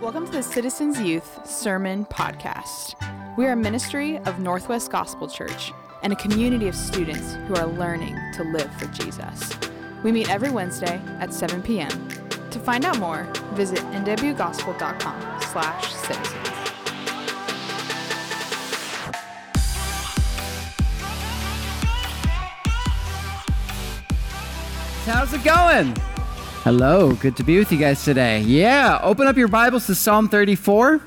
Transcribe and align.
Welcome 0.00 0.26
to 0.26 0.32
the 0.32 0.42
Citizens 0.42 1.00
Youth 1.00 1.46
Sermon 1.48 2.04
Podcast. 2.04 2.94
We 3.38 3.46
are 3.46 3.52
a 3.52 3.56
ministry 3.56 4.18
of 4.18 4.38
Northwest 4.38 4.90
Gospel 4.90 5.26
Church 5.26 5.72
and 6.02 6.12
a 6.12 6.16
community 6.16 6.68
of 6.68 6.74
students 6.74 7.34
who 7.48 7.54
are 7.54 7.66
learning 7.66 8.14
to 8.34 8.44
live 8.44 8.70
for 8.74 8.84
Jesus. 8.88 9.50
We 10.04 10.12
meet 10.12 10.28
every 10.28 10.50
Wednesday 10.50 11.00
at 11.18 11.32
7 11.32 11.62
p.m. 11.62 12.08
To 12.50 12.58
find 12.58 12.84
out 12.84 12.98
more, 12.98 13.26
visit 13.54 13.78
nwgospel.com 13.78 15.40
slash 15.40 15.94
citizens. 15.94 16.46
How's 25.06 25.32
it 25.32 25.42
going? 25.42 25.94
Hello, 26.66 27.12
good 27.12 27.36
to 27.36 27.44
be 27.44 27.60
with 27.60 27.70
you 27.70 27.78
guys 27.78 28.02
today. 28.02 28.40
Yeah, 28.40 28.98
open 29.00 29.28
up 29.28 29.36
your 29.36 29.46
Bibles 29.46 29.86
to 29.86 29.94
Psalm 29.94 30.28
34. 30.28 31.00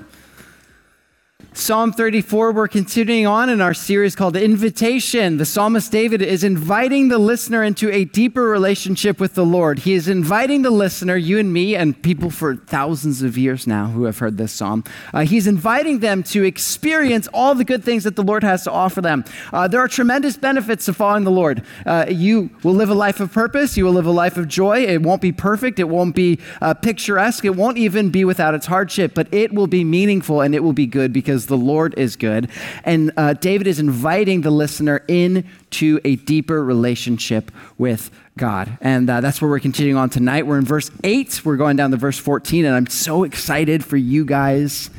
Psalm 1.59 1.91
34, 1.91 2.53
we're 2.53 2.69
continuing 2.69 3.27
on 3.27 3.49
in 3.49 3.59
our 3.59 3.73
series 3.73 4.15
called 4.15 4.37
Invitation. 4.37 5.35
The 5.35 5.45
psalmist 5.45 5.91
David 5.91 6.21
is 6.21 6.41
inviting 6.41 7.09
the 7.09 7.19
listener 7.19 7.63
into 7.63 7.91
a 7.91 8.05
deeper 8.05 8.43
relationship 8.43 9.19
with 9.19 9.33
the 9.35 9.43
Lord. 9.43 9.79
He 9.79 9.93
is 9.93 10.07
inviting 10.07 10.61
the 10.61 10.71
listener, 10.71 11.17
you 11.17 11.37
and 11.37 11.51
me, 11.51 11.75
and 11.75 12.01
people 12.01 12.29
for 12.29 12.55
thousands 12.55 13.21
of 13.21 13.37
years 13.37 13.67
now 13.67 13.87
who 13.87 14.05
have 14.05 14.19
heard 14.19 14.37
this 14.37 14.53
psalm, 14.53 14.85
uh, 15.13 15.25
he's 15.25 15.47
inviting 15.47 15.99
them 15.99 16.23
to 16.23 16.45
experience 16.45 17.27
all 17.33 17.53
the 17.53 17.65
good 17.65 17.83
things 17.83 18.05
that 18.05 18.15
the 18.15 18.23
Lord 18.23 18.41
has 18.41 18.63
to 18.63 18.71
offer 18.71 19.01
them. 19.01 19.25
Uh, 19.51 19.67
there 19.67 19.81
are 19.81 19.89
tremendous 19.89 20.37
benefits 20.37 20.85
to 20.85 20.93
following 20.93 21.25
the 21.25 21.29
Lord. 21.29 21.61
Uh, 21.85 22.05
you 22.07 22.51
will 22.63 22.73
live 22.73 22.89
a 22.89 22.95
life 22.95 23.19
of 23.19 23.33
purpose, 23.33 23.75
you 23.75 23.83
will 23.83 23.93
live 23.93 24.05
a 24.05 24.11
life 24.11 24.37
of 24.37 24.47
joy. 24.47 24.85
It 24.85 25.01
won't 25.01 25.21
be 25.21 25.33
perfect, 25.33 25.77
it 25.77 25.89
won't 25.89 26.15
be 26.15 26.39
uh, 26.61 26.73
picturesque, 26.73 27.43
it 27.43 27.57
won't 27.57 27.77
even 27.77 28.11
be 28.11 28.23
without 28.23 28.55
its 28.55 28.67
hardship, 28.67 29.13
but 29.13 29.27
it 29.33 29.53
will 29.53 29.67
be 29.67 29.83
meaningful 29.83 30.39
and 30.39 30.55
it 30.55 30.63
will 30.63 30.71
be 30.71 30.87
good 30.87 31.11
because 31.11 31.49
the 31.49 31.57
Lord 31.59 31.93
is 31.97 32.15
good. 32.15 32.49
And 32.83 33.11
uh, 33.17 33.33
David 33.33 33.67
is 33.67 33.79
inviting 33.79 34.41
the 34.41 34.51
listener 34.51 35.03
into 35.07 35.99
a 36.03 36.15
deeper 36.15 36.63
relationship 36.63 37.51
with 37.77 38.11
God. 38.37 38.77
And 38.81 39.09
uh, 39.09 39.21
that's 39.21 39.41
where 39.41 39.49
we're 39.49 39.59
continuing 39.59 39.97
on 39.97 40.09
tonight. 40.09 40.47
We're 40.47 40.57
in 40.57 40.65
verse 40.65 40.89
8. 41.03 41.41
We're 41.45 41.57
going 41.57 41.75
down 41.75 41.91
to 41.91 41.97
verse 41.97 42.17
14. 42.17 42.65
And 42.65 42.75
I'm 42.75 42.87
so 42.87 43.23
excited 43.23 43.83
for 43.83 43.97
you 43.97 44.25
guys 44.25 44.89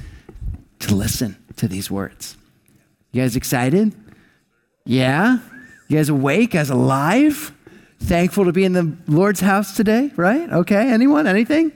to 0.81 0.95
listen 0.95 1.37
to 1.57 1.67
these 1.67 1.91
words. 1.91 2.37
You 3.13 3.23
guys 3.23 3.37
excited? 3.37 3.95
Yeah? 4.85 5.39
You 5.89 5.97
guys 5.97 6.09
awake? 6.09 6.53
Guys 6.53 6.71
alive? 6.71 7.53
Thankful 7.99 8.45
to 8.45 8.53
be 8.53 8.65
in 8.65 8.73
the 8.73 8.97
Lord's 9.09 9.41
house 9.41 9.77
today, 9.77 10.11
right? 10.17 10.51
Okay. 10.51 10.91
Anyone? 10.91 11.27
Anything? 11.27 11.73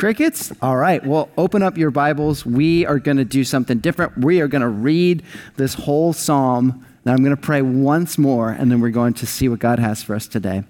Crickets? 0.00 0.50
All 0.62 0.78
right. 0.78 1.04
Well, 1.04 1.28
open 1.36 1.62
up 1.62 1.76
your 1.76 1.90
Bibles. 1.90 2.46
We 2.46 2.86
are 2.86 2.98
going 2.98 3.18
to 3.18 3.24
do 3.26 3.44
something 3.44 3.80
different. 3.80 4.16
We 4.16 4.40
are 4.40 4.48
going 4.48 4.62
to 4.62 4.68
read 4.68 5.22
this 5.58 5.74
whole 5.74 6.14
psalm. 6.14 6.86
Now, 7.04 7.12
I'm 7.12 7.22
going 7.22 7.36
to 7.36 7.42
pray 7.42 7.60
once 7.60 8.16
more, 8.16 8.48
and 8.48 8.72
then 8.72 8.80
we're 8.80 8.88
going 8.88 9.12
to 9.12 9.26
see 9.26 9.46
what 9.46 9.58
God 9.58 9.78
has 9.78 10.02
for 10.02 10.14
us 10.14 10.26
today. 10.26 10.64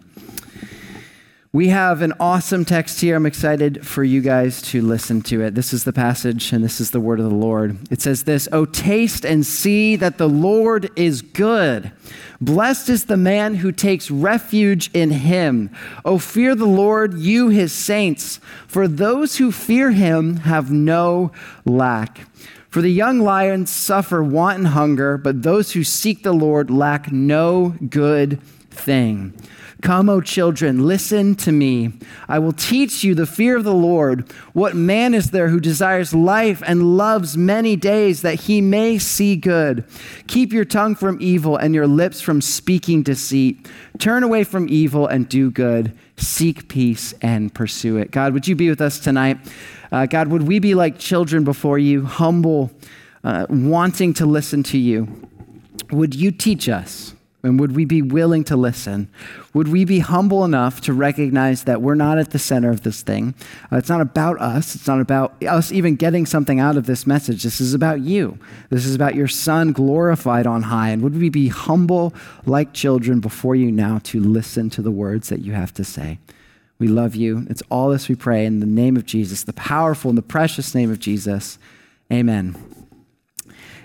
We 1.53 1.71
have 1.71 2.01
an 2.01 2.13
awesome 2.21 2.65
text 2.65 3.01
here. 3.01 3.17
I'm 3.17 3.27
excited 3.27 3.85
for 3.85 4.05
you 4.05 4.21
guys 4.21 4.63
to 4.71 4.81
listen 4.81 5.21
to 5.23 5.43
it. 5.43 5.57
This 5.57 5.73
is 5.73 5.83
the 5.83 5.93
passage, 5.93 6.53
and 6.53 6.63
this 6.63 6.81
is 6.81 6.93
the 6.93 7.01
word 7.01 7.19
of 7.19 7.29
the 7.29 7.35
Lord. 7.35 7.77
It 7.91 8.01
says 8.01 8.23
this 8.23 8.47
Oh, 8.53 8.67
taste 8.67 9.27
and 9.27 9.45
see 9.45 9.97
that 9.97 10.17
the 10.17 10.29
Lord 10.29 10.91
is 10.95 11.23
good. 11.23 11.91
Blessed 12.41 12.89
is 12.89 13.07
the 13.07 13.17
man 13.17 13.57
who 13.57 13.73
takes 13.73 14.13
refuge 14.13 14.93
in 14.95 15.11
him. 15.11 15.71
Oh, 16.05 16.19
fear 16.19 16.55
the 16.55 16.67
Lord, 16.67 17.15
you 17.15 17.49
his 17.49 17.73
saints, 17.73 18.39
for 18.69 18.87
those 18.87 19.39
who 19.39 19.51
fear 19.51 19.91
him 19.91 20.37
have 20.37 20.71
no 20.71 21.33
lack. 21.65 22.29
For 22.69 22.81
the 22.81 22.93
young 22.93 23.19
lions 23.19 23.71
suffer 23.71 24.23
want 24.23 24.59
and 24.59 24.69
hunger, 24.69 25.19
but 25.19 25.43
those 25.43 25.73
who 25.73 25.83
seek 25.83 26.23
the 26.23 26.33
Lord 26.33 26.71
lack 26.71 27.11
no 27.11 27.75
good 27.89 28.41
thing. 28.71 29.35
Come, 29.83 30.11
O 30.11 30.21
children, 30.21 30.87
listen 30.87 31.35
to 31.37 31.53
me. 31.53 31.93
I 32.29 32.39
will 32.39 32.53
teach 32.53 33.03
you 33.03 33.15
the 33.15 33.27
fear 33.27 33.57
of 33.57 33.65
the 33.65 33.75
Lord. 33.75 34.31
What 34.53 34.77
man 34.77 35.15
is 35.15 35.31
there 35.31 35.49
who 35.49 35.59
desires 35.59 36.13
life 36.13 36.63
and 36.67 36.97
loves 36.97 37.37
many 37.37 37.77
days 37.77 38.23
that 38.23 38.41
he 38.41 38.61
may 38.61 38.99
see 38.99 39.37
good? 39.37 39.85
Keep 40.27 40.53
your 40.53 40.67
tongue 40.67 40.95
from 40.95 41.19
evil 41.21 41.57
and 41.57 41.75
your 41.75 41.87
lips 41.87 42.21
from 42.21 42.41
speaking 42.41 43.03
deceit. 43.03 43.71
Turn 43.99 44.23
away 44.23 44.45
from 44.45 44.69
evil 44.69 45.07
and 45.07 45.29
do 45.29 45.51
good. 45.51 45.97
Seek 46.17 46.69
peace 46.69 47.15
and 47.23 47.53
pursue 47.55 47.97
it. 47.97 48.11
God, 48.11 48.35
would 48.35 48.47
you 48.47 48.55
be 48.55 48.69
with 48.69 48.83
us 48.83 48.99
tonight? 48.99 49.39
Uh, 49.91 50.05
God, 50.05 50.29
would 50.29 50.43
we 50.43 50.59
be 50.59 50.75
like 50.75 50.99
children 50.99 51.43
before 51.43 51.79
you, 51.79 52.05
humble, 52.05 52.71
uh, 53.25 53.47
wanting 53.49 54.13
to 54.15 54.27
listen 54.27 54.63
to 54.65 54.79
you? 54.79 55.29
Would 55.91 56.15
you 56.15 56.31
teach 56.31 56.69
us? 56.69 57.15
And 57.43 57.59
would 57.59 57.75
we 57.75 57.87
be 57.87 58.03
willing 58.03 58.45
to 58.45 58.57
listen? 58.57 59.09
Would 59.55 59.69
we 59.69 59.87
be 59.87 60.01
humble 60.01 60.45
enough 60.45 60.83
to 60.83 60.93
recognize 60.93 61.65
that 61.65 61.81
we're 61.81 61.95
not 61.95 62.19
at 62.19 62.31
the 62.31 62.39
center 62.39 62.71
of 62.71 62.83
this 62.83 63.03
thing? 63.03 63.35
Uh, 63.73 63.77
it's 63.77 63.89
not 63.89 64.03
about 64.03 64.39
us. 64.41 64.75
It's 64.75 64.87
not 64.87 65.01
about 65.01 65.43
us 65.43 65.73
even 65.73 65.97
getting 65.97 66.27
something 66.27 66.61
out 66.61 66.77
of 66.77 66.85
this 66.85 67.07
message. 67.07 67.43
This 67.43 67.61
is 67.61 67.73
about 67.73 68.01
you. 68.01 68.39
This 68.69 68.85
is 68.85 68.95
about 68.95 69.15
your 69.15 69.29
Son 69.29 69.73
glorified 69.73 70.47
on 70.47 70.63
high. 70.63 70.91
And 70.91 71.03
would 71.03 71.19
we 71.19 71.31
be 71.31 71.49
humble 71.49 72.13
like 72.45 72.75
children 72.75 73.21
before 73.21 73.57
you 73.57 73.73
now 73.73 74.01
to 74.05 74.21
listen 74.21 74.69
to 74.71 74.83
the 74.83 74.91
words 74.91 75.31
that 75.31 75.41
you 75.41 75.53
have 75.53 75.73
to 75.75 75.85
say? 75.85 76.19
We 76.79 76.89
love 76.89 77.15
you. 77.15 77.47
It's 77.49 77.63
all 77.71 77.91
this 77.91 78.09
we 78.09 78.17
pray 78.17 78.45
in 78.45 78.61
the 78.61 78.67
name 78.67 78.97
of 78.97 79.07
Jesus, 79.07 79.45
the 79.45 79.53
powerful 79.55 80.11
and 80.11 80.19
the 80.19 80.23
precious 80.23 80.75
name 80.75 80.91
of 80.91 80.99
Jesus. 80.99 81.59
Amen. 82.13 82.57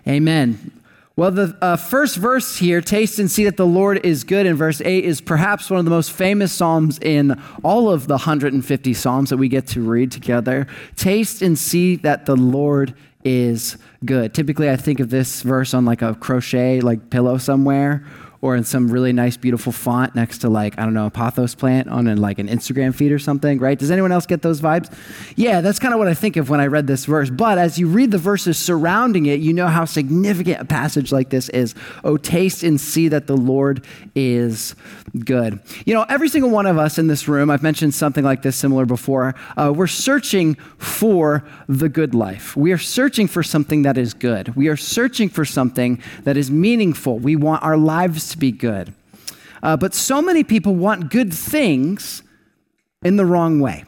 Amen. 0.08 0.72
Well, 1.18 1.32
the 1.32 1.58
uh, 1.62 1.78
first 1.78 2.18
verse 2.18 2.58
here, 2.58 2.82
taste 2.82 3.20
and 3.20 3.32
see 3.32 3.46
that 3.46 3.56
the 3.56 3.66
Lord 3.66 4.06
is 4.06 4.26
good, 4.26 4.46
in 4.46 4.58
verse 4.58 4.82
8, 4.82 5.06
is 5.06 5.22
perhaps 5.22 5.70
one 5.70 5.80
of 5.80 5.86
the 5.86 5.92
most 5.92 6.12
famous 6.12 6.52
Psalms 6.52 7.00
in 7.00 7.42
all 7.64 7.90
of 7.90 8.08
the 8.08 8.16
150 8.16 8.94
Psalms 8.94 9.30
that 9.30 9.38
we 9.38 9.48
get 9.48 9.66
to 9.68 9.82
read 9.82 10.12
together. 10.12 10.68
Taste 10.98 11.42
and 11.42 11.58
see 11.58 11.96
that 11.98 12.26
the 12.26 12.36
Lord 12.36 12.96
is 13.24 13.78
good. 14.04 14.34
Typically, 14.34 14.70
I 14.70 14.76
think 14.76 15.00
of 15.00 15.10
this 15.10 15.42
verse 15.42 15.74
on 15.74 15.86
like 15.86 16.02
a 16.02 16.16
crochet 16.16 16.82
like 16.82 17.10
pillow 17.10 17.38
somewhere 17.38 18.06
or 18.46 18.56
in 18.56 18.64
some 18.64 18.92
really 18.92 19.12
nice, 19.12 19.38
beautiful 19.38 19.72
font 19.72 20.14
next 20.14 20.38
to 20.38 20.48
like, 20.48 20.78
I 20.78 20.84
don't 20.84 20.94
know, 20.94 21.08
a 21.08 21.10
pothos 21.10 21.56
plant 21.56 21.88
on 21.88 22.06
a, 22.06 22.16
like 22.16 22.38
an 22.38 22.48
Instagram 22.48 22.94
feed 22.94 23.12
or 23.12 23.18
something, 23.18 23.58
right? 23.58 23.78
Does 23.78 23.90
anyone 23.90 24.12
else 24.12 24.28
get 24.28 24.44
those 24.44 24.62
vibes? 24.62 24.96
Yeah, 25.36 25.62
that's 25.62 25.80
kind 25.80 25.96
of 25.96 25.98
what 25.98 26.08
I 26.08 26.14
think 26.14 26.38
of 26.38 26.48
when 26.48 26.60
I 26.60 26.68
read 26.68 26.86
this 26.86 27.06
verse. 27.06 27.32
But 27.32 27.58
as 27.58 27.80
you 27.80 27.88
read 27.88 28.12
the 28.12 28.20
verses 28.20 28.60
surrounding 28.60 29.26
it, 29.26 29.40
you 29.40 29.52
know 29.52 29.66
how 29.66 29.86
significant 29.86 30.62
a 30.62 30.66
passage 30.66 31.12
like 31.12 31.32
this 31.32 31.50
is. 31.50 31.74
Oh, 32.04 32.18
taste 32.18 32.62
and 32.62 32.80
see 32.80 33.08
that 33.08 33.26
the 33.26 33.36
Lord 33.36 33.84
is 34.14 34.76
good. 35.26 35.60
You 35.88 35.96
know, 35.96 36.06
every 36.08 36.30
single 36.30 36.52
one 36.52 36.68
of 36.68 36.78
us 36.78 37.00
in 37.00 37.08
this 37.08 37.28
room, 37.28 37.50
I've 37.50 37.64
mentioned 37.64 37.96
something 37.96 38.24
like 38.24 38.44
this 38.44 38.56
similar 38.56 38.86
before, 38.86 39.34
uh, 39.58 39.74
we're 39.76 39.88
searching 39.88 40.54
for 40.78 41.44
the 41.68 41.90
good 41.90 42.14
life. 42.14 42.56
We 42.56 42.72
are 42.74 42.78
searching 42.78 43.28
for 43.28 43.42
something 43.42 43.82
that 43.82 43.98
is 43.98 44.14
good. 44.14 44.56
We 44.56 44.68
are 44.68 44.78
searching 44.78 45.30
for 45.30 45.46
something 45.46 46.00
that 46.26 46.38
is 46.38 46.52
meaningful. 46.52 47.18
We 47.18 47.36
want 47.36 47.64
our 47.64 47.76
lives 47.76 48.35
be 48.36 48.52
good. 48.52 48.94
Uh, 49.64 49.76
but 49.76 49.94
so 49.94 50.22
many 50.22 50.44
people 50.44 50.76
want 50.76 51.10
good 51.10 51.34
things 51.34 52.22
in 53.04 53.16
the 53.16 53.26
wrong 53.26 53.60
way. 53.60 53.84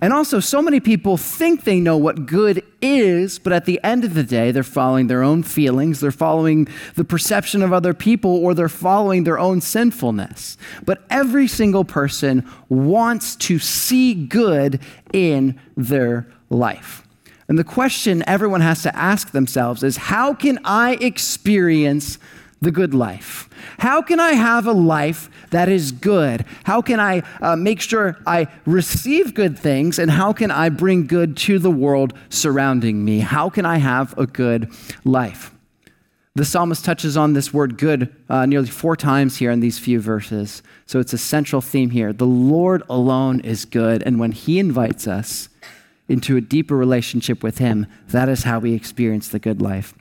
And 0.00 0.12
also, 0.12 0.40
so 0.40 0.60
many 0.60 0.78
people 0.78 1.16
think 1.16 1.64
they 1.64 1.80
know 1.80 1.96
what 1.96 2.26
good 2.26 2.62
is, 2.82 3.38
but 3.38 3.52
at 3.52 3.64
the 3.64 3.80
end 3.82 4.04
of 4.04 4.14
the 4.14 4.22
day, 4.22 4.50
they're 4.50 4.62
following 4.62 5.06
their 5.06 5.22
own 5.22 5.42
feelings, 5.42 6.00
they're 6.00 6.10
following 6.10 6.68
the 6.96 7.04
perception 7.04 7.62
of 7.62 7.72
other 7.72 7.94
people, 7.94 8.44
or 8.44 8.52
they're 8.52 8.68
following 8.68 9.24
their 9.24 9.38
own 9.38 9.60
sinfulness. 9.60 10.58
But 10.84 11.04
every 11.08 11.48
single 11.48 11.84
person 11.84 12.46
wants 12.68 13.36
to 13.36 13.58
see 13.58 14.12
good 14.12 14.80
in 15.14 15.58
their 15.76 16.26
life. 16.50 17.06
And 17.48 17.58
the 17.58 17.64
question 17.64 18.24
everyone 18.26 18.60
has 18.60 18.82
to 18.82 18.94
ask 18.94 19.30
themselves 19.30 19.82
is 19.82 19.96
how 19.96 20.34
can 20.34 20.58
I 20.64 20.94
experience 21.00 22.18
the 22.60 22.70
good 22.70 22.94
life? 22.94 23.48
How 23.78 24.02
can 24.02 24.18
I 24.20 24.32
have 24.32 24.66
a 24.66 24.72
life 24.72 25.30
that 25.50 25.68
is 25.68 25.92
good? 25.92 26.44
How 26.64 26.80
can 26.80 27.00
I 27.00 27.22
uh, 27.40 27.56
make 27.56 27.80
sure 27.80 28.16
I 28.26 28.48
receive 28.64 29.34
good 29.34 29.58
things? 29.58 29.98
And 29.98 30.10
how 30.10 30.32
can 30.32 30.50
I 30.50 30.68
bring 30.68 31.06
good 31.06 31.36
to 31.38 31.58
the 31.58 31.70
world 31.70 32.14
surrounding 32.28 33.04
me? 33.04 33.20
How 33.20 33.50
can 33.50 33.66
I 33.66 33.78
have 33.78 34.16
a 34.18 34.26
good 34.26 34.70
life? 35.04 35.52
The 36.34 36.44
psalmist 36.44 36.84
touches 36.84 37.16
on 37.16 37.32
this 37.32 37.54
word 37.54 37.78
good 37.78 38.14
uh, 38.28 38.44
nearly 38.44 38.68
four 38.68 38.94
times 38.94 39.38
here 39.38 39.50
in 39.50 39.60
these 39.60 39.78
few 39.78 39.98
verses. 40.00 40.62
So 40.84 41.00
it's 41.00 41.14
a 41.14 41.18
central 41.18 41.62
theme 41.62 41.88
here. 41.88 42.12
The 42.12 42.26
Lord 42.26 42.82
alone 42.90 43.40
is 43.40 43.64
good. 43.64 44.02
And 44.02 44.20
when 44.20 44.32
he 44.32 44.58
invites 44.58 45.06
us, 45.06 45.48
into 46.08 46.36
a 46.36 46.40
deeper 46.40 46.76
relationship 46.76 47.42
with 47.42 47.58
Him. 47.58 47.86
That 48.08 48.28
is 48.28 48.44
how 48.44 48.58
we 48.58 48.74
experience 48.74 49.28
the 49.28 49.38
good 49.38 49.60
life. 49.60 49.94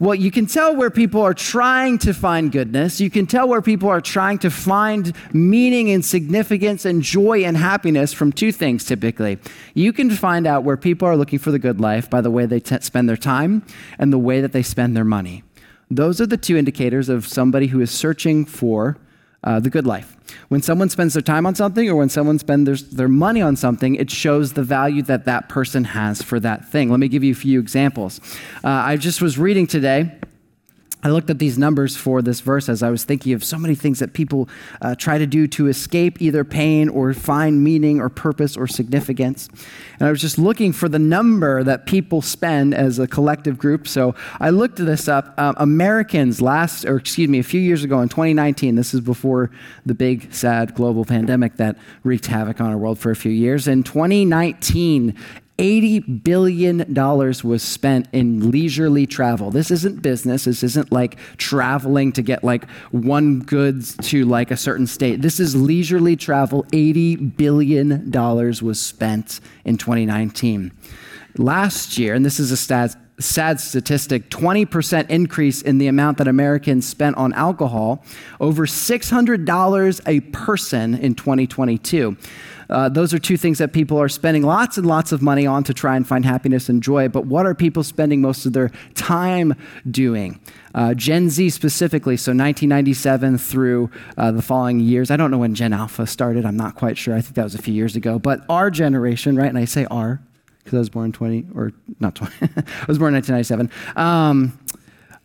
Well, 0.00 0.14
you 0.14 0.30
can 0.30 0.46
tell 0.46 0.76
where 0.76 0.90
people 0.90 1.22
are 1.22 1.34
trying 1.34 1.98
to 1.98 2.14
find 2.14 2.52
goodness. 2.52 3.00
You 3.00 3.10
can 3.10 3.26
tell 3.26 3.48
where 3.48 3.60
people 3.60 3.88
are 3.88 4.00
trying 4.00 4.38
to 4.38 4.50
find 4.50 5.12
meaning 5.32 5.90
and 5.90 6.04
significance 6.04 6.84
and 6.84 7.02
joy 7.02 7.42
and 7.44 7.56
happiness 7.56 8.12
from 8.12 8.30
two 8.30 8.52
things 8.52 8.84
typically. 8.84 9.38
You 9.74 9.92
can 9.92 10.10
find 10.10 10.46
out 10.46 10.62
where 10.62 10.76
people 10.76 11.08
are 11.08 11.16
looking 11.16 11.40
for 11.40 11.50
the 11.50 11.58
good 11.58 11.80
life 11.80 12.08
by 12.08 12.20
the 12.20 12.30
way 12.30 12.46
they 12.46 12.60
t- 12.60 12.78
spend 12.80 13.08
their 13.08 13.16
time 13.16 13.64
and 13.98 14.12
the 14.12 14.18
way 14.18 14.40
that 14.40 14.52
they 14.52 14.62
spend 14.62 14.96
their 14.96 15.04
money. 15.04 15.42
Those 15.90 16.20
are 16.20 16.26
the 16.26 16.36
two 16.36 16.56
indicators 16.56 17.08
of 17.08 17.26
somebody 17.26 17.66
who 17.68 17.80
is 17.80 17.90
searching 17.90 18.44
for 18.44 18.98
uh, 19.44 19.60
the 19.60 19.70
good 19.70 19.86
life. 19.86 20.16
When 20.48 20.62
someone 20.62 20.88
spends 20.88 21.14
their 21.14 21.22
time 21.22 21.46
on 21.46 21.54
something 21.54 21.88
or 21.88 21.96
when 21.96 22.08
someone 22.08 22.38
spends 22.38 22.66
their, 22.66 22.96
their 22.96 23.08
money 23.08 23.40
on 23.40 23.56
something, 23.56 23.94
it 23.94 24.10
shows 24.10 24.52
the 24.52 24.62
value 24.62 25.02
that 25.02 25.24
that 25.24 25.48
person 25.48 25.84
has 25.84 26.22
for 26.22 26.40
that 26.40 26.68
thing. 26.68 26.90
Let 26.90 27.00
me 27.00 27.08
give 27.08 27.24
you 27.24 27.32
a 27.32 27.36
few 27.36 27.60
examples. 27.60 28.20
Uh, 28.64 28.68
I 28.68 28.96
just 28.96 29.22
was 29.22 29.38
reading 29.38 29.66
today 29.66 30.18
I 31.02 31.10
looked 31.10 31.30
at 31.30 31.38
these 31.38 31.56
numbers 31.56 31.96
for 31.96 32.22
this 32.22 32.40
verse 32.40 32.68
as 32.68 32.82
I 32.82 32.90
was 32.90 33.04
thinking 33.04 33.32
of 33.32 33.44
so 33.44 33.56
many 33.56 33.76
things 33.76 34.00
that 34.00 34.14
people 34.14 34.48
uh, 34.82 34.96
try 34.96 35.16
to 35.16 35.26
do 35.26 35.46
to 35.48 35.68
escape 35.68 36.20
either 36.20 36.42
pain 36.42 36.88
or 36.88 37.14
find 37.14 37.62
meaning 37.62 38.00
or 38.00 38.08
purpose 38.08 38.56
or 38.56 38.66
significance. 38.66 39.48
And 40.00 40.08
I 40.08 40.10
was 40.10 40.20
just 40.20 40.38
looking 40.38 40.72
for 40.72 40.88
the 40.88 40.98
number 40.98 41.62
that 41.62 41.86
people 41.86 42.20
spend 42.20 42.74
as 42.74 42.98
a 42.98 43.06
collective 43.06 43.58
group. 43.58 43.86
So 43.86 44.16
I 44.40 44.50
looked 44.50 44.76
this 44.76 45.06
up. 45.06 45.34
Uh, 45.38 45.54
Americans 45.56 46.42
last, 46.42 46.84
or 46.84 46.96
excuse 46.96 47.28
me, 47.28 47.38
a 47.38 47.44
few 47.44 47.60
years 47.60 47.84
ago 47.84 48.00
in 48.00 48.08
2019, 48.08 48.74
this 48.74 48.92
is 48.92 49.00
before 49.00 49.52
the 49.86 49.94
big, 49.94 50.32
sad 50.34 50.74
global 50.74 51.04
pandemic 51.04 51.58
that 51.58 51.76
wreaked 52.02 52.26
havoc 52.26 52.60
on 52.60 52.70
our 52.70 52.78
world 52.78 52.98
for 52.98 53.12
a 53.12 53.16
few 53.16 53.32
years. 53.32 53.68
In 53.68 53.84
2019, 53.84 55.14
$80 55.58 56.22
billion 56.22 56.94
was 56.94 57.62
spent 57.62 58.06
in 58.12 58.50
leisurely 58.50 59.06
travel. 59.06 59.50
This 59.50 59.72
isn't 59.72 60.02
business. 60.02 60.44
This 60.44 60.62
isn't 60.62 60.92
like 60.92 61.18
traveling 61.36 62.12
to 62.12 62.22
get 62.22 62.44
like 62.44 62.70
one 62.92 63.40
goods 63.40 63.96
to 64.02 64.24
like 64.24 64.52
a 64.52 64.56
certain 64.56 64.86
state. 64.86 65.20
This 65.20 65.40
is 65.40 65.56
leisurely 65.56 66.14
travel. 66.14 66.62
$80 66.72 67.36
billion 67.36 68.10
was 68.10 68.80
spent 68.80 69.40
in 69.64 69.76
2019. 69.76 70.72
Last 71.36 71.98
year, 71.98 72.14
and 72.14 72.24
this 72.24 72.38
is 72.38 72.52
a 72.52 72.56
stat, 72.56 72.96
sad 73.18 73.60
statistic 73.60 74.30
20% 74.30 75.10
increase 75.10 75.60
in 75.60 75.78
the 75.78 75.88
amount 75.88 76.18
that 76.18 76.28
Americans 76.28 76.86
spent 76.86 77.16
on 77.16 77.32
alcohol, 77.32 78.04
over 78.38 78.64
$600 78.64 80.00
a 80.06 80.20
person 80.20 80.94
in 80.94 81.14
2022. 81.16 82.16
Uh, 82.70 82.88
those 82.88 83.14
are 83.14 83.18
two 83.18 83.36
things 83.36 83.58
that 83.58 83.72
people 83.72 83.98
are 83.98 84.08
spending 84.08 84.42
lots 84.42 84.76
and 84.76 84.86
lots 84.86 85.12
of 85.12 85.22
money 85.22 85.46
on 85.46 85.64
to 85.64 85.74
try 85.74 85.96
and 85.96 86.06
find 86.06 86.24
happiness 86.24 86.68
and 86.68 86.82
joy. 86.82 87.08
But 87.08 87.26
what 87.26 87.46
are 87.46 87.54
people 87.54 87.82
spending 87.82 88.20
most 88.20 88.46
of 88.46 88.52
their 88.52 88.70
time 88.94 89.54
doing? 89.90 90.40
Uh, 90.74 90.94
Gen 90.94 91.30
Z 91.30 91.50
specifically, 91.50 92.16
so 92.16 92.30
1997 92.30 93.38
through 93.38 93.90
uh, 94.16 94.30
the 94.30 94.42
following 94.42 94.80
years. 94.80 95.10
I 95.10 95.16
don't 95.16 95.30
know 95.30 95.38
when 95.38 95.54
Gen 95.54 95.72
Alpha 95.72 96.06
started. 96.06 96.44
I'm 96.44 96.56
not 96.56 96.74
quite 96.74 96.98
sure. 96.98 97.14
I 97.14 97.20
think 97.20 97.34
that 97.36 97.44
was 97.44 97.54
a 97.54 97.62
few 97.62 97.74
years 97.74 97.96
ago. 97.96 98.18
But 98.18 98.44
our 98.48 98.70
generation, 98.70 99.36
right? 99.36 99.48
And 99.48 99.58
I 99.58 99.64
say 99.64 99.86
our 99.86 100.20
because 100.68 100.76
I 100.76 100.80
was 100.80 100.90
born 100.90 101.12
20, 101.12 101.46
or 101.54 101.72
not 101.98 102.14
20, 102.14 102.32
I 102.42 102.84
was 102.86 102.98
born 102.98 103.14
in 103.14 103.22
1997. 103.22 103.70
Um, 103.96 104.58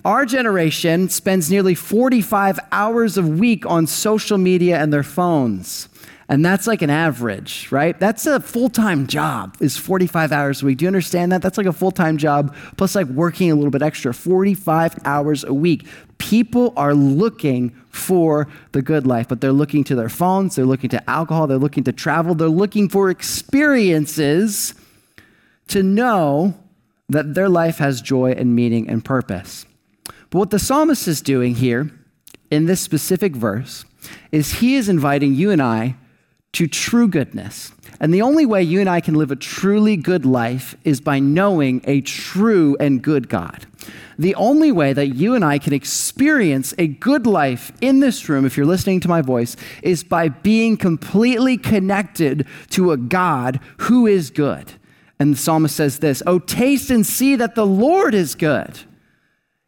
our 0.06 0.26
generation 0.26 1.10
spends 1.10 1.50
nearly 1.50 1.76
45 1.76 2.60
hours 2.72 3.18
a 3.18 3.22
week 3.22 3.66
on 3.66 3.88
social 3.88 4.38
media 4.38 4.78
and 4.78 4.92
their 4.92 5.04
phones. 5.04 5.90
And 6.30 6.46
that's 6.46 6.68
like 6.68 6.82
an 6.82 6.90
average, 6.90 7.70
right? 7.72 8.00
That's 8.00 8.26
a 8.26 8.40
full 8.40 8.70
time 8.70 9.08
job, 9.08 9.58
is 9.60 9.76
45 9.78 10.32
hours 10.32 10.62
a 10.62 10.66
week. 10.66 10.78
Do 10.78 10.86
you 10.86 10.88
understand 10.88 11.32
that? 11.32 11.42
That's 11.42 11.58
like 11.58 11.68
a 11.68 11.74
full 11.74 11.92
time 11.92 12.18
job, 12.18 12.56
plus 12.78 12.96
like 12.96 13.08
working 13.08 13.52
a 13.52 13.56
little 13.56 13.72
bit 13.72 13.82
extra, 13.82 14.14
45 14.14 15.00
hours 15.06 15.44
a 15.44 15.54
week. 15.54 15.86
People 16.18 16.74
are 16.78 16.94
looking 16.94 17.72
for 17.90 18.48
the 18.72 18.82
good 18.82 19.06
life, 19.06 19.28
but 19.28 19.42
they're 19.42 19.52
looking 19.52 19.84
to 19.84 19.96
their 19.96 20.10
phones, 20.10 20.56
they're 20.56 20.66
looking 20.66 20.90
to 20.92 21.10
alcohol, 21.10 21.48
they're 21.48 21.58
looking 21.58 21.84
to 21.84 21.92
travel, 21.92 22.34
they're 22.34 22.48
looking 22.48 22.88
for 22.88 23.10
experiences 23.10 24.74
to 25.68 25.84
know 25.84 26.58
that 27.10 27.34
their 27.34 27.50
life 27.50 27.78
has 27.78 28.02
joy 28.02 28.32
and 28.32 28.56
meaning 28.56 28.90
and 28.90 29.04
purpose. 29.04 29.66
But 30.30 30.40
what 30.40 30.50
the 30.50 30.60
psalmist 30.60 31.08
is 31.08 31.22
doing 31.22 31.56
here 31.56 31.92
in 32.50 32.66
this 32.66 32.82
specific 32.82 33.36
verse 33.36 33.86
is 34.32 34.60
he 34.60 34.76
is 34.76 34.90
inviting 34.90 35.36
you 35.36 35.52
and 35.52 35.62
I 35.62 35.96
to 36.54 36.68
true 36.68 37.08
goodness. 37.08 37.72
And 38.00 38.14
the 38.14 38.22
only 38.22 38.46
way 38.46 38.64
you 38.64 38.80
and 38.80 38.90
I 38.90 39.02
can 39.02 39.16
live 39.16 39.32
a 39.32 39.36
truly 39.36 39.98
good 39.98 40.26
life 40.26 40.76
is 40.84 41.02
by 41.02 41.20
knowing 41.20 41.82
a 41.86 42.02
true 42.02 42.76
and 42.80 43.02
good 43.02 43.30
God. 43.30 43.66
The 44.18 44.36
only 44.36 44.72
way 44.72 44.94
that 44.94 45.16
you 45.16 45.36
and 45.36 45.44
I 45.44 45.58
can 45.58 45.74
experience 45.74 46.74
a 46.78 46.88
good 46.88 47.26
life 47.26 47.72
in 47.82 48.00
this 48.00 48.30
room, 48.30 48.46
if 48.46 48.56
you're 48.56 48.66
listening 48.66 49.00
to 49.02 49.08
my 49.08 49.22
voice, 49.22 49.56
is 49.82 50.04
by 50.04 50.30
being 50.30 50.78
completely 50.78 51.58
connected 51.58 52.48
to 52.70 52.92
a 52.92 52.98
God 52.98 53.60
who 53.78 54.06
is 54.06 54.30
good. 54.30 54.74
And 55.20 55.34
the 55.34 55.38
psalmist 55.38 55.76
says 55.76 56.00
this 56.00 56.22
Oh, 56.28 56.40
taste 56.40 56.90
and 56.90 57.06
see 57.06 57.36
that 57.36 57.56
the 57.56 57.66
Lord 57.66 58.14
is 58.14 58.36
good. 58.36 58.80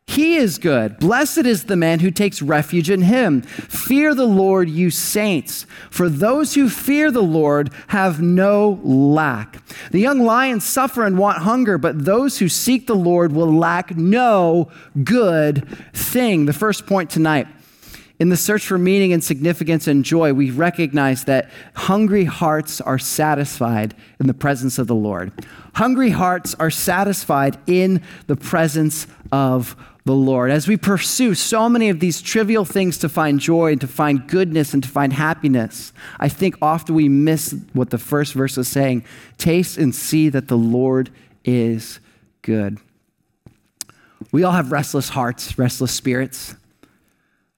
He 0.07 0.35
is 0.35 0.59
good. 0.59 0.97
Blessed 0.99 1.39
is 1.39 1.65
the 1.65 1.75
man 1.75 1.99
who 1.99 2.09
takes 2.09 2.41
refuge 2.41 2.89
in 2.89 3.01
him. 3.01 3.41
Fear 3.41 4.15
the 4.15 4.25
Lord, 4.25 4.69
you 4.69 4.89
saints, 4.89 5.65
for 5.89 6.07
those 6.07 6.53
who 6.53 6.69
fear 6.69 7.11
the 7.11 7.21
Lord 7.21 7.69
have 7.87 8.21
no 8.21 8.79
lack. 8.81 9.61
The 9.91 9.99
young 9.99 10.21
lions 10.21 10.63
suffer 10.63 11.05
and 11.05 11.17
want 11.17 11.39
hunger, 11.39 11.77
but 11.77 12.05
those 12.05 12.39
who 12.39 12.47
seek 12.47 12.87
the 12.87 12.95
Lord 12.95 13.33
will 13.33 13.51
lack 13.51 13.97
no 13.97 14.71
good 15.03 15.67
thing. 15.93 16.45
The 16.45 16.53
first 16.53 16.85
point 16.85 17.09
tonight 17.09 17.47
in 18.17 18.29
the 18.29 18.37
search 18.37 18.65
for 18.65 18.77
meaning 18.77 19.11
and 19.11 19.21
significance 19.21 19.87
and 19.87 20.05
joy, 20.05 20.33
we 20.33 20.49
recognize 20.49 21.25
that 21.25 21.49
hungry 21.75 22.23
hearts 22.23 22.79
are 22.79 22.97
satisfied 22.97 23.93
in 24.21 24.27
the 24.27 24.33
presence 24.33 24.79
of 24.79 24.87
the 24.87 24.95
Lord. 24.95 25.33
Hungry 25.73 26.11
hearts 26.11 26.55
are 26.55 26.71
satisfied 26.71 27.57
in 27.67 28.01
the 28.27 28.37
presence 28.37 29.07
of 29.33 29.75
the 30.05 30.13
Lord. 30.13 30.51
As 30.51 30.67
we 30.67 30.77
pursue 30.77 31.33
so 31.33 31.67
many 31.67 31.89
of 31.89 31.99
these 31.99 32.21
trivial 32.21 32.63
things 32.63 32.99
to 32.99 33.09
find 33.09 33.39
joy 33.39 33.71
and 33.71 33.81
to 33.81 33.87
find 33.87 34.27
goodness 34.27 34.73
and 34.73 34.83
to 34.83 34.89
find 34.89 35.11
happiness, 35.11 35.91
I 36.19 36.29
think 36.29 36.55
often 36.61 36.93
we 36.93 37.09
miss 37.09 37.55
what 37.73 37.89
the 37.89 37.97
first 37.97 38.33
verse 38.33 38.57
is 38.57 38.67
saying 38.67 39.03
taste 39.37 39.77
and 39.77 39.93
see 39.93 40.29
that 40.29 40.47
the 40.47 40.57
Lord 40.57 41.09
is 41.43 41.99
good. 42.43 42.77
We 44.31 44.43
all 44.43 44.53
have 44.53 44.71
restless 44.71 45.09
hearts, 45.09 45.57
restless 45.57 45.91
spirits. 45.91 46.55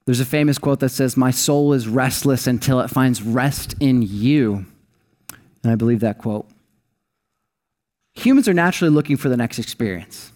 There's 0.06 0.20
a 0.20 0.24
famous 0.24 0.56
quote 0.56 0.80
that 0.80 0.88
says, 0.88 1.18
My 1.18 1.30
soul 1.30 1.74
is 1.74 1.86
restless 1.86 2.46
until 2.46 2.80
it 2.80 2.88
finds 2.88 3.22
rest 3.22 3.74
in 3.78 4.00
you. 4.00 4.64
And 5.62 5.70
I 5.70 5.74
believe 5.74 6.00
that 6.00 6.16
quote. 6.16 6.48
Humans 8.14 8.48
are 8.48 8.54
naturally 8.54 8.90
looking 8.90 9.18
for 9.18 9.28
the 9.28 9.36
next 9.36 9.58
experience 9.58 10.32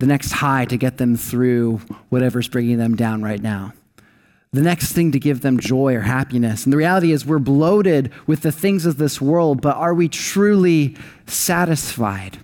the 0.00 0.06
next 0.06 0.32
high 0.32 0.64
to 0.64 0.78
get 0.78 0.96
them 0.96 1.14
through 1.14 1.76
whatever's 2.08 2.48
bringing 2.48 2.78
them 2.78 2.96
down 2.96 3.22
right 3.22 3.40
now. 3.40 3.74
The 4.52 4.62
next 4.62 4.92
thing 4.92 5.12
to 5.12 5.20
give 5.20 5.42
them 5.42 5.60
joy 5.60 5.94
or 5.94 6.00
happiness. 6.00 6.64
And 6.64 6.72
the 6.72 6.78
reality 6.78 7.12
is, 7.12 7.24
we're 7.24 7.38
bloated 7.38 8.10
with 8.26 8.40
the 8.40 8.50
things 8.50 8.86
of 8.86 8.96
this 8.96 9.20
world, 9.20 9.60
but 9.60 9.76
are 9.76 9.94
we 9.94 10.08
truly 10.08 10.96
satisfied? 11.26 12.38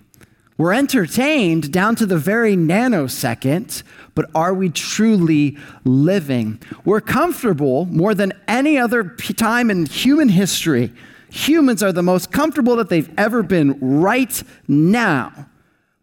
We're 0.57 0.73
entertained 0.73 1.73
down 1.73 1.95
to 1.95 2.05
the 2.05 2.17
very 2.17 2.55
nanosecond, 2.55 3.83
but 4.15 4.29
are 4.33 4.53
we 4.53 4.69
truly 4.69 5.57
living? 5.83 6.61
We're 6.85 7.01
comfortable 7.01 7.85
more 7.85 8.13
than 8.13 8.33
any 8.47 8.77
other 8.77 9.03
time 9.03 9.69
in 9.69 9.87
human 9.87 10.29
history. 10.29 10.93
Humans 11.29 11.83
are 11.83 11.91
the 11.91 12.03
most 12.03 12.31
comfortable 12.31 12.75
that 12.77 12.89
they've 12.89 13.11
ever 13.17 13.43
been 13.43 13.77
right 13.81 14.41
now 14.67 15.47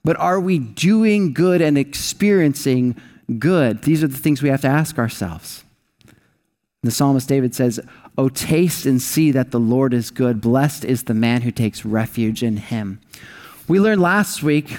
but 0.04 0.16
are 0.18 0.38
we 0.38 0.58
doing 0.58 1.32
good 1.32 1.60
and 1.60 1.78
experiencing 1.78 2.96
good? 3.38 3.82
These 3.82 4.04
are 4.04 4.08
the 4.08 4.18
things 4.18 4.42
we 4.42 4.50
have 4.50 4.60
to 4.62 4.68
ask 4.68 4.98
ourselves. 4.98 5.64
The 6.82 6.90
psalmist 6.90 7.28
David 7.28 7.54
says, 7.54 7.80
Oh, 8.16 8.28
taste 8.28 8.86
and 8.86 9.02
see 9.02 9.32
that 9.32 9.50
the 9.50 9.58
Lord 9.58 9.92
is 9.92 10.10
good. 10.10 10.40
Blessed 10.40 10.84
is 10.84 11.04
the 11.04 11.14
man 11.14 11.42
who 11.42 11.50
takes 11.50 11.84
refuge 11.84 12.42
in 12.42 12.58
him. 12.58 13.00
We 13.66 13.80
learned 13.80 14.00
last 14.00 14.42
week 14.42 14.76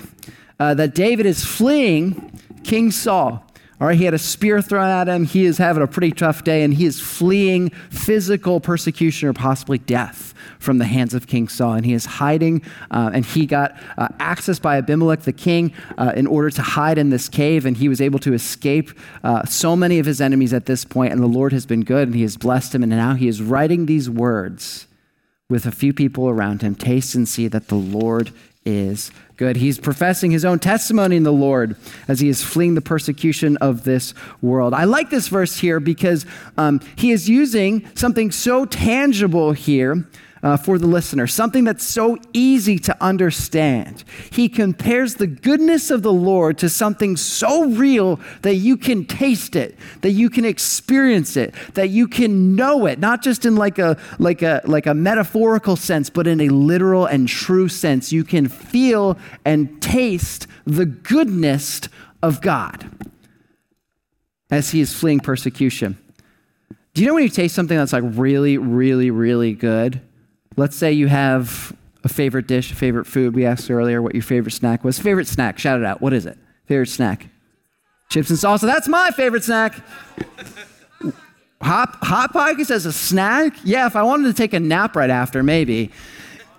uh, 0.60 0.76
that 0.76 0.96
David 0.96 1.26
is 1.26 1.44
fleeing 1.44 2.40
King 2.64 2.92
Saul. 2.92 3.45
All 3.82 3.88
right, 3.88 3.98
he 3.98 4.06
had 4.06 4.14
a 4.14 4.20
spear 4.20 4.62
thrown 4.62 4.88
at 4.88 5.10
him. 5.10 5.26
He 5.26 5.44
is 5.44 5.58
having 5.58 5.84
a 5.84 5.88
pretty 5.88 6.12
tough 6.12 6.46
day, 6.46 6.64
and 6.64 6.74
he 6.74 6.86
is 6.86 7.02
fleeing 7.02 7.72
physical 7.90 8.62
persecution 8.62 9.28
or 9.28 9.34
possibly 9.34 9.80
death 9.80 10.34
from 10.60 10.78
the 10.78 10.86
hands 10.86 11.14
of 11.14 11.28
King 11.28 11.50
Saul. 11.50 11.74
And 11.74 11.86
he 11.86 11.92
is 11.92 12.06
hiding, 12.06 12.62
uh, 12.90 13.12
and 13.14 13.26
he 13.26 13.46
got 13.46 13.78
uh, 13.98 14.08
access 14.18 14.60
by 14.60 14.78
Abimelech 14.78 15.24
the 15.24 15.34
king 15.34 15.74
uh, 15.98 16.14
in 16.16 16.26
order 16.26 16.50
to 16.52 16.62
hide 16.62 16.98
in 16.98 17.10
this 17.10 17.28
cave, 17.28 17.66
and 17.66 17.76
he 17.76 17.90
was 17.90 18.00
able 18.00 18.20
to 18.20 18.34
escape 18.34 18.92
uh, 19.26 19.44
so 19.44 19.76
many 19.76 20.00
of 20.00 20.06
his 20.06 20.22
enemies 20.22 20.54
at 20.54 20.68
this 20.68 20.86
point. 20.86 21.12
And 21.12 21.22
the 21.22 21.28
Lord 21.28 21.52
has 21.52 21.66
been 21.66 21.84
good, 21.84 22.08
and 22.08 22.16
he 22.16 22.22
has 22.22 22.38
blessed 22.38 22.74
him. 22.74 22.82
And 22.82 22.90
now 22.90 23.16
he 23.16 23.28
is 23.28 23.42
writing 23.42 23.88
these 23.88 24.10
words 24.10 24.88
with 25.50 25.66
a 25.66 25.72
few 25.72 25.94
people 25.94 26.30
around 26.30 26.62
him, 26.62 26.76
taste 26.76 27.14
and 27.14 27.28
see 27.28 27.50
that 27.50 27.68
the 27.68 27.76
Lord 27.76 28.32
is 28.66 29.12
good. 29.38 29.58
He's 29.58 29.80
professing 29.80 30.32
his 30.32 30.46
own 30.46 30.60
testimony 30.60 31.16
in 31.16 31.24
the 31.24 31.34
Lord 31.34 31.76
as 32.08 32.20
he 32.20 32.30
is 32.30 32.44
fleeing 32.44 32.76
the 32.76 32.82
persecution 32.82 33.58
of 33.58 33.84
this 33.84 34.14
world. 34.42 34.74
I 34.74 34.86
like 34.86 35.10
this 35.10 35.28
verse 35.28 35.58
here 35.58 35.80
because 35.80 36.26
um, 36.58 36.82
he 36.96 37.12
is 37.12 37.30
using 37.30 37.88
something 37.96 38.32
so 38.32 38.66
tangible 38.66 39.52
here 39.52 40.06
uh, 40.46 40.56
for 40.56 40.78
the 40.78 40.86
listener, 40.86 41.26
something 41.26 41.64
that's 41.64 41.84
so 41.84 42.20
easy 42.32 42.78
to 42.78 42.96
understand. 43.04 44.04
He 44.32 44.48
compares 44.48 45.16
the 45.16 45.26
goodness 45.26 45.90
of 45.90 46.04
the 46.04 46.14
Lord 46.14 46.60
to 46.60 46.70
something 46.70 47.18
so 47.18 47.66
real 47.66 48.20
that 48.44 48.54
you 48.54 48.78
can 48.78 49.06
taste 49.06 49.56
it, 49.56 49.76
that 50.02 50.12
you 50.12 50.30
can 50.30 50.46
experience 50.46 51.36
it, 51.36 51.56
that 51.74 51.90
you 51.90 52.08
can 52.08 52.56
know 52.56 52.86
it, 52.86 53.00
not 53.00 53.24
just 53.24 53.44
in 53.44 53.56
like 53.56 53.80
a 53.80 53.98
like 54.20 54.44
a 54.44 54.62
like 54.66 54.86
a 54.86 54.94
metaphorical 54.94 55.76
sense, 55.76 56.12
but 56.12 56.28
in 56.28 56.40
a 56.40 56.50
literal 56.50 57.08
and 57.08 57.28
true 57.28 57.68
sense. 57.68 58.12
You 58.12 58.24
can 58.24 58.48
feel 58.48 59.18
and 59.46 59.82
taste 59.82 60.46
the 60.64 60.86
goodness 60.86 61.82
of 62.22 62.40
God 62.42 62.88
as 64.52 64.70
he 64.70 64.80
is 64.80 64.94
fleeing 64.94 65.22
persecution. 65.22 65.98
Do 66.94 67.02
you 67.02 67.08
know 67.08 67.16
when 67.16 67.24
you 67.24 67.30
taste 67.30 67.56
something 67.56 67.76
that's 67.76 67.94
like 67.94 68.04
really, 68.06 68.60
really, 68.60 69.10
really 69.10 69.54
good? 69.54 70.02
Let's 70.58 70.76
say 70.76 70.92
you 70.92 71.08
have 71.08 71.76
a 72.04 72.10
favorite 72.10 72.48
dish, 72.48 72.72
a 72.72 72.76
favorite 72.76 73.06
food. 73.06 73.36
We 73.36 73.46
asked 73.46 73.70
earlier 73.70 74.02
what 74.02 74.14
your 74.14 74.24
favorite 74.24 74.52
snack 74.52 74.84
was. 74.84 75.00
Favorite 75.00 75.28
snack, 75.28 75.60
shout 75.60 75.80
it 75.80 75.86
out. 75.86 76.02
What 76.02 76.14
is 76.14 76.26
it? 76.26 76.38
Favorite 76.68 76.90
snack? 76.90 77.28
Chips 78.10 78.30
and 78.30 78.40
salsa. 78.40 78.62
That's 78.62 78.88
my 78.88 79.12
favorite 79.12 79.44
snack. 79.44 79.76
Hot, 81.62 81.98
hot 82.02 82.32
pockets 82.32 82.70
as 82.70 82.86
a 82.86 82.94
snack? 82.94 83.54
Yeah, 83.64 83.88
if 83.88 83.96
I 83.96 84.04
wanted 84.04 84.28
to 84.28 84.34
take 84.34 84.54
a 84.54 84.60
nap 84.60 84.96
right 84.96 85.10
after, 85.10 85.42
maybe. 85.42 85.92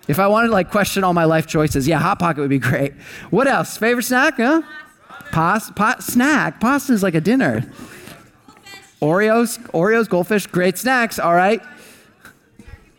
If 0.08 0.18
I 0.18 0.26
wanted 0.26 0.48
to 0.48 0.52
like 0.52 0.70
question 0.70 1.04
all 1.04 1.12
my 1.14 1.24
life 1.24 1.46
choices, 1.46 1.86
yeah, 1.86 1.98
hot 1.98 2.18
pocket 2.18 2.40
would 2.40 2.50
be 2.50 2.58
great. 2.58 2.94
What 3.30 3.46
else? 3.46 3.76
Favorite 3.76 4.04
snack? 4.04 4.34
Huh? 4.36 4.62
Pasta. 5.30 5.72
Pa- 5.72 5.96
snack. 6.00 6.60
Pasta 6.60 6.92
is 6.92 7.02
like 7.02 7.14
a 7.14 7.20
dinner. 7.20 7.64
Oreos, 9.00 9.58
Oreos, 9.70 10.08
goldfish, 10.08 10.46
great 10.46 10.78
snacks. 10.78 11.18
All 11.18 11.34
right. 11.34 11.62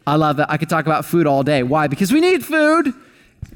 I 0.08 0.16
love 0.16 0.40
it. 0.40 0.46
I 0.50 0.56
could 0.56 0.70
talk 0.70 0.86
about 0.86 1.04
food 1.04 1.28
all 1.28 1.44
day. 1.44 1.64
Why? 1.64 1.88
Because 1.88 2.14
we 2.14 2.22
need 2.22 2.46
food. 2.46 2.94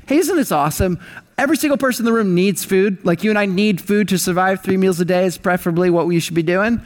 Hey, 0.05 0.17
isn't 0.17 0.35
this 0.35 0.51
awesome? 0.51 0.99
Every 1.37 1.55
single 1.55 1.77
person 1.77 2.05
in 2.05 2.11
the 2.11 2.13
room 2.13 2.35
needs 2.35 2.65
food. 2.65 3.03
Like 3.05 3.23
you 3.23 3.29
and 3.31 3.39
I 3.39 3.45
need 3.45 3.79
food 3.79 4.09
to 4.09 4.17
survive. 4.17 4.61
Three 4.61 4.75
meals 4.75 4.99
a 4.99 5.05
day 5.05 5.25
is 5.25 5.37
preferably 5.37 5.89
what 5.89 6.07
we 6.07 6.19
should 6.19 6.35
be 6.35 6.43
doing. 6.43 6.81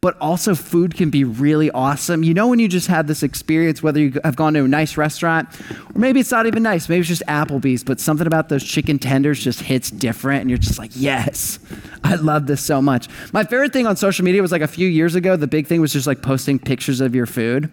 But 0.00 0.16
also, 0.20 0.54
food 0.56 0.96
can 0.96 1.10
be 1.10 1.22
really 1.22 1.70
awesome. 1.70 2.24
You 2.24 2.34
know, 2.34 2.48
when 2.48 2.58
you 2.58 2.66
just 2.66 2.88
had 2.88 3.06
this 3.06 3.22
experience, 3.22 3.82
whether 3.82 4.00
you 4.00 4.20
have 4.24 4.34
gone 4.34 4.54
to 4.54 4.64
a 4.64 4.68
nice 4.68 4.96
restaurant, 4.96 5.48
or 5.94 5.98
maybe 5.98 6.18
it's 6.18 6.32
not 6.32 6.46
even 6.46 6.62
nice, 6.64 6.88
maybe 6.88 7.00
it's 7.00 7.08
just 7.08 7.22
Applebee's, 7.28 7.84
but 7.84 8.00
something 8.00 8.26
about 8.26 8.48
those 8.48 8.64
chicken 8.64 8.98
tenders 8.98 9.38
just 9.38 9.60
hits 9.60 9.92
different, 9.92 10.40
and 10.40 10.50
you're 10.50 10.58
just 10.58 10.76
like, 10.76 10.90
yes, 10.94 11.60
I 12.02 12.16
love 12.16 12.48
this 12.48 12.60
so 12.60 12.82
much. 12.82 13.08
My 13.32 13.44
favorite 13.44 13.72
thing 13.72 13.86
on 13.86 13.96
social 13.96 14.24
media 14.24 14.42
was 14.42 14.50
like 14.50 14.62
a 14.62 14.66
few 14.66 14.88
years 14.88 15.14
ago, 15.14 15.36
the 15.36 15.46
big 15.46 15.68
thing 15.68 15.80
was 15.80 15.92
just 15.92 16.08
like 16.08 16.20
posting 16.20 16.58
pictures 16.58 17.00
of 17.00 17.14
your 17.14 17.26
food. 17.26 17.70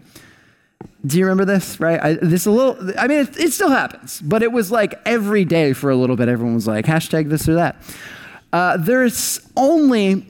Do 1.05 1.17
you 1.17 1.25
remember 1.25 1.45
this? 1.45 1.79
Right? 1.79 1.99
I, 2.01 2.13
this 2.13 2.45
a 2.45 2.51
little. 2.51 2.77
I 2.97 3.07
mean, 3.07 3.19
it, 3.19 3.37
it, 3.37 3.51
still 3.53 3.69
happens, 3.69 4.21
but 4.21 4.43
it 4.43 4.51
was 4.51 4.71
like 4.71 4.99
every 5.05 5.45
day 5.45 5.73
for 5.73 5.89
a 5.89 5.95
little 5.95 6.15
bit. 6.15 6.27
Everyone 6.27 6.55
was 6.55 6.67
like 6.67 6.85
hashtag 6.85 7.29
this 7.29 7.47
or 7.47 7.55
that. 7.55 7.75
Uh, 8.51 8.77
there's 8.77 9.39
only 9.55 10.25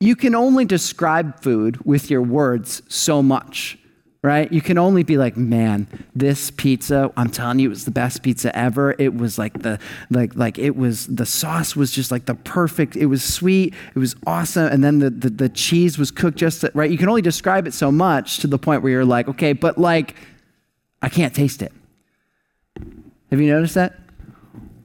you 0.00 0.14
can 0.14 0.34
only 0.34 0.64
describe 0.64 1.40
food 1.40 1.84
with 1.84 2.10
your 2.10 2.22
words 2.22 2.82
so 2.88 3.22
much 3.22 3.78
right? 4.22 4.52
You 4.52 4.60
can 4.60 4.78
only 4.78 5.04
be 5.04 5.16
like, 5.16 5.36
man, 5.36 5.86
this 6.14 6.50
pizza, 6.50 7.12
I'm 7.16 7.30
telling 7.30 7.60
you, 7.60 7.68
it 7.68 7.70
was 7.70 7.84
the 7.84 7.90
best 7.90 8.22
pizza 8.22 8.54
ever. 8.56 8.94
It 8.98 9.14
was 9.14 9.38
like 9.38 9.62
the 9.62 9.78
like 10.10 10.34
like 10.34 10.58
it 10.58 10.76
was 10.76 11.06
the 11.06 11.26
sauce 11.26 11.76
was 11.76 11.92
just 11.92 12.10
like 12.10 12.26
the 12.26 12.34
perfect. 12.34 12.96
It 12.96 13.06
was 13.06 13.22
sweet. 13.22 13.74
It 13.94 13.98
was 13.98 14.16
awesome. 14.26 14.66
And 14.66 14.82
then 14.82 14.98
the 14.98 15.10
the, 15.10 15.30
the 15.30 15.48
cheese 15.48 15.98
was 15.98 16.10
cooked 16.10 16.38
just 16.38 16.64
right. 16.74 16.90
You 16.90 16.98
can 16.98 17.08
only 17.08 17.22
describe 17.22 17.66
it 17.66 17.74
so 17.74 17.92
much 17.92 18.38
to 18.38 18.46
the 18.46 18.58
point 18.58 18.82
where 18.82 18.92
you're 18.92 19.04
like, 19.04 19.28
okay, 19.28 19.52
but 19.52 19.78
like, 19.78 20.16
I 21.00 21.08
can't 21.08 21.34
taste 21.34 21.62
it. 21.62 21.72
Have 23.30 23.40
you 23.40 23.52
noticed 23.52 23.74
that? 23.74 23.98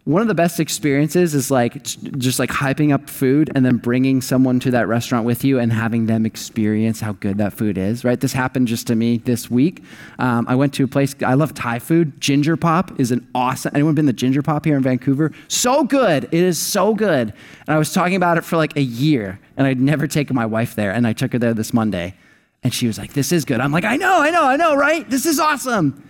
One 0.06 0.22
of 0.22 0.28
the 0.28 0.36
best 0.36 0.60
experiences 0.60 1.34
is 1.34 1.50
like 1.50 1.82
just 1.84 2.38
like 2.38 2.50
hyping 2.50 2.94
up 2.94 3.10
food 3.10 3.50
and 3.56 3.66
then 3.66 3.78
bringing 3.78 4.22
someone 4.22 4.60
to 4.60 4.72
that 4.72 4.86
restaurant 4.86 5.26
with 5.26 5.46
you 5.46 5.60
and 5.60 5.72
having 5.72 6.08
them 6.08 6.26
experience 6.26 7.00
how 7.00 7.14
good 7.14 7.38
that 7.38 7.54
food 7.54 7.78
is 7.78 8.04
right? 8.04 8.20
This 8.20 8.34
happened 8.34 8.68
just 8.68 8.86
to 8.88 8.96
me 8.96 9.20
this 9.20 9.50
week. 9.50 9.82
Um, 10.20 10.46
i 10.50 10.56
went 10.56 10.74
to 10.74 10.84
a 10.84 10.88
place 10.88 11.16
i 11.26 11.36
love 11.36 11.54
thai 11.54 11.80
food. 11.80 12.20
Ginger 12.20 12.58
pop 12.58 13.00
is 13.00 13.12
an 13.12 13.26
awesome 13.34 13.72
anyone 13.74 13.96
been 13.96 14.08
to 14.08 14.14
ginger 14.14 14.42
pop 14.42 14.66
here 14.66 14.76
in 14.76 14.84
vancouver? 14.84 15.32
So 15.48 15.86
good! 15.86 16.26
It 16.26 16.34
is 16.34 16.60
so 16.60 16.94
good! 16.94 17.34
And 17.66 17.70
i 17.76 17.78
was 17.78 17.94
talking 17.94 18.16
about 18.16 18.38
it 18.38 18.44
for 18.44 18.58
like 18.58 18.76
a 18.76 18.82
year 18.82 19.40
and 19.56 19.66
i'd 19.66 19.80
never 19.80 20.06
taken 20.06 20.36
my 20.36 20.46
wife 20.46 20.76
there 20.76 20.92
and 20.92 21.08
i 21.08 21.14
took 21.14 21.32
her 21.32 21.40
there 21.40 21.54
this 21.54 21.74
monday. 21.74 22.16
And 22.62 22.74
she 22.74 22.88
was 22.88 22.98
like 22.98 23.14
this 23.14 23.32
is 23.32 23.46
good. 23.46 23.62
I'm 23.62 23.72
like 23.72 23.86
i 23.86 23.96
know 23.96 24.22
i 24.22 24.30
know 24.30 24.44
i 24.44 24.58
know 24.58 24.76
right? 24.76 25.10
This 25.10 25.26
is 25.26 25.40
awesome 25.40 26.04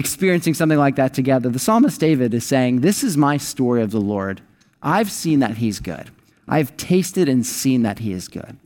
experiencing 0.00 0.54
something 0.54 0.78
like 0.78 0.96
that 0.96 1.14
together. 1.14 1.48
The 1.48 1.58
psalmist 1.60 2.00
David 2.00 2.34
is 2.34 2.44
saying, 2.44 2.80
This 2.80 3.04
is 3.04 3.16
my 3.16 3.36
story 3.36 3.82
of 3.82 3.92
the 3.92 4.00
Lord. 4.00 4.40
I've 4.82 5.10
seen 5.12 5.38
that 5.40 5.58
he's 5.58 5.78
good. 5.78 6.10
I've 6.48 6.76
tasted 6.76 7.28
and 7.28 7.46
seen 7.46 7.82
that 7.82 8.00
he 8.00 8.12
is 8.12 8.26
good. 8.26 8.56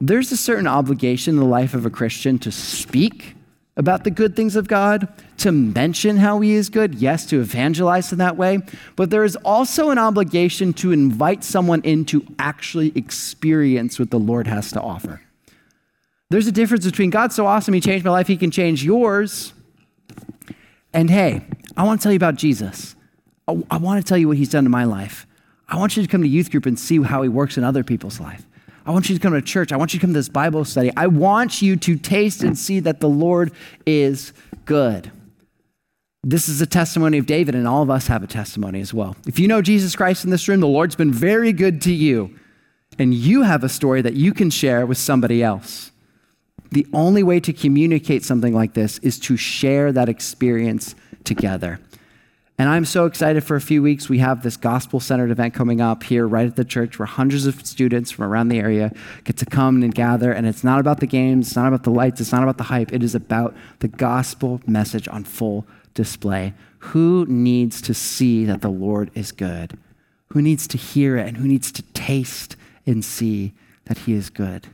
There's 0.00 0.32
a 0.32 0.36
certain 0.36 0.66
obligation 0.66 1.34
in 1.34 1.40
the 1.40 1.46
life 1.46 1.74
of 1.74 1.86
a 1.86 1.90
Christian 1.90 2.38
to 2.40 2.50
speak 2.50 3.36
about 3.76 4.04
the 4.04 4.10
good 4.10 4.36
things 4.36 4.56
of 4.56 4.68
God, 4.68 5.08
to 5.38 5.52
mention 5.52 6.16
how 6.16 6.40
he 6.40 6.52
is 6.52 6.68
good, 6.68 6.96
yes, 6.96 7.24
to 7.26 7.40
evangelize 7.40 8.12
in 8.12 8.18
that 8.18 8.36
way, 8.36 8.58
but 8.96 9.10
there 9.10 9.24
is 9.24 9.36
also 9.36 9.90
an 9.90 9.98
obligation 9.98 10.72
to 10.74 10.92
invite 10.92 11.42
someone 11.42 11.80
in 11.82 12.04
to 12.06 12.26
actually 12.38 12.92
experience 12.94 13.98
what 13.98 14.10
the 14.10 14.18
Lord 14.18 14.46
has 14.46 14.72
to 14.72 14.80
offer. 14.80 15.22
There's 16.28 16.46
a 16.46 16.52
difference 16.52 16.84
between 16.84 17.10
God's 17.10 17.34
so 17.34 17.46
awesome, 17.46 17.72
he 17.72 17.80
changed 17.80 18.04
my 18.04 18.10
life, 18.10 18.26
he 18.26 18.36
can 18.36 18.50
change 18.50 18.84
yours, 18.84 19.54
and 20.92 21.10
hey, 21.10 21.44
I 21.76 21.84
want 21.84 22.00
to 22.00 22.02
tell 22.02 22.12
you 22.12 22.16
about 22.16 22.36
Jesus. 22.36 22.94
I, 23.48 23.62
I 23.70 23.76
want 23.78 24.04
to 24.04 24.08
tell 24.08 24.18
you 24.18 24.28
what 24.28 24.36
he's 24.36 24.50
done 24.50 24.64
in 24.64 24.70
my 24.70 24.84
life. 24.84 25.26
I 25.68 25.76
want 25.76 25.96
you 25.96 26.02
to 26.02 26.08
come 26.08 26.22
to 26.22 26.28
youth 26.28 26.50
group 26.50 26.66
and 26.66 26.78
see 26.78 27.02
how 27.02 27.22
he 27.22 27.28
works 27.28 27.56
in 27.56 27.64
other 27.64 27.82
people's 27.82 28.20
life. 28.20 28.46
I 28.84 28.90
want 28.90 29.08
you 29.08 29.14
to 29.14 29.20
come 29.20 29.32
to 29.32 29.40
church. 29.40 29.72
I 29.72 29.76
want 29.76 29.94
you 29.94 30.00
to 30.00 30.06
come 30.06 30.12
to 30.12 30.18
this 30.18 30.28
Bible 30.28 30.64
study. 30.64 30.90
I 30.96 31.06
want 31.06 31.62
you 31.62 31.76
to 31.76 31.96
taste 31.96 32.42
and 32.42 32.58
see 32.58 32.80
that 32.80 33.00
the 33.00 33.08
Lord 33.08 33.52
is 33.86 34.32
good. 34.64 35.10
This 36.24 36.48
is 36.48 36.60
a 36.60 36.66
testimony 36.66 37.18
of 37.18 37.26
David, 37.26 37.54
and 37.54 37.66
all 37.66 37.82
of 37.82 37.90
us 37.90 38.06
have 38.08 38.22
a 38.22 38.26
testimony 38.26 38.80
as 38.80 38.92
well. 38.92 39.16
If 39.26 39.38
you 39.38 39.48
know 39.48 39.62
Jesus 39.62 39.96
Christ 39.96 40.24
in 40.24 40.30
this 40.30 40.46
room, 40.48 40.60
the 40.60 40.68
Lord's 40.68 40.94
been 40.94 41.12
very 41.12 41.52
good 41.52 41.80
to 41.82 41.92
you, 41.92 42.38
and 42.98 43.14
you 43.14 43.42
have 43.42 43.64
a 43.64 43.68
story 43.68 44.02
that 44.02 44.14
you 44.14 44.32
can 44.32 44.50
share 44.50 44.84
with 44.84 44.98
somebody 44.98 45.42
else. 45.42 45.91
The 46.72 46.86
only 46.94 47.22
way 47.22 47.38
to 47.40 47.52
communicate 47.52 48.24
something 48.24 48.54
like 48.54 48.72
this 48.72 48.98
is 48.98 49.18
to 49.20 49.36
share 49.36 49.92
that 49.92 50.08
experience 50.08 50.94
together. 51.22 51.78
And 52.58 52.68
I'm 52.68 52.84
so 52.84 53.06
excited 53.06 53.44
for 53.44 53.56
a 53.56 53.60
few 53.60 53.82
weeks. 53.82 54.08
We 54.08 54.18
have 54.18 54.42
this 54.42 54.56
gospel 54.56 54.98
centered 54.98 55.30
event 55.30 55.52
coming 55.52 55.80
up 55.80 56.02
here 56.02 56.26
right 56.26 56.46
at 56.46 56.56
the 56.56 56.64
church 56.64 56.98
where 56.98 57.06
hundreds 57.06 57.44
of 57.44 57.66
students 57.66 58.10
from 58.10 58.24
around 58.24 58.48
the 58.48 58.58
area 58.58 58.92
get 59.24 59.36
to 59.38 59.46
come 59.46 59.82
and 59.82 59.94
gather. 59.94 60.32
And 60.32 60.46
it's 60.46 60.64
not 60.64 60.80
about 60.80 61.00
the 61.00 61.06
games, 61.06 61.48
it's 61.48 61.56
not 61.56 61.68
about 61.68 61.82
the 61.82 61.90
lights, 61.90 62.20
it's 62.20 62.32
not 62.32 62.42
about 62.42 62.58
the 62.58 62.64
hype. 62.64 62.92
It 62.92 63.02
is 63.02 63.14
about 63.14 63.54
the 63.80 63.88
gospel 63.88 64.60
message 64.66 65.08
on 65.08 65.24
full 65.24 65.66
display. 65.92 66.54
Who 66.78 67.26
needs 67.28 67.82
to 67.82 67.94
see 67.94 68.44
that 68.46 68.60
the 68.60 68.70
Lord 68.70 69.10
is 69.14 69.30
good? 69.32 69.78
Who 70.28 70.40
needs 70.40 70.66
to 70.68 70.78
hear 70.78 71.18
it 71.18 71.28
and 71.28 71.36
who 71.36 71.48
needs 71.48 71.70
to 71.72 71.82
taste 71.92 72.56
and 72.86 73.04
see 73.04 73.52
that 73.84 73.98
he 73.98 74.14
is 74.14 74.30
good? 74.30 74.68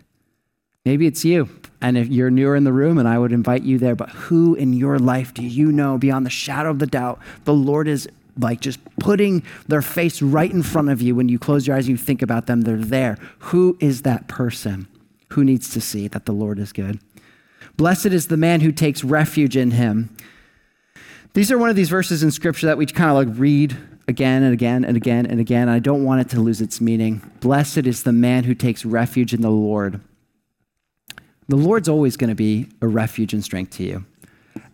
Maybe 0.89 1.07
it's 1.07 1.23
you. 1.23 1.51
And 1.83 1.99
if 1.99 2.09
you're 2.09 2.31
newer 2.31 2.57
in 2.57 2.65
the 2.65 2.73
room, 2.73 2.97
and 2.97 3.07
I 3.07 3.19
would 3.19 3.31
invite 3.31 3.63
you 3.63 3.77
there, 3.77 3.95
but 3.95 4.09
who 4.09 4.55
in 4.55 4.73
your 4.73 4.99
life 4.99 5.35
do 5.35 5.43
you 5.43 5.71
know 5.71 5.99
beyond 5.99 6.25
the 6.25 6.31
shadow 6.31 6.71
of 6.71 6.79
the 6.79 6.87
doubt 6.87 7.21
the 7.45 7.53
Lord 7.53 7.87
is 7.87 8.09
like 8.39 8.63
just 8.63 8.81
putting 8.99 9.43
their 9.67 9.83
face 9.83 10.23
right 10.23 10.51
in 10.51 10.63
front 10.63 10.89
of 10.89 11.03
you 11.03 11.15
when 11.15 11.29
you 11.29 11.39
close 11.39 11.67
your 11.67 11.77
eyes 11.77 11.89
and 11.89 11.99
you 11.99 12.03
think 12.03 12.23
about 12.23 12.47
them? 12.47 12.63
They're 12.63 12.79
there. 12.79 13.19
Who 13.41 13.77
is 13.81 14.01
that 14.03 14.29
person 14.29 14.89
who 15.33 15.45
needs 15.45 15.69
to 15.75 15.81
see 15.83 16.09
that 16.09 16.25
the 16.25 16.33
Lord 16.33 16.59
is 16.59 16.73
good? 16.73 16.99
Blessed 17.77 18.07
is 18.07 18.29
the 18.29 18.39
man 18.39 18.63
who 18.63 18.73
takes 18.73 19.05
refuge 19.05 19.59
in 19.59 19.73
him. 19.73 20.17
These 21.35 21.53
are 21.53 21.59
one 21.59 21.69
of 21.69 21.77
these 21.77 21.91
verses 21.91 22.23
in 22.23 22.31
scripture 22.31 22.69
that 22.69 22.79
we 22.79 22.87
kind 22.87 23.11
of 23.11 23.29
like 23.29 23.39
read 23.39 23.77
again 24.09 24.43
and 24.43 24.55
again 24.55 24.87
and 24.87 24.97
again 24.97 25.27
and 25.27 25.39
again. 25.39 25.69
I 25.69 25.81
don't 25.81 26.05
want 26.05 26.23
it 26.23 26.31
to 26.31 26.41
lose 26.41 26.63
its 26.63 26.81
meaning. 26.81 27.31
Blessed 27.41 27.87
is 27.87 28.05
the 28.05 28.13
man 28.13 28.45
who 28.45 28.55
takes 28.55 28.87
refuge 28.87 29.35
in 29.35 29.43
the 29.43 29.51
Lord. 29.51 30.01
The 31.49 31.57
Lord's 31.57 31.89
always 31.89 32.17
going 32.17 32.29
to 32.29 32.37
be 32.37 32.69
a 32.83 32.87
refuge 32.87 33.33
and 33.33 33.43
strength 33.43 33.77
to 33.77 33.85
you. 33.85 34.05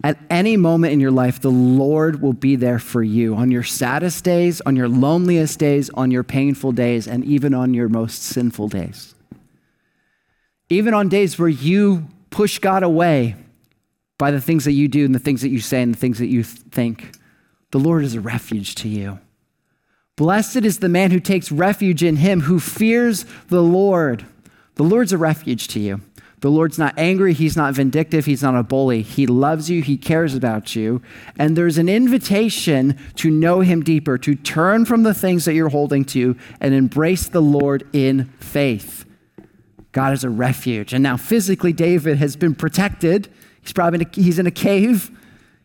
At 0.03 0.19
any 0.29 0.57
moment 0.57 0.93
in 0.93 1.01
your 1.01 1.11
life, 1.11 1.41
the 1.41 1.51
Lord 1.51 2.21
will 2.21 2.33
be 2.33 2.57
there 2.57 2.79
for 2.79 3.03
you 3.03 3.35
on 3.35 3.51
your 3.51 3.63
saddest 3.63 4.25
days, 4.25 4.61
on 4.63 4.77
your 4.77 4.89
loneliest 4.89 5.59
days, 5.59 5.89
on 5.91 6.11
your 6.11 6.23
painful 6.23 6.73
days, 6.73 7.07
and 7.07 7.25
even 7.25 7.55
on 7.55 7.75
your 7.75 7.89
most 7.89 8.23
sinful 8.23 8.69
days. 8.69 9.15
Even 10.69 10.95
on 10.95 11.09
days 11.09 11.39
where 11.39 11.49
you 11.49 12.09
push 12.31 12.59
God 12.59 12.83
away, 12.83 13.37
by 14.19 14.31
the 14.31 14.41
things 14.41 14.65
that 14.65 14.73
you 14.73 14.89
do 14.89 15.05
and 15.05 15.15
the 15.15 15.19
things 15.19 15.43
that 15.43 15.49
you 15.51 15.61
say 15.61 15.83
and 15.83 15.95
the 15.95 15.99
things 15.99 16.19
that 16.19 16.29
you 16.29 16.43
think. 16.43 17.17
The 17.73 17.79
Lord 17.79 18.05
is 18.05 18.15
a 18.15 18.21
refuge 18.21 18.75
to 18.77 18.89
you. 18.89 19.19
Blessed 20.17 20.65
is 20.65 20.79
the 20.79 20.89
man 20.89 21.11
who 21.11 21.19
takes 21.19 21.51
refuge 21.51 22.03
in 22.03 22.17
him, 22.17 22.43
who 22.43 22.61
fears 22.61 23.25
the 23.49 23.63
Lord. 23.63 24.25
The 24.77 24.85
Lord's 24.85 25.13
a 25.13 25.19
refuge 25.19 25.69
to 25.69 25.81
you. 25.81 26.01
The 26.45 26.51
Lord's 26.51 26.79
not 26.79 26.93
angry. 26.99 27.33
He's 27.33 27.57
not 27.57 27.73
vindictive. 27.73 28.27
He's 28.27 28.43
not 28.43 28.55
a 28.55 28.63
bully. 28.63 29.01
He 29.01 29.27
loves 29.27 29.71
you. 29.71 29.81
He 29.81 29.97
cares 29.97 30.35
about 30.35 30.77
you. 30.77 31.01
And 31.39 31.57
there's 31.57 31.79
an 31.79 31.89
invitation 31.89 32.99
to 33.15 33.31
know 33.31 33.61
him 33.61 33.83
deeper, 33.83 34.19
to 34.19 34.35
turn 34.35 34.85
from 34.85 35.05
the 35.05 35.15
things 35.15 35.47
that 35.47 35.55
you're 35.55 35.71
holding 35.71 36.05
to 36.05 36.37
and 36.61 36.75
embrace 36.75 37.29
the 37.29 37.41
Lord 37.41 37.89
in 37.95 38.27
faith. 38.41 39.07
God 39.93 40.13
is 40.13 40.23
a 40.23 40.29
refuge. 40.29 40.93
And 40.93 41.03
now, 41.03 41.17
physically, 41.17 41.73
David 41.73 42.19
has 42.19 42.37
been 42.37 42.55
protected. 42.55 43.33
He's 43.63 43.73
probably 43.73 44.03
in 44.03 44.07
a, 44.07 44.11
he's 44.13 44.39
in 44.39 44.47
a 44.47 44.51
cave. 44.51 45.11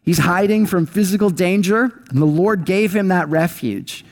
He's 0.02 0.20
hiding 0.20 0.66
from 0.66 0.86
physical 0.86 1.30
danger, 1.30 2.02
and 2.10 2.22
the 2.22 2.26
Lord 2.26 2.64
gave 2.64 2.96
him 2.96 3.10
that 3.10 3.28
refuge. 3.28 4.06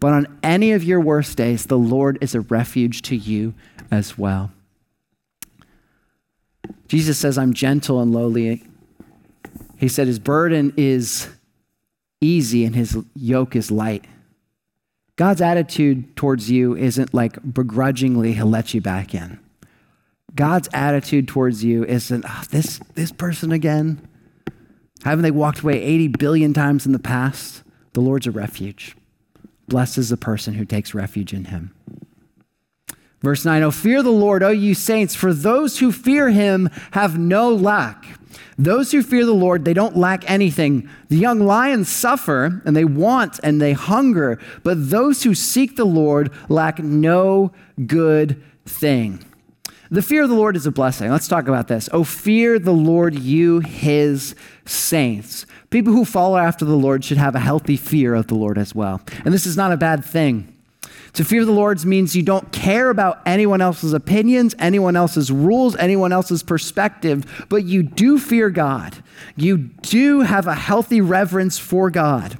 But 0.00 0.14
on 0.14 0.38
any 0.42 0.72
of 0.72 0.84
your 0.84 1.00
worst 1.00 1.36
days, 1.36 1.66
the 1.66 1.76
Lord 1.76 2.16
is 2.22 2.34
a 2.34 2.40
refuge 2.40 3.02
to 3.02 3.14
you 3.14 3.52
as 3.90 4.16
well. 4.16 4.53
Jesus 6.94 7.18
says, 7.18 7.36
I'm 7.36 7.54
gentle 7.54 8.00
and 8.00 8.14
lowly. 8.14 8.62
He 9.78 9.88
said 9.88 10.06
his 10.06 10.20
burden 10.20 10.72
is 10.76 11.28
easy 12.20 12.64
and 12.64 12.76
his 12.76 12.96
yoke 13.16 13.56
is 13.56 13.72
light. 13.72 14.04
God's 15.16 15.40
attitude 15.40 16.14
towards 16.14 16.52
you 16.52 16.76
isn't 16.76 17.12
like 17.12 17.52
begrudgingly 17.52 18.34
he'll 18.34 18.46
let 18.46 18.74
you 18.74 18.80
back 18.80 19.12
in. 19.12 19.40
God's 20.36 20.68
attitude 20.72 21.26
towards 21.26 21.64
you 21.64 21.84
isn't 21.84 22.24
oh, 22.28 22.42
this 22.50 22.78
this 22.94 23.10
person 23.10 23.50
again. 23.50 24.08
Haven't 25.02 25.24
they 25.24 25.32
walked 25.32 25.62
away 25.62 25.82
80 25.82 26.08
billion 26.08 26.54
times 26.54 26.86
in 26.86 26.92
the 26.92 27.00
past? 27.00 27.64
The 27.94 28.02
Lord's 28.02 28.28
a 28.28 28.30
refuge. 28.30 28.96
Blessed 29.66 29.98
is 29.98 30.10
the 30.10 30.16
person 30.16 30.54
who 30.54 30.64
takes 30.64 30.94
refuge 30.94 31.32
in 31.32 31.46
him. 31.46 31.74
Verse 33.24 33.44
9, 33.44 33.62
Oh, 33.62 33.70
fear 33.70 34.02
the 34.02 34.10
Lord, 34.10 34.42
O 34.42 34.50
you 34.50 34.74
saints, 34.74 35.14
for 35.14 35.32
those 35.32 35.78
who 35.78 35.90
fear 35.90 36.28
him 36.28 36.68
have 36.92 37.18
no 37.18 37.52
lack. 37.52 38.04
Those 38.58 38.92
who 38.92 39.02
fear 39.02 39.24
the 39.24 39.32
Lord, 39.32 39.64
they 39.64 39.74
don't 39.74 39.96
lack 39.96 40.28
anything. 40.30 40.88
The 41.08 41.16
young 41.16 41.40
lions 41.40 41.88
suffer 41.88 42.62
and 42.64 42.76
they 42.76 42.84
want 42.84 43.40
and 43.42 43.60
they 43.60 43.72
hunger, 43.72 44.38
but 44.62 44.90
those 44.90 45.22
who 45.22 45.34
seek 45.34 45.76
the 45.76 45.84
Lord 45.86 46.30
lack 46.48 46.78
no 46.78 47.52
good 47.86 48.42
thing. 48.66 49.24
The 49.90 50.02
fear 50.02 50.22
of 50.22 50.28
the 50.28 50.34
Lord 50.34 50.56
is 50.56 50.66
a 50.66 50.72
blessing. 50.72 51.10
Let's 51.10 51.28
talk 51.28 51.48
about 51.48 51.68
this. 51.68 51.88
Oh, 51.92 52.04
fear 52.04 52.58
the 52.58 52.72
Lord, 52.72 53.14
you 53.14 53.60
his 53.60 54.34
saints. 54.64 55.46
People 55.70 55.92
who 55.92 56.04
follow 56.04 56.36
after 56.36 56.64
the 56.64 56.76
Lord 56.76 57.04
should 57.04 57.18
have 57.18 57.34
a 57.34 57.40
healthy 57.40 57.76
fear 57.76 58.14
of 58.14 58.28
the 58.28 58.34
Lord 58.34 58.58
as 58.58 58.74
well. 58.74 59.00
And 59.24 59.32
this 59.32 59.46
is 59.46 59.56
not 59.56 59.72
a 59.72 59.76
bad 59.76 60.04
thing. 60.04 60.53
To 61.14 61.24
fear 61.24 61.44
the 61.44 61.52
Lord 61.52 61.84
means 61.84 62.16
you 62.16 62.24
don't 62.24 62.50
care 62.50 62.90
about 62.90 63.20
anyone 63.24 63.60
else's 63.60 63.92
opinions, 63.92 64.54
anyone 64.58 64.96
else's 64.96 65.30
rules, 65.30 65.76
anyone 65.76 66.12
else's 66.12 66.42
perspective, 66.42 67.46
but 67.48 67.64
you 67.64 67.84
do 67.84 68.18
fear 68.18 68.50
God. 68.50 68.96
You 69.36 69.58
do 69.58 70.22
have 70.22 70.48
a 70.48 70.56
healthy 70.56 71.00
reverence 71.00 71.56
for 71.56 71.88
God. 71.88 72.36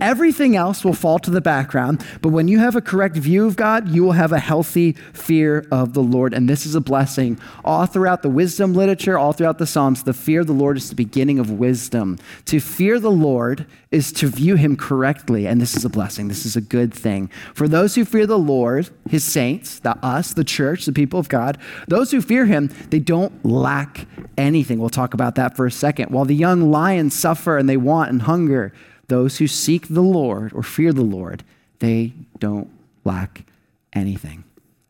Everything 0.00 0.56
else 0.56 0.84
will 0.84 0.92
fall 0.92 1.18
to 1.20 1.30
the 1.30 1.40
background, 1.40 2.04
but 2.20 2.30
when 2.30 2.48
you 2.48 2.58
have 2.58 2.74
a 2.74 2.80
correct 2.80 3.16
view 3.16 3.46
of 3.46 3.56
God, 3.56 3.88
you 3.88 4.02
will 4.02 4.12
have 4.12 4.32
a 4.32 4.38
healthy 4.40 4.92
fear 5.12 5.66
of 5.70 5.94
the 5.94 6.02
Lord. 6.02 6.34
And 6.34 6.48
this 6.48 6.66
is 6.66 6.74
a 6.74 6.80
blessing. 6.80 7.38
All 7.64 7.86
throughout 7.86 8.22
the 8.22 8.28
wisdom 8.28 8.74
literature, 8.74 9.16
all 9.16 9.32
throughout 9.32 9.58
the 9.58 9.66
Psalms, 9.66 10.02
the 10.02 10.12
fear 10.12 10.40
of 10.40 10.48
the 10.48 10.52
Lord 10.52 10.76
is 10.76 10.88
the 10.88 10.96
beginning 10.96 11.38
of 11.38 11.50
wisdom. 11.50 12.18
To 12.46 12.60
fear 12.60 12.98
the 12.98 13.10
Lord 13.10 13.66
is 13.92 14.12
to 14.14 14.26
view 14.26 14.56
him 14.56 14.76
correctly, 14.76 15.46
and 15.46 15.60
this 15.60 15.76
is 15.76 15.84
a 15.84 15.88
blessing. 15.88 16.26
This 16.26 16.44
is 16.44 16.56
a 16.56 16.60
good 16.60 16.92
thing. 16.92 17.28
For 17.54 17.68
those 17.68 17.94
who 17.94 18.04
fear 18.04 18.26
the 18.26 18.38
Lord, 18.38 18.90
his 19.08 19.22
saints, 19.22 19.78
the 19.78 19.96
us, 20.04 20.34
the 20.34 20.44
church, 20.44 20.86
the 20.86 20.92
people 20.92 21.20
of 21.20 21.28
God, 21.28 21.56
those 21.86 22.10
who 22.10 22.20
fear 22.20 22.46
him, 22.46 22.70
they 22.90 22.98
don't 22.98 23.44
lack 23.44 24.06
anything. 24.36 24.80
We'll 24.80 24.90
talk 24.90 25.14
about 25.14 25.36
that 25.36 25.56
for 25.56 25.66
a 25.66 25.70
second. 25.70 26.10
While 26.10 26.24
the 26.24 26.34
young 26.34 26.72
lions 26.72 27.16
suffer 27.16 27.56
and 27.56 27.68
they 27.68 27.76
want 27.76 28.10
and 28.10 28.22
hunger, 28.22 28.72
those 29.08 29.38
who 29.38 29.46
seek 29.46 29.88
the 29.88 30.02
Lord 30.02 30.52
or 30.52 30.62
fear 30.62 30.92
the 30.92 31.02
Lord, 31.02 31.44
they 31.78 32.12
don't 32.38 32.70
lack 33.04 33.44
anything. 33.92 34.44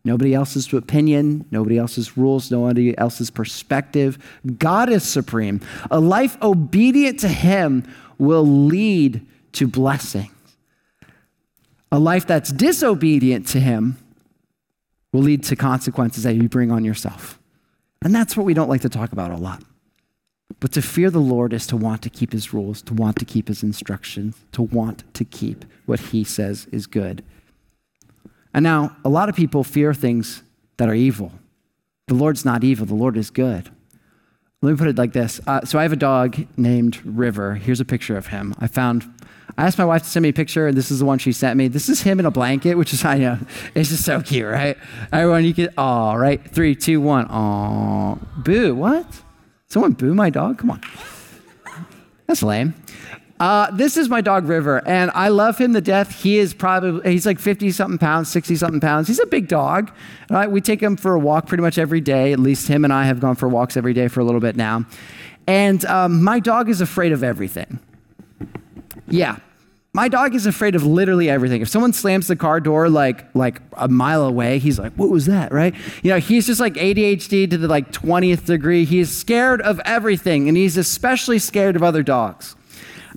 Nobody 0.05 0.35
else's 0.35 0.70
opinion, 0.72 1.46
nobody 1.50 1.79
else's 1.79 2.16
rules, 2.16 2.50
nobody 2.50 2.96
else's 2.98 3.31
perspective. 3.31 4.18
God 4.59 4.90
is 4.90 5.03
supreme. 5.03 5.61
A 5.90 5.98
life 5.98 6.37
obedient 6.42 7.20
to 7.20 7.29
Him 7.29 7.85
will 8.18 8.46
lead 8.46 9.27
to 9.53 9.66
blessings. 9.66 10.31
A 11.90 11.98
life 11.98 12.27
that's 12.27 12.53
disobedient 12.53 13.46
to 13.48 13.61
Him 13.61 13.96
will 15.12 15.22
lead 15.22 15.42
to 15.44 15.57
consequences 15.57 16.24
that 16.24 16.35
you 16.35 16.48
bring 16.48 16.70
on 16.70 16.85
yourself. 16.85 17.38
And 18.03 18.14
that's 18.14 18.37
what 18.37 18.44
we 18.44 18.53
don't 18.53 18.68
like 18.68 18.83
to 18.83 18.90
talk 18.90 19.12
about 19.12 19.31
a 19.31 19.37
lot. 19.37 19.62
But 20.61 20.72
to 20.72 20.83
fear 20.83 21.11
the 21.11 21.18
Lord 21.18 21.52
is 21.52 21.66
to 21.68 21.76
want 21.76 22.02
to 22.02 22.11
keep 22.11 22.33
his 22.33 22.54
rules, 22.54 22.83
to 22.83 22.94
want 22.94 23.18
to 23.18 23.24
keep 23.24 23.48
his 23.48 23.62
instructions, 23.62 24.44
to 24.52 24.62
want 24.62 25.04
to 25.14 25.24
keep 25.24 25.64
what 25.87 26.00
he 26.00 26.24
says 26.24 26.66
is 26.72 26.87
good. 26.87 27.22
And 28.52 28.62
now, 28.62 28.96
a 29.04 29.09
lot 29.09 29.28
of 29.28 29.35
people 29.35 29.64
fear 29.64 29.92
things 29.92 30.42
that 30.76 30.88
are 30.88 30.94
evil. 30.94 31.33
The 32.07 32.14
Lord's 32.14 32.44
not 32.44 32.62
evil, 32.62 32.87
the 32.87 32.94
Lord 32.94 33.16
is 33.16 33.30
good. 33.30 33.70
Let 34.62 34.70
me 34.70 34.76
put 34.76 34.88
it 34.88 34.96
like 34.96 35.12
this. 35.12 35.40
Uh, 35.46 35.62
so 35.66 35.78
I 35.78 35.83
have 35.83 35.92
a 35.92 35.96
dog 35.96 36.46
named 36.57 37.04
River. 37.04 37.54
Here's 37.54 37.80
a 37.80 37.85
picture 37.85 38.16
of 38.16 38.28
him. 38.28 38.54
I 38.59 38.66
found, 38.66 39.04
I 39.59 39.66
asked 39.66 39.76
my 39.76 39.85
wife 39.85 40.04
to 40.04 40.09
send 40.09 40.22
me 40.22 40.30
a 40.30 40.33
picture, 40.33 40.66
and 40.66 40.74
this 40.74 40.90
is 40.90 41.00
the 41.00 41.04
one 41.04 41.18
she 41.18 41.33
sent 41.33 41.59
me. 41.59 41.68
This 41.68 41.90
is 41.90 42.00
him 42.00 42.18
in 42.18 42.24
a 42.24 42.30
blanket, 42.30 42.76
which 42.76 42.94
is, 42.94 43.04
I 43.04 43.18
know, 43.18 43.38
it's 43.74 43.90
just 43.90 44.04
so 44.04 44.22
cute, 44.22 44.46
right? 44.46 44.78
Everyone, 45.12 45.44
you 45.44 45.52
can, 45.52 45.68
oh, 45.76 46.14
right? 46.16 46.42
Three, 46.50 46.74
two, 46.74 47.02
one. 47.02 47.26
Oh, 47.28 48.18
boo, 48.38 48.74
what? 48.74 49.04
Someone 49.68 49.92
boo 49.92 50.14
my 50.14 50.31
dog? 50.31 50.59
Come 50.59 50.70
on. 50.70 50.81
That's 52.27 52.42
lame. 52.42 52.74
Uh, 53.40 53.70
this 53.72 53.96
is 53.96 54.09
my 54.09 54.20
dog 54.20 54.46
River, 54.46 54.81
and 54.87 55.11
I 55.12 55.29
love 55.29 55.59
him 55.59 55.74
to 55.74 55.81
death. 55.81 56.22
He 56.22 56.38
is 56.38 56.55
probably, 56.55 57.12
he's 57.12 57.27
like 57.27 57.40
50 57.40 57.72
something 57.72 57.98
pounds, 57.98 58.29
60 58.31 58.55
something 58.57 58.81
pounds. 58.81 59.09
He's 59.09 59.18
a 59.18 59.27
big 59.27 59.48
dog. 59.48 59.90
Right? 60.31 60.50
We 60.50 60.61
take 60.61 60.81
him 60.81 60.96
for 60.96 61.14
a 61.14 61.18
walk 61.18 61.46
pretty 61.46 61.62
much 61.62 61.77
every 61.77 62.00
day. 62.00 62.33
At 62.33 62.38
least 62.38 62.68
him 62.68 62.85
and 62.85 62.92
I 62.92 63.05
have 63.05 63.20
gone 63.20 63.35
for 63.35 63.48
walks 63.48 63.77
every 63.77 63.92
day 63.92 64.09
for 64.09 64.20
a 64.20 64.24
little 64.24 64.40
bit 64.40 64.57
now. 64.57 64.87
And 65.46 65.85
um, 65.87 66.22
my 66.22 66.38
dog 66.38 66.68
is 66.68 66.81
afraid 66.81 67.12
of 67.12 67.22
everything. 67.22 67.81
Yeah, 69.09 69.38
my 69.94 70.09
dog 70.09 70.35
is 70.35 70.44
afraid 70.44 70.74
of 70.74 70.85
literally 70.85 71.30
everything. 71.30 71.62
If 71.62 71.68
someone 71.68 71.92
slams 71.92 72.26
the 72.26 72.35
car 72.35 72.59
door 72.61 72.90
like 72.90 73.24
like 73.35 73.62
a 73.74 73.88
mile 73.88 74.22
away, 74.22 74.59
he's 74.59 74.78
like, 74.78 74.92
"What 74.94 75.09
was 75.09 75.26
that?" 75.26 75.52
Right? 75.52 75.72
You 76.02 76.11
know, 76.11 76.18
he's 76.18 76.46
just 76.46 76.61
like 76.61 76.74
ADHD 76.74 77.48
to 77.48 77.57
the 77.57 77.68
like 77.68 77.92
20th 77.92 78.44
degree. 78.44 78.85
He's 78.85 79.16
scared 79.16 79.62
of 79.62 79.80
everything, 79.85 80.48
and 80.48 80.57
he's 80.57 80.76
especially 80.76 81.38
scared 81.38 81.76
of 81.76 81.83
other 81.85 82.02
dogs. 82.02 82.57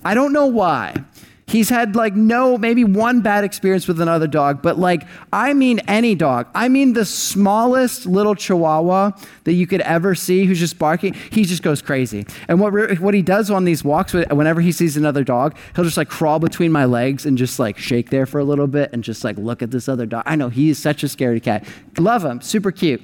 I 0.06 0.14
don't 0.14 0.32
know 0.32 0.46
why. 0.46 1.04
He's 1.48 1.70
had 1.70 1.96
like 1.96 2.14
no, 2.14 2.58
maybe 2.58 2.84
one 2.84 3.22
bad 3.22 3.46
experience 3.46 3.88
with 3.88 4.02
another 4.02 4.28
dog, 4.28 4.62
but 4.62 4.78
like, 4.78 5.08
I 5.32 5.54
mean 5.54 5.80
any 5.88 6.14
dog. 6.14 6.48
I 6.54 6.68
mean 6.68 6.92
the 6.92 7.06
smallest 7.06 8.06
little 8.06 8.36
chihuahua 8.36 9.12
that 9.46 9.54
you 9.54 9.66
could 9.66 9.80
ever 9.82 10.14
see 10.14 10.44
who's 10.44 10.60
just 10.60 10.78
barking, 10.78 11.14
he 11.14 11.46
just 11.46 11.64
goes 11.64 11.82
crazy. 11.82 12.26
And 12.50 12.60
what, 12.60 13.00
what 13.00 13.14
he 13.14 13.22
does 13.22 13.50
on 13.50 13.64
these 13.64 13.82
walks, 13.82 14.12
whenever 14.12 14.60
he 14.60 14.74
sees 14.74 14.98
another 14.98 15.24
dog, 15.24 15.56
he'll 15.74 15.86
just 15.86 15.96
like 15.96 16.10
crawl 16.10 16.40
between 16.40 16.74
my 16.74 16.84
legs 16.84 17.26
and 17.26 17.38
just 17.38 17.60
like 17.60 17.78
shake 17.78 18.10
there 18.10 18.26
for 18.26 18.40
a 18.40 18.44
little 18.44 18.68
bit 18.68 18.90
and 18.92 19.02
just 19.02 19.24
like 19.24 19.38
look 19.38 19.62
at 19.62 19.72
this 19.72 19.88
other 19.88 20.06
dog. 20.06 20.24
I 20.26 20.36
know 20.36 20.50
he 20.50 20.70
is 20.70 20.78
such 20.78 21.02
a 21.04 21.08
scaredy 21.08 21.42
cat. 21.42 21.66
Love 21.98 22.26
him, 22.26 22.42
super 22.42 22.74
cute, 22.74 23.02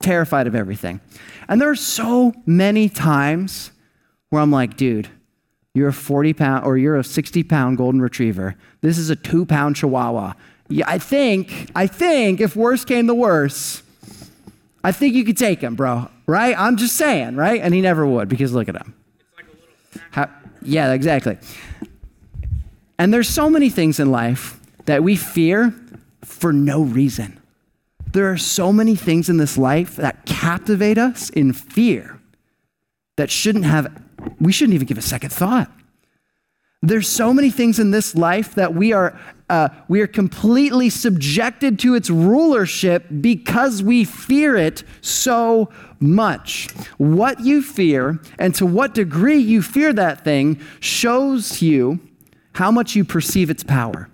terrified 0.00 0.46
of 0.46 0.54
everything. 0.54 1.02
And 1.48 1.60
there 1.60 1.68
are 1.68 1.76
so 1.76 2.32
many 2.46 2.88
times 2.88 3.72
where 4.30 4.40
I'm 4.40 4.50
like, 4.50 4.78
dude, 4.78 5.10
you're 5.76 5.88
a 5.88 5.92
40 5.92 6.32
pound 6.32 6.64
or 6.64 6.78
you're 6.78 6.96
a 6.96 7.04
60 7.04 7.42
pound 7.42 7.76
golden 7.76 8.00
retriever. 8.00 8.56
This 8.80 8.96
is 8.96 9.10
a 9.10 9.16
two 9.16 9.44
pound 9.44 9.76
chihuahua. 9.76 10.32
Yeah, 10.68 10.86
I 10.88 10.96
think, 10.96 11.70
I 11.76 11.86
think 11.86 12.40
if 12.40 12.56
worse 12.56 12.82
came 12.86 13.06
to 13.08 13.14
worse, 13.14 13.82
I 14.82 14.90
think 14.92 15.14
you 15.14 15.22
could 15.22 15.36
take 15.36 15.60
him, 15.60 15.74
bro. 15.74 16.08
Right? 16.26 16.58
I'm 16.58 16.78
just 16.78 16.96
saying, 16.96 17.36
right? 17.36 17.60
And 17.60 17.74
he 17.74 17.82
never 17.82 18.06
would 18.06 18.30
because 18.30 18.54
look 18.54 18.70
at 18.70 18.76
him. 18.76 18.94
Like 19.36 19.46
How, 20.12 20.30
yeah, 20.62 20.94
exactly. 20.94 21.36
And 22.98 23.12
there's 23.12 23.28
so 23.28 23.50
many 23.50 23.68
things 23.68 24.00
in 24.00 24.10
life 24.10 24.58
that 24.86 25.02
we 25.02 25.14
fear 25.14 25.74
for 26.24 26.54
no 26.54 26.80
reason. 26.80 27.38
There 28.14 28.32
are 28.32 28.38
so 28.38 28.72
many 28.72 28.96
things 28.96 29.28
in 29.28 29.36
this 29.36 29.58
life 29.58 29.96
that 29.96 30.24
captivate 30.24 30.96
us 30.96 31.28
in 31.28 31.52
fear 31.52 32.18
that 33.16 33.30
shouldn't 33.30 33.66
have 33.66 34.05
we 34.40 34.52
shouldn't 34.52 34.74
even 34.74 34.86
give 34.86 34.98
a 34.98 35.02
second 35.02 35.30
thought. 35.30 35.70
There's 36.82 37.08
so 37.08 37.32
many 37.32 37.50
things 37.50 37.78
in 37.78 37.90
this 37.90 38.14
life 38.14 38.54
that 38.54 38.74
we 38.74 38.92
are 38.92 39.18
uh, 39.48 39.68
we 39.86 40.00
are 40.00 40.08
completely 40.08 40.90
subjected 40.90 41.78
to 41.78 41.94
its 41.94 42.10
rulership 42.10 43.06
because 43.20 43.80
we 43.80 44.04
fear 44.04 44.56
it 44.56 44.82
so 45.00 45.70
much. 46.00 46.68
What 46.98 47.40
you 47.40 47.62
fear 47.62 48.20
and 48.40 48.54
to 48.56 48.66
what 48.66 48.92
degree 48.92 49.38
you 49.38 49.62
fear 49.62 49.92
that 49.92 50.24
thing 50.24 50.60
shows 50.80 51.62
you 51.62 52.00
how 52.54 52.72
much 52.72 52.96
you 52.96 53.04
perceive 53.04 53.48
its 53.48 53.62
power. 53.62 54.10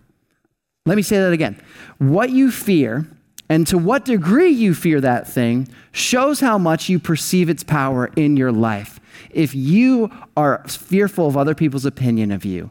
Let 0.84 0.96
me 0.96 1.02
say 1.02 1.16
that 1.18 1.32
again. 1.32 1.60
What 1.98 2.30
you 2.30 2.50
fear 2.50 3.06
and 3.48 3.66
to 3.68 3.78
what 3.78 4.04
degree 4.04 4.50
you 4.50 4.74
fear 4.74 5.00
that 5.00 5.28
thing 5.28 5.68
shows 5.92 6.40
how 6.40 6.58
much 6.58 6.88
you 6.88 6.98
perceive 6.98 7.48
its 7.48 7.62
power 7.62 8.10
in 8.16 8.36
your 8.36 8.52
life. 8.52 8.98
If 9.32 9.54
you 9.54 10.10
are 10.36 10.62
fearful 10.68 11.26
of 11.26 11.36
other 11.36 11.54
people's 11.54 11.84
opinion 11.84 12.30
of 12.30 12.44
you, 12.44 12.70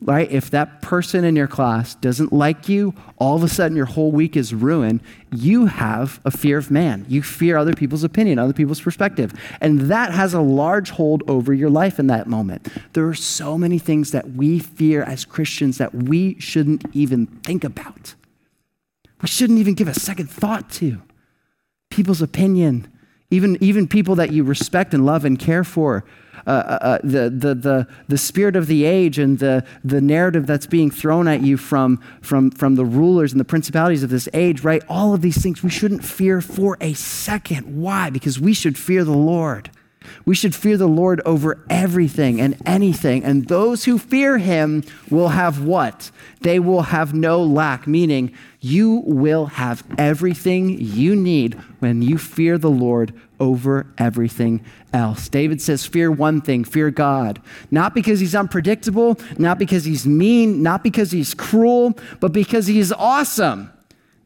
right? 0.00 0.30
If 0.30 0.50
that 0.50 0.80
person 0.80 1.24
in 1.24 1.34
your 1.34 1.48
class 1.48 1.94
doesn't 1.96 2.32
like 2.32 2.68
you, 2.68 2.94
all 3.18 3.36
of 3.36 3.42
a 3.42 3.48
sudden 3.48 3.76
your 3.76 3.86
whole 3.86 4.12
week 4.12 4.36
is 4.36 4.54
ruined. 4.54 5.00
You 5.32 5.66
have 5.66 6.20
a 6.24 6.30
fear 6.30 6.58
of 6.58 6.70
man. 6.70 7.04
You 7.08 7.22
fear 7.22 7.56
other 7.56 7.74
people's 7.74 8.04
opinion, 8.04 8.38
other 8.38 8.52
people's 8.52 8.80
perspective. 8.80 9.32
And 9.60 9.80
that 9.82 10.12
has 10.12 10.34
a 10.34 10.40
large 10.40 10.90
hold 10.90 11.28
over 11.28 11.52
your 11.52 11.70
life 11.70 11.98
in 11.98 12.06
that 12.08 12.28
moment. 12.28 12.68
There 12.92 13.08
are 13.08 13.14
so 13.14 13.58
many 13.58 13.78
things 13.78 14.12
that 14.12 14.32
we 14.32 14.60
fear 14.60 15.02
as 15.02 15.24
Christians 15.24 15.78
that 15.78 15.94
we 15.94 16.38
shouldn't 16.38 16.84
even 16.92 17.26
think 17.26 17.64
about. 17.64 18.14
We 19.20 19.28
shouldn't 19.28 19.58
even 19.58 19.74
give 19.74 19.88
a 19.88 19.94
second 19.94 20.30
thought 20.30 20.70
to. 20.74 21.02
People's 21.90 22.22
opinion, 22.22 22.86
even, 23.30 23.56
even 23.60 23.86
people 23.86 24.14
that 24.16 24.32
you 24.32 24.42
respect 24.44 24.94
and 24.94 25.04
love 25.04 25.24
and 25.24 25.38
care 25.38 25.64
for. 25.64 26.04
Uh, 26.46 26.50
uh, 26.50 26.78
uh, 26.80 26.98
the, 27.02 27.28
the, 27.28 27.54
the, 27.54 27.86
the 28.06 28.16
spirit 28.16 28.56
of 28.56 28.68
the 28.68 28.84
age 28.84 29.18
and 29.18 29.38
the, 29.38 29.62
the 29.84 30.00
narrative 30.00 30.46
that's 30.46 30.66
being 30.66 30.90
thrown 30.90 31.28
at 31.28 31.42
you 31.42 31.58
from, 31.58 32.02
from, 32.22 32.50
from 32.50 32.74
the 32.76 32.84
rulers 32.84 33.32
and 33.32 33.40
the 33.40 33.44
principalities 33.44 34.02
of 34.02 34.08
this 34.08 34.28
age, 34.32 34.62
right? 34.64 34.82
All 34.88 35.12
of 35.12 35.20
these 35.20 35.42
things 35.42 35.62
we 35.62 35.68
shouldn't 35.68 36.04
fear 36.04 36.40
for 36.40 36.78
a 36.80 36.94
second. 36.94 37.82
Why? 37.82 38.08
Because 38.08 38.40
we 38.40 38.54
should 38.54 38.78
fear 38.78 39.04
the 39.04 39.10
Lord. 39.10 39.70
We 40.24 40.34
should 40.34 40.54
fear 40.54 40.76
the 40.76 40.88
Lord 40.88 41.20
over 41.24 41.64
everything 41.68 42.40
and 42.40 42.56
anything. 42.66 43.24
And 43.24 43.48
those 43.48 43.84
who 43.84 43.98
fear 43.98 44.38
him 44.38 44.84
will 45.10 45.28
have 45.28 45.62
what? 45.62 46.10
They 46.40 46.58
will 46.58 46.82
have 46.82 47.14
no 47.14 47.42
lack, 47.42 47.86
meaning 47.86 48.32
you 48.60 49.02
will 49.06 49.46
have 49.46 49.84
everything 49.96 50.70
you 50.80 51.14
need 51.14 51.54
when 51.80 52.02
you 52.02 52.18
fear 52.18 52.58
the 52.58 52.70
Lord 52.70 53.12
over 53.40 53.86
everything 53.98 54.64
else. 54.92 55.28
David 55.28 55.62
says, 55.62 55.86
Fear 55.86 56.12
one 56.12 56.40
thing, 56.40 56.64
fear 56.64 56.90
God. 56.90 57.40
Not 57.70 57.94
because 57.94 58.20
he's 58.20 58.34
unpredictable, 58.34 59.18
not 59.38 59.58
because 59.58 59.84
he's 59.84 60.06
mean, 60.06 60.62
not 60.62 60.82
because 60.82 61.10
he's 61.10 61.34
cruel, 61.34 61.96
but 62.20 62.32
because 62.32 62.66
he's 62.66 62.92
awesome. 62.92 63.72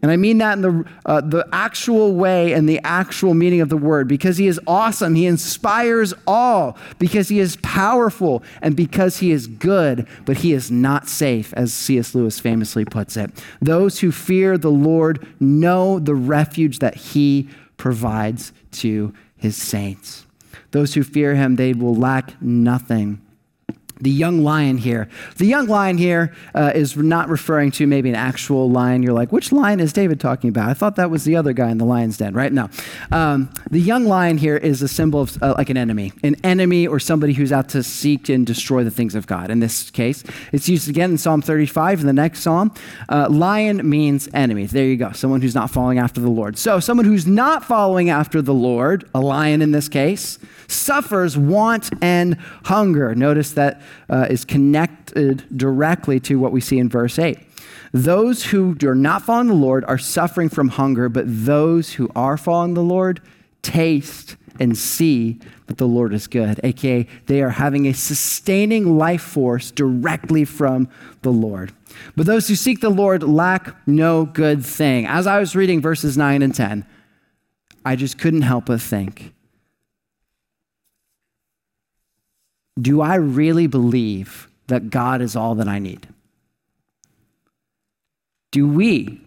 And 0.03 0.11
I 0.11 0.17
mean 0.17 0.39
that 0.39 0.55
in 0.55 0.63
the, 0.63 0.85
uh, 1.07 1.21
the 1.21 1.47
actual 1.53 2.15
way 2.15 2.53
and 2.53 2.69
the 2.69 2.81
actual 2.83 3.35
meaning 3.35 3.61
of 3.61 3.69
the 3.69 3.77
word. 3.77 4.09
Because 4.09 4.37
he 4.37 4.49
is 4.49 4.61
awesome, 4.67 5.15
he 5.15 5.27
inspires 5.27 6.13
all. 6.27 6.77
Because 6.99 7.29
he 7.29 7.39
is 7.39 7.57
powerful, 7.63 8.43
and 8.61 8.75
because 8.75 9.19
he 9.19 9.31
is 9.31 9.47
good, 9.47 10.09
but 10.25 10.39
he 10.39 10.53
is 10.53 10.73
not 10.73 11.09
safe, 11.09 11.55
as 11.55 11.73
C.S. 11.73 12.17
Lewis 12.17 12.41
famously 12.41 12.85
puts 12.85 13.17
it. 13.17 13.31
Those 13.61 14.01
who 14.01 14.11
fear 14.11 14.59
the 14.59 14.73
Lord 14.73 15.25
know 15.39 16.01
the 16.01 16.17
refuge 16.17 16.81
that 16.81 16.97
he 16.97 17.49
provides 17.77 18.53
to 18.73 19.15
his 19.37 19.57
saints. 19.57 20.27
Those 20.73 20.95
who 20.95 21.05
fear 21.05 21.37
him, 21.37 21.57
they 21.57 21.75
will 21.75 21.95
lack 21.95 22.41
nothing 22.43 23.21
the 24.03 24.11
young 24.11 24.43
lion 24.43 24.79
here. 24.79 25.09
The 25.37 25.47
young 25.47 25.69
lion 25.69 25.97
here 25.97 26.35
uh, 26.55 26.73
is 26.75 26.97
not 26.97 27.29
referring 27.29 27.71
to 27.73 27.87
maybe 27.87 28.09
an 28.09 28.17
actual 28.17 28.69
lion. 28.69 29.03
You're 29.03 29.13
like, 29.13 29.31
which 29.31 29.53
lion 29.53 29.79
is 29.79 29.93
David 29.93 30.19
talking 30.19 30.51
about? 30.51 30.69
I 30.69 30.75
thought 30.75 30.97
that 30.97 31.09
was 31.09 31.23
the 31.25 31.37
other 31.37 31.53
guy 31.53 31.71
in 31.71 31.79
the 31.79 31.85
lion's 31.85 32.17
den, 32.17 32.35
right? 32.35 32.53
No. 32.53 32.69
Um, 33.13 33.49
the 33.71 33.79
young 33.79 34.05
lion 34.05 34.39
here 34.39 34.57
is 34.57 34.83
a 34.83 34.89
symbol 34.89 35.21
of 35.21 35.41
uh, 35.41 35.55
like 35.57 35.71
an 35.71 35.77
enemy, 35.77 36.13
an 36.25 36.35
enemy 36.43 36.87
or 36.87 36.99
somebody 36.99 37.33
who's 37.33 37.53
out 37.53 37.69
to 37.71 37.83
seek 37.85 38.29
and 38.29 38.45
destroy 38.45 38.83
the 38.83 38.91
things 38.91 39.15
of 39.15 39.29
God. 39.29 39.51
In 39.51 39.61
this 39.61 39.91
case, 39.91 40.25
it's 40.51 40.69
used 40.69 40.89
again 40.89 41.13
in 41.13 41.19
Psalm 41.19 41.41
35 41.41 42.01
in 42.01 42.07
the 42.07 42.13
next 42.13 42.41
psalm. 42.41 42.75
Uh, 43.09 43.29
lion 43.31 43.89
means 43.89 44.29
enemy. 44.35 44.67
There 44.67 44.85
you 44.85 44.97
go. 44.97 45.13
Someone 45.13 45.43
who's 45.43 45.55
not 45.55 45.71
following 45.71 45.99
after 45.99 46.21
the 46.21 46.29
Lord. 46.29 46.59
So, 46.59 46.81
someone 46.81 47.07
who's 47.07 47.27
not 47.27 47.65
following 47.65 48.11
after 48.11 48.43
the 48.43 48.55
Lord, 48.55 49.09
a 49.15 49.21
lion 49.21 49.63
in 49.63 49.71
this 49.71 49.89
case, 49.89 50.41
suffers 50.67 51.39
want 51.39 51.91
and 52.03 52.37
hunger. 52.65 53.15
Notice 53.15 53.53
that 53.53 53.81
uh, 54.09 54.27
is 54.31 54.45
connected 54.45 55.45
directly 55.57 56.21
to 56.21 56.39
what 56.39 56.53
we 56.53 56.61
see 56.61 56.79
in 56.79 56.89
verse 56.89 57.19
8. 57.19 57.39
Those 57.93 58.45
who 58.47 58.77
are 58.85 58.95
not 58.95 59.23
following 59.23 59.49
the 59.49 59.55
Lord 59.55 59.85
are 59.85 59.99
suffering 59.99 60.49
from 60.49 60.69
hunger, 60.69 61.09
but 61.09 61.25
those 61.27 61.95
who 61.95 62.11
are 62.17 62.37
following 62.37 62.75
the 62.75 62.83
Lord 62.83 63.21
taste 63.61 64.37
and 64.59 64.77
see 64.77 65.39
that 65.67 65.79
the 65.79 65.87
Lord 65.87 66.13
is 66.13 66.27
good, 66.27 66.61
aka 66.63 67.07
they 67.27 67.43
are 67.43 67.51
having 67.51 67.87
a 67.87 67.95
sustaining 67.95 68.99
life 68.99 69.23
force 69.23 69.71
directly 69.71 70.45
from 70.45 70.89
the 71.23 71.33
Lord. 71.33 71.73
But 72.17 72.27
those 72.27 72.49
who 72.49 72.55
seek 72.55 72.81
the 72.81 72.91
Lord 72.91 73.23
lack 73.23 73.77
no 73.87 74.25
good 74.25 74.65
thing. 74.65 75.07
As 75.07 75.27
I 75.27 75.39
was 75.39 75.57
reading 75.57 75.81
verses 75.81 76.17
9 76.17 76.43
and 76.43 76.55
10, 76.55 76.87
I 77.85 77.97
just 77.97 78.19
couldn't 78.19 78.43
help 78.43 78.67
but 78.67 78.81
think 78.81 79.32
do 82.81 83.01
I 83.01 83.17
really 83.17 83.67
believe 83.67 84.49
that 84.69 84.91
God 84.91 85.21
is 85.21 85.37
all 85.37 85.55
that 85.57 85.69
I 85.69 85.79
need? 85.79 86.09
Do 88.51 88.69
we 88.69 89.21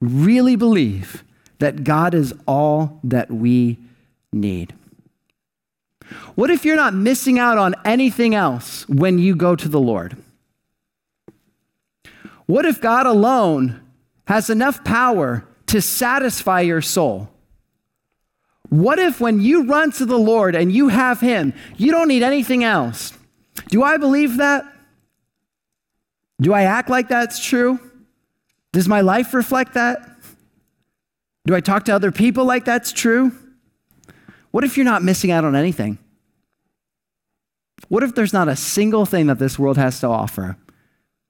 really 0.00 0.56
believe 0.56 1.24
that 1.58 1.84
God 1.84 2.14
is 2.14 2.32
all 2.46 3.00
that 3.04 3.30
we 3.30 3.78
need? 4.32 4.74
What 6.34 6.50
if 6.50 6.64
you're 6.64 6.76
not 6.76 6.94
missing 6.94 7.38
out 7.38 7.58
on 7.58 7.74
anything 7.84 8.34
else 8.34 8.88
when 8.88 9.18
you 9.18 9.36
go 9.36 9.54
to 9.54 9.68
the 9.68 9.80
Lord? 9.80 10.16
What 12.46 12.64
if 12.64 12.80
God 12.80 13.06
alone 13.06 13.80
has 14.26 14.50
enough 14.50 14.82
power 14.82 15.46
to 15.66 15.80
satisfy 15.80 16.62
your 16.62 16.82
soul? 16.82 17.28
What 18.70 19.00
if 19.00 19.20
when 19.20 19.40
you 19.40 19.64
run 19.64 19.90
to 19.92 20.06
the 20.06 20.18
Lord 20.18 20.54
and 20.54 20.72
you 20.72 20.88
have 20.88 21.20
Him, 21.20 21.52
you 21.76 21.90
don't 21.90 22.08
need 22.08 22.22
anything 22.22 22.64
else? 22.64 23.12
Do 23.68 23.82
I 23.82 23.96
believe 23.96 24.38
that? 24.38 24.64
Do 26.40 26.54
I 26.54 26.62
act 26.62 26.88
like 26.88 27.08
that's 27.08 27.44
true? 27.44 27.78
Does 28.72 28.88
my 28.88 29.00
life 29.00 29.34
reflect 29.34 29.74
that? 29.74 30.08
Do 31.46 31.54
I 31.54 31.60
talk 31.60 31.84
to 31.86 31.92
other 31.92 32.12
people 32.12 32.44
like 32.44 32.64
that's 32.64 32.92
true? 32.92 33.32
What 34.52 34.62
if 34.62 34.76
you're 34.76 34.84
not 34.84 35.02
missing 35.02 35.32
out 35.32 35.44
on 35.44 35.56
anything? 35.56 35.98
What 37.88 38.04
if 38.04 38.14
there's 38.14 38.32
not 38.32 38.48
a 38.48 38.54
single 38.54 39.04
thing 39.04 39.26
that 39.26 39.40
this 39.40 39.58
world 39.58 39.78
has 39.78 39.98
to 40.00 40.06
offer 40.06 40.56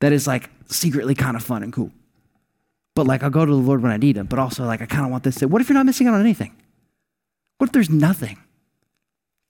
that 0.01 0.13
is 0.13 0.27
like 0.27 0.51
secretly 0.67 1.15
kind 1.15 1.37
of 1.37 1.43
fun 1.43 1.63
and 1.63 1.73
cool? 1.73 1.91
But 2.95 3.07
like 3.07 3.23
I'll 3.23 3.31
go 3.31 3.47
to 3.47 3.51
the 3.51 3.57
Lord 3.57 3.83
when 3.83 3.93
I 3.93 3.97
need 3.97 4.19
Him, 4.19 4.27
but 4.27 4.39
also 4.39 4.67
like 4.67 4.83
I 4.83 4.87
kind 4.87 5.07
of 5.07 5.11
want 5.11 5.25
this. 5.25 5.41
What 5.41 5.63
if 5.63 5.71
you're 5.71 5.75
not 5.75 5.87
missing 5.87 6.07
out 6.07 6.13
on 6.13 6.21
anything? 6.21 6.55
What 7.61 7.69
if 7.69 7.73
there's 7.75 7.91
nothing? 7.91 8.39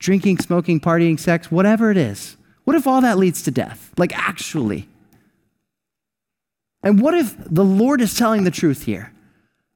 Drinking, 0.01 0.39
smoking, 0.39 0.81
partying, 0.81 1.17
sex, 1.17 1.49
whatever 1.49 1.93
it 1.93 1.97
is. 1.97 2.37
What 2.65 2.75
if 2.75 2.89
all 2.89 3.01
that 3.03 3.19
leads 3.19 3.41
to 3.45 3.53
death? 3.53 3.93
Like, 3.97 4.13
actually. 4.19 4.89
And 6.83 7.01
what 7.01 7.15
if 7.15 7.37
the 7.39 7.65
Lord 7.65 8.01
is 8.01 8.17
telling 8.17 8.43
the 8.43 8.51
truth 8.51 8.83
here? 8.83 9.13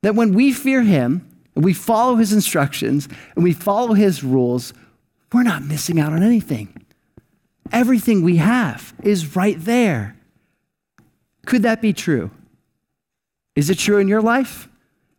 That 0.02 0.16
when 0.16 0.34
we 0.34 0.52
fear 0.52 0.82
Him, 0.82 1.30
and 1.54 1.64
we 1.64 1.72
follow 1.72 2.16
His 2.16 2.32
instructions, 2.32 3.08
and 3.36 3.44
we 3.44 3.52
follow 3.52 3.94
His 3.94 4.24
rules, 4.24 4.74
we're 5.32 5.44
not 5.44 5.62
missing 5.62 6.00
out 6.00 6.12
on 6.12 6.24
anything. 6.24 6.84
Everything 7.70 8.22
we 8.22 8.38
have 8.38 8.94
is 9.04 9.36
right 9.36 9.60
there. 9.60 10.16
Could 11.46 11.62
that 11.62 11.80
be 11.80 11.92
true? 11.92 12.32
Is 13.54 13.70
it 13.70 13.78
true 13.78 13.98
in 13.98 14.08
your 14.08 14.22
life? 14.22 14.68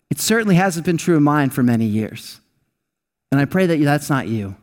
It 0.10 0.20
certainly 0.20 0.56
hasn't 0.56 0.86
been 0.86 0.98
true 0.98 1.16
in 1.16 1.24
mine 1.24 1.50
for 1.50 1.64
many 1.64 1.86
years. 1.86 2.42
And 3.36 3.42
I 3.42 3.44
pray 3.44 3.66
that 3.66 3.84
that's 3.84 4.10
not 4.10 4.30
you. 4.30 4.56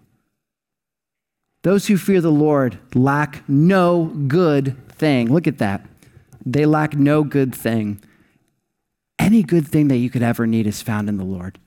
Those 1.61 1.89
who 1.89 1.99
fear 1.99 2.23
the 2.23 2.33
Lord 2.33 2.79
lack 2.95 3.47
no 3.47 4.07
good 4.07 4.89
thing. 4.89 5.31
Look 5.31 5.47
at 5.47 5.59
that. 5.59 5.85
They 6.47 6.65
lack 6.65 6.95
no 6.95 7.23
good 7.23 7.55
thing. 7.55 8.03
Any 9.19 9.43
good 9.43 9.69
thing 9.69 9.89
that 9.89 9.99
you 9.99 10.09
could 10.09 10.23
ever 10.23 10.47
need 10.47 10.67
is 10.67 10.81
found 10.81 11.11
in 11.11 11.19
the 11.19 11.25
Lord. 11.25 11.59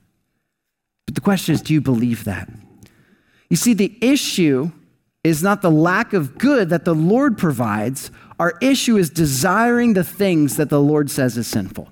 But 1.06 1.14
the 1.14 1.20
question 1.20 1.54
is 1.54 1.62
do 1.62 1.72
you 1.72 1.80
believe 1.80 2.24
that? 2.24 2.50
You 3.50 3.56
see, 3.56 3.72
the 3.72 3.96
issue 4.00 4.72
is 5.22 5.44
not 5.44 5.62
the 5.62 5.70
lack 5.70 6.12
of 6.12 6.38
good 6.38 6.70
that 6.70 6.84
the 6.84 6.94
Lord 6.96 7.38
provides, 7.38 8.10
our 8.40 8.58
issue 8.60 8.96
is 8.96 9.10
desiring 9.10 9.92
the 9.92 10.02
things 10.02 10.56
that 10.56 10.70
the 10.70 10.80
Lord 10.80 11.08
says 11.08 11.38
is 11.38 11.46
sinful. 11.46 11.88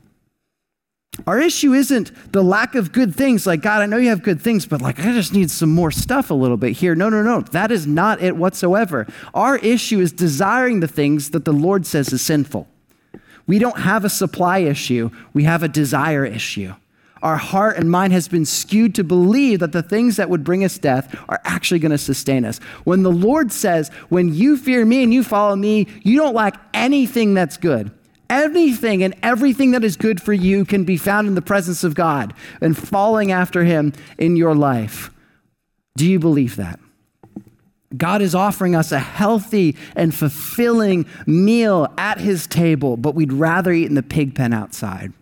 Our 1.27 1.41
issue 1.41 1.73
isn't 1.73 2.33
the 2.33 2.43
lack 2.43 2.75
of 2.75 2.93
good 2.93 3.15
things, 3.15 3.47
like, 3.47 3.63
God, 3.63 3.83
I 3.83 3.87
know 3.87 3.97
you 3.97 4.09
have 4.09 4.23
good 4.23 4.41
things, 4.41 4.67
but 4.67 4.83
like, 4.83 4.99
I 4.99 5.13
just 5.13 5.33
need 5.33 5.51
some 5.51 5.71
more 5.71 5.91
stuff 5.91 6.31
a 6.31 6.35
little 6.35 6.57
bit 6.57 6.73
here. 6.73 6.95
No, 6.95 7.09
no, 7.09 7.23
no. 7.23 7.41
That 7.41 7.71
is 7.71 7.87
not 7.87 8.21
it 8.21 8.37
whatsoever. 8.37 9.07
Our 9.33 9.57
issue 9.59 10.01
is 10.01 10.13
desiring 10.13 10.81
the 10.81 10.89
things 10.89 11.31
that 11.31 11.45
the 11.45 11.53
Lord 11.53 11.87
says 11.87 12.13
is 12.13 12.21
sinful. 12.21 12.69
We 13.47 13.59
don't 13.59 13.79
have 13.81 14.05
a 14.05 14.11
supply 14.11 14.59
issue, 14.59 15.11
we 15.33 15.45
have 15.45 15.63
a 15.63 15.69
desire 15.69 16.25
issue. 16.25 16.75
Our 17.23 17.37
heart 17.39 17.79
and 17.79 17.91
mind 17.91 18.13
has 18.13 18.29
been 18.29 18.45
skewed 18.45 18.95
to 18.97 19.05
believe 19.05 19.61
that 19.61 19.73
the 19.73 19.83
things 19.83 20.17
that 20.17 20.29
would 20.29 20.45
bring 20.45 20.63
us 20.63 20.77
death 20.77 21.19
are 21.27 21.41
actually 21.45 21.81
going 21.81 21.91
to 21.93 21.99
sustain 21.99 22.45
us. 22.45 22.59
When 22.85 23.03
the 23.03 23.11
Lord 23.11 23.51
says, 23.51 23.89
When 24.11 24.35
you 24.35 24.59
fear 24.59 24.85
me 24.85 25.03
and 25.03 25.15
you 25.15 25.25
follow 25.25 25.57
me, 25.57 25.87
you 26.03 26.19
don't 26.19 26.35
lack 26.35 26.61
anything 26.75 27.33
that's 27.33 27.57
good. 27.57 27.91
Anything 28.31 29.03
and 29.03 29.15
everything 29.23 29.73
that 29.73 29.85
is 29.85 29.97
good 29.97 30.21
for 30.21 30.33
you 30.33 30.65
can 30.65 30.85
be 30.85 30.97
found 30.97 31.29
in 31.29 31.35
the 31.35 31.43
presence 31.43 31.85
of 31.85 31.95
God 31.95 32.35
and 32.61 32.77
following 32.77 33.31
after 33.31 33.65
Him 33.65 33.93
in 34.19 34.37
your 34.37 34.55
life. 34.55 35.11
Do 35.97 36.07
you 36.07 36.19
believe 36.19 36.57
that? 36.57 36.81
God 37.97 38.23
is 38.23 38.35
offering 38.35 38.75
us 38.75 38.91
a 38.91 38.99
healthy 38.99 39.77
and 39.95 40.15
fulfilling 40.15 41.07
meal 41.27 41.93
at 41.97 42.19
His 42.19 42.47
table, 42.47 42.97
but 42.97 43.15
we'd 43.15 43.33
rather 43.33 43.73
eat 43.73 43.87
in 43.87 43.95
the 43.95 44.03
pig 44.03 44.35
pen 44.35 44.53
outside. 44.53 45.13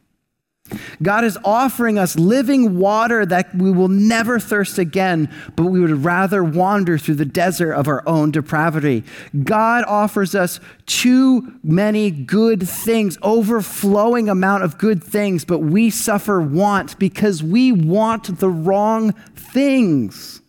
God 1.03 1.25
is 1.25 1.39
offering 1.45 1.99
us 1.99 2.17
living 2.17 2.79
water 2.79 3.27
that 3.27 3.55
we 3.55 3.71
will 3.71 3.89
never 3.89 4.39
thirst 4.39 4.79
again, 4.79 5.33
but 5.57 5.65
we 5.65 5.81
would 5.81 6.05
rather 6.05 6.43
wander 6.45 6.99
through 6.99 7.17
the 7.17 7.25
desert 7.25 7.73
of 7.73 7.89
our 7.89 8.07
own 8.09 8.31
depravity. 8.31 9.05
God 9.45 9.85
offers 9.85 10.35
us 10.35 10.61
too 10.87 11.55
many 11.63 12.11
good 12.11 12.69
things, 12.69 13.19
overflowing 13.23 14.29
amount 14.29 14.65
of 14.65 14.79
good 14.79 15.03
things, 15.03 15.45
but 15.45 15.59
we 15.59 15.91
suffer 15.91 16.41
want 16.41 16.99
because 16.99 17.43
we 17.43 17.73
want 17.73 18.39
the 18.39 18.51
wrong 18.51 19.13
things. 19.35 20.41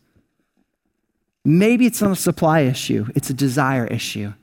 Maybe 1.45 1.85
it's 1.85 2.01
not 2.01 2.11
a 2.11 2.15
supply 2.15 2.61
issue, 2.61 3.07
it's 3.15 3.29
a 3.29 3.33
desire 3.33 3.85
issue. 3.85 4.33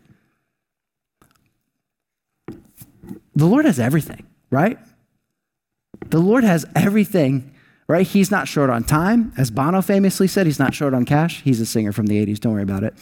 The 3.35 3.47
Lord 3.47 3.65
has 3.65 3.81
everything, 3.81 4.27
right? 4.51 4.79
The 6.07 6.19
Lord 6.19 6.45
has 6.45 6.67
everything, 6.75 7.55
right? 7.87 8.07
He's 8.07 8.31
not 8.31 8.49
short 8.49 8.71
on 8.71 8.85
time. 8.85 9.33
As 9.37 9.51
Bono 9.51 9.83
famously 9.83 10.27
said, 10.27 10.47
he's 10.47 10.59
not 10.59 10.75
short 10.75 10.95
on 10.95 11.05
cash. 11.05 11.43
He's 11.43 11.61
a 11.61 11.67
singer 11.67 11.93
from 11.93 12.07
the 12.07 12.25
80s, 12.25 12.41
don't 12.41 12.53
worry 12.53 12.63
about 12.63 12.83
it. 12.83 12.95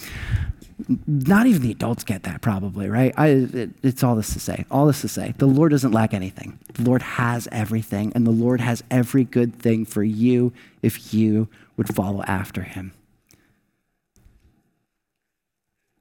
Not 1.06 1.46
even 1.46 1.62
the 1.62 1.72
adults 1.72 2.04
get 2.04 2.22
that, 2.22 2.40
probably, 2.40 2.88
right? 2.88 3.12
I, 3.16 3.28
it, 3.28 3.70
it's 3.82 4.04
all 4.04 4.14
this 4.14 4.32
to 4.34 4.40
say. 4.40 4.64
All 4.70 4.86
this 4.86 5.00
to 5.00 5.08
say. 5.08 5.34
The 5.38 5.46
Lord 5.46 5.72
doesn't 5.72 5.90
lack 5.90 6.14
anything. 6.14 6.58
The 6.74 6.82
Lord 6.82 7.02
has 7.02 7.48
everything, 7.50 8.12
and 8.14 8.26
the 8.26 8.30
Lord 8.30 8.60
has 8.60 8.84
every 8.90 9.24
good 9.24 9.56
thing 9.56 9.84
for 9.84 10.04
you 10.04 10.52
if 10.82 11.12
you 11.12 11.48
would 11.76 11.92
follow 11.94 12.22
after 12.24 12.62
him. 12.62 12.92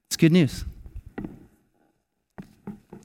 It's 0.07 0.17
good 0.17 0.31
news. 0.31 0.63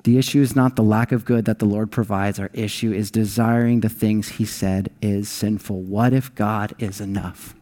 The 0.05 0.19
issue 0.19 0.43
is 0.43 0.57
not 0.57 0.75
the 0.75 0.83
lack 0.83 1.12
of 1.12 1.25
good 1.25 1.45
that 1.45 1.61
the 1.61 1.65
Lord 1.65 1.93
provides. 1.93 2.41
Our 2.41 2.51
issue 2.53 2.93
is 2.93 3.11
desiring 3.11 3.81
the 3.81 3.88
things 3.88 4.31
He 4.31 4.45
said 4.45 4.91
is 5.01 5.29
sinful. 5.29 5.81
What 5.83 6.12
if 6.12 6.35
God 6.35 6.75
is 6.79 7.01
enough? 7.01 7.55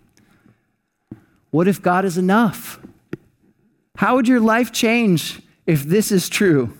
What 1.50 1.68
if 1.68 1.82
God 1.82 2.04
is 2.04 2.16
enough? 2.16 2.80
How 3.96 4.14
would 4.14 4.28
your 4.28 4.40
life 4.40 4.72
change 4.72 5.42
if 5.66 5.82
this 5.82 6.10
is 6.10 6.28
true? 6.28 6.72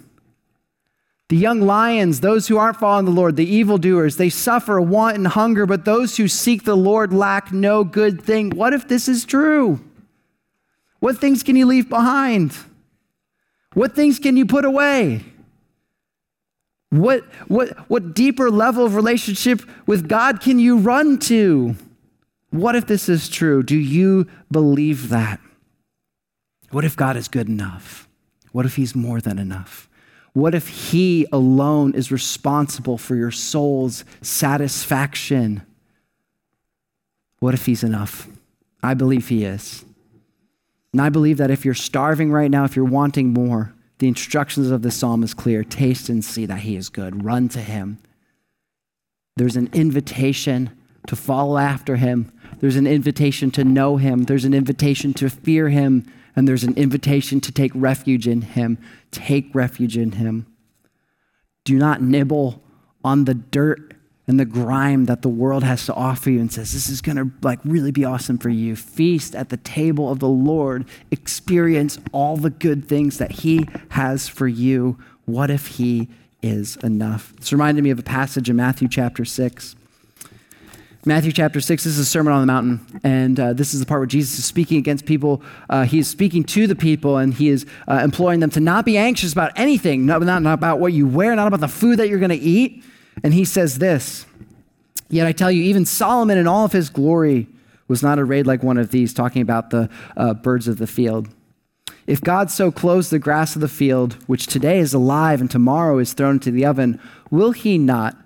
The 1.29 1.37
young 1.37 1.61
lions, 1.61 2.21
those 2.21 2.49
who 2.49 2.57
aren't 2.57 2.79
following 2.79 3.05
the 3.05 3.11
Lord, 3.13 3.37
the 3.37 3.45
evildoers, 3.45 4.17
they 4.17 4.31
suffer 4.31 4.81
want 4.81 5.17
and 5.17 5.27
hunger, 5.27 5.67
but 5.67 5.85
those 5.85 6.17
who 6.17 6.27
seek 6.27 6.65
the 6.65 6.77
Lord 6.77 7.13
lack 7.13 7.53
no 7.53 7.85
good 7.85 8.23
thing. 8.23 8.51
What 8.51 8.73
if 8.73 8.89
this 8.89 9.07
is 9.07 9.25
true? 9.25 9.81
What 10.99 11.19
things 11.19 11.43
can 11.43 11.55
you 11.55 11.67
leave 11.67 11.89
behind? 11.89 12.57
What 13.75 13.95
things 13.95 14.19
can 14.19 14.37
you 14.37 14.47
put 14.47 14.65
away? 14.65 15.25
What, 16.91 17.25
what, 17.47 17.71
what 17.89 18.15
deeper 18.15 18.51
level 18.51 18.85
of 18.85 18.95
relationship 18.97 19.63
with 19.87 20.09
God 20.09 20.41
can 20.41 20.59
you 20.59 20.79
run 20.79 21.19
to? 21.21 21.77
What 22.51 22.75
if 22.75 22.87
this 22.87 23.09
is 23.09 23.29
true? 23.29 23.63
Do 23.63 23.77
you 23.77 24.27
believe 24.51 25.09
that? 25.09 25.41
What 26.71 26.85
if 26.85 26.97
God 26.97 27.17
is 27.17 27.29
good 27.29 27.49
enough? 27.49 28.09
What 28.53 28.67
if 28.67 28.77
He's 28.77 28.95
more 28.95 29.21
than 29.21 29.39
enough? 29.39 29.89
What 30.33 30.55
if 30.55 30.91
He 30.91 31.27
alone 31.33 31.95
is 31.95 32.11
responsible 32.11 32.99
for 32.99 33.15
your 33.15 33.31
soul's 33.31 34.05
satisfaction? 34.21 35.63
What 37.39 37.55
if 37.55 37.67
He's 37.67 37.85
enough? 37.85 38.29
I 38.83 38.95
believe 38.95 39.29
He 39.29 39.45
is. 39.45 39.85
And 40.93 41.01
I 41.01 41.09
believe 41.09 41.37
that 41.37 41.53
if 41.53 41.65
you're 41.65 41.75
starving 41.75 42.33
right 42.33 42.51
now, 42.51 42.65
if 42.65 42.75
you're 42.75 42.85
wanting 42.85 43.33
more, 43.33 43.73
the 44.01 44.09
instructions 44.09 44.71
of 44.71 44.83
the 44.83 44.91
psalm 44.91 45.23
is 45.23 45.35
clear 45.35 45.63
taste 45.63 46.09
and 46.09 46.25
see 46.25 46.47
that 46.47 46.61
he 46.61 46.75
is 46.75 46.89
good. 46.89 47.23
Run 47.23 47.49
to 47.51 47.61
him. 47.61 47.99
There's 49.37 49.57
an 49.57 49.69
invitation 49.75 50.71
to 51.07 51.15
follow 51.15 51.59
after 51.59 51.97
him. 51.97 52.33
There's 52.61 52.77
an 52.77 52.87
invitation 52.87 53.51
to 53.53 53.65
know 53.65 53.99
him. 53.99 54.25
There's 54.25 54.47
an 54.47 54.55
invitation 54.55 55.13
to 55.15 55.29
fear 55.29 55.69
him. 55.69 56.11
And 56.35 56.49
there's 56.49 56.65
an 56.65 56.75
invitation 56.77 57.41
to 57.43 57.53
take 57.53 57.73
refuge 57.75 58.27
in 58.27 58.41
him. 58.41 58.79
Take 59.11 59.55
refuge 59.55 59.99
in 59.99 60.13
him. 60.13 60.47
Do 61.65 61.77
not 61.77 62.01
nibble 62.01 62.63
on 63.05 63.27
the 63.27 63.35
dirt 63.35 63.90
and 64.31 64.39
the 64.39 64.45
grime 64.45 65.07
that 65.07 65.23
the 65.23 65.29
world 65.29 65.65
has 65.65 65.87
to 65.87 65.95
offer 65.95 66.31
you 66.31 66.39
and 66.39 66.53
says 66.53 66.73
this 66.73 66.89
is 66.89 67.01
going 67.01 67.17
to 67.17 67.33
like 67.43 67.59
really 67.65 67.91
be 67.91 68.05
awesome 68.05 68.39
for 68.39 68.49
you. 68.49 68.77
Feast 68.77 69.35
at 69.35 69.49
the 69.49 69.57
table 69.57 70.09
of 70.09 70.21
the 70.21 70.29
lord. 70.29 70.87
Experience 71.11 71.99
all 72.13 72.37
the 72.37 72.49
good 72.49 72.89
things 72.89 73.19
that 73.19 73.33
he 73.33 73.69
has 73.89 74.29
for 74.29 74.47
you. 74.47 74.97
What 75.25 75.51
if 75.51 75.67
he 75.67 76.09
is 76.43 76.77
enough? 76.77 77.35
This 77.41 77.53
reminded 77.53 77.83
me 77.83 77.91
of 77.91 77.99
a 77.99 78.05
passage 78.05 78.49
in 78.49 78.55
matthew 78.55 78.87
chapter 78.87 79.25
6 79.25 79.75
Matthew 81.07 81.33
chapter 81.33 81.63
6, 81.63 81.83
this 81.83 81.95
is 81.95 81.99
a 81.99 82.05
Sermon 82.05 82.31
on 82.31 82.43
the 82.43 82.47
Mountain, 82.47 83.01
and 83.03 83.41
uh, 83.41 83.53
this 83.55 83.73
is 83.73 83.81
the 83.81 83.87
part 83.87 84.01
where 84.01 84.07
Jesus 84.07 84.39
is 84.39 84.45
speaking 84.45 84.77
against 84.77 85.07
people. 85.07 85.43
Uh, 85.71 85.85
he 85.85 85.99
is 85.99 86.07
speaking 86.07 86.45
to 86.45 86.67
the 86.67 86.77
people, 86.77 87.17
and 87.17 87.33
he 87.33 87.49
is 87.49 87.65
uh, 87.89 88.03
imploring 88.05 88.41
them 88.41 88.51
to 88.51 88.61
not 88.61 88.85
be 88.85 88.99
anxious 88.99 89.33
about 89.33 89.51
anything, 89.57 90.05
not, 90.05 90.21
not, 90.21 90.43
not 90.43 90.53
about 90.53 90.79
what 90.79 90.93
you 90.93 91.09
wear, 91.09 91.35
not 91.35 91.47
about 91.47 91.61
the 91.61 91.69
food 91.69 91.99
that 91.99 92.11
you're 92.11 92.19
going 92.19 92.29
to 92.29 92.37
eat, 92.37 92.85
and 93.23 93.35
he 93.35 93.45
says 93.45 93.79
this 93.79 94.27
Yet 95.09 95.27
I 95.27 95.33
tell 95.33 95.51
you, 95.51 95.63
even 95.65 95.85
Solomon 95.85 96.39
in 96.39 96.47
all 96.47 96.65
of 96.65 96.73
his 96.73 96.89
glory 96.89 97.49
was 97.89 98.03
not 98.03 98.19
arrayed 98.19 98.47
like 98.47 98.63
one 98.63 98.79
of 98.79 98.91
these, 98.91 99.13
talking 99.13 99.43
about 99.43 99.71
the 99.71 99.91
uh, 100.17 100.35
birds 100.35 100.69
of 100.69 100.79
the 100.79 100.87
field. 100.87 101.29
If 102.07 102.21
God 102.21 102.51
so 102.51 102.71
clothes 102.71 103.11
the 103.11 103.19
grass 103.19 103.55
of 103.55 103.61
the 103.61 103.69
field, 103.69 104.15
which 104.27 104.47
today 104.47 104.79
is 104.79 104.95
alive 104.95 105.41
and 105.41 105.51
tomorrow 105.51 105.99
is 105.99 106.13
thrown 106.13 106.35
into 106.35 106.51
the 106.51 106.65
oven, 106.65 107.01
will 107.31 107.53
he 107.53 107.79
not 107.79 108.17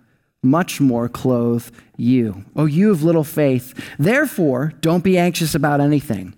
much 0.42 0.80
more 0.80 1.08
clothe 1.08 1.70
you? 1.96 2.44
O 2.54 2.66
you 2.66 2.90
of 2.90 3.02
little 3.02 3.24
faith. 3.24 3.74
Therefore, 3.98 4.74
don't 4.80 5.04
be 5.04 5.18
anxious 5.18 5.54
about 5.54 5.80
anything. 5.80 6.34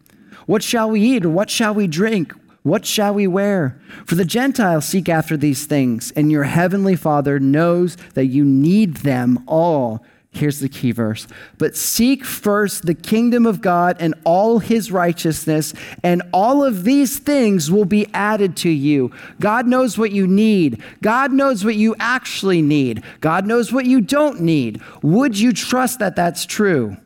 What 0.46 0.62
shall 0.62 0.90
we 0.90 1.00
eat 1.00 1.24
or 1.24 1.30
what 1.30 1.50
shall 1.50 1.74
we 1.74 1.88
drink? 1.88 2.32
What 2.66 2.84
shall 2.84 3.14
we 3.14 3.28
wear? 3.28 3.80
For 4.06 4.16
the 4.16 4.24
Gentiles 4.24 4.86
seek 4.86 5.08
after 5.08 5.36
these 5.36 5.66
things, 5.66 6.10
and 6.16 6.32
your 6.32 6.42
heavenly 6.42 6.96
Father 6.96 7.38
knows 7.38 7.96
that 8.14 8.26
you 8.26 8.44
need 8.44 8.96
them 8.96 9.44
all. 9.46 10.04
Here's 10.32 10.58
the 10.58 10.68
key 10.68 10.90
verse. 10.90 11.28
But 11.58 11.76
seek 11.76 12.24
first 12.24 12.84
the 12.84 12.94
kingdom 12.96 13.46
of 13.46 13.60
God 13.60 13.98
and 14.00 14.16
all 14.24 14.58
his 14.58 14.90
righteousness, 14.90 15.74
and 16.02 16.24
all 16.32 16.64
of 16.64 16.82
these 16.82 17.20
things 17.20 17.70
will 17.70 17.84
be 17.84 18.08
added 18.12 18.56
to 18.56 18.68
you. 18.68 19.12
God 19.38 19.68
knows 19.68 19.96
what 19.96 20.10
you 20.10 20.26
need. 20.26 20.82
God 21.02 21.30
knows 21.30 21.64
what 21.64 21.76
you 21.76 21.94
actually 22.00 22.62
need. 22.62 23.04
God 23.20 23.46
knows 23.46 23.72
what 23.72 23.86
you 23.86 24.00
don't 24.00 24.40
need. 24.40 24.82
Would 25.02 25.38
you 25.38 25.52
trust 25.52 26.00
that 26.00 26.16
that's 26.16 26.44
true? 26.44 26.96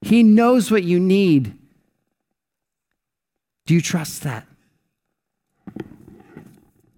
He 0.00 0.22
knows 0.22 0.70
what 0.70 0.84
you 0.84 0.98
need. 0.98 1.58
Do 3.66 3.74
you 3.74 3.82
trust 3.82 4.22
that? 4.22 4.46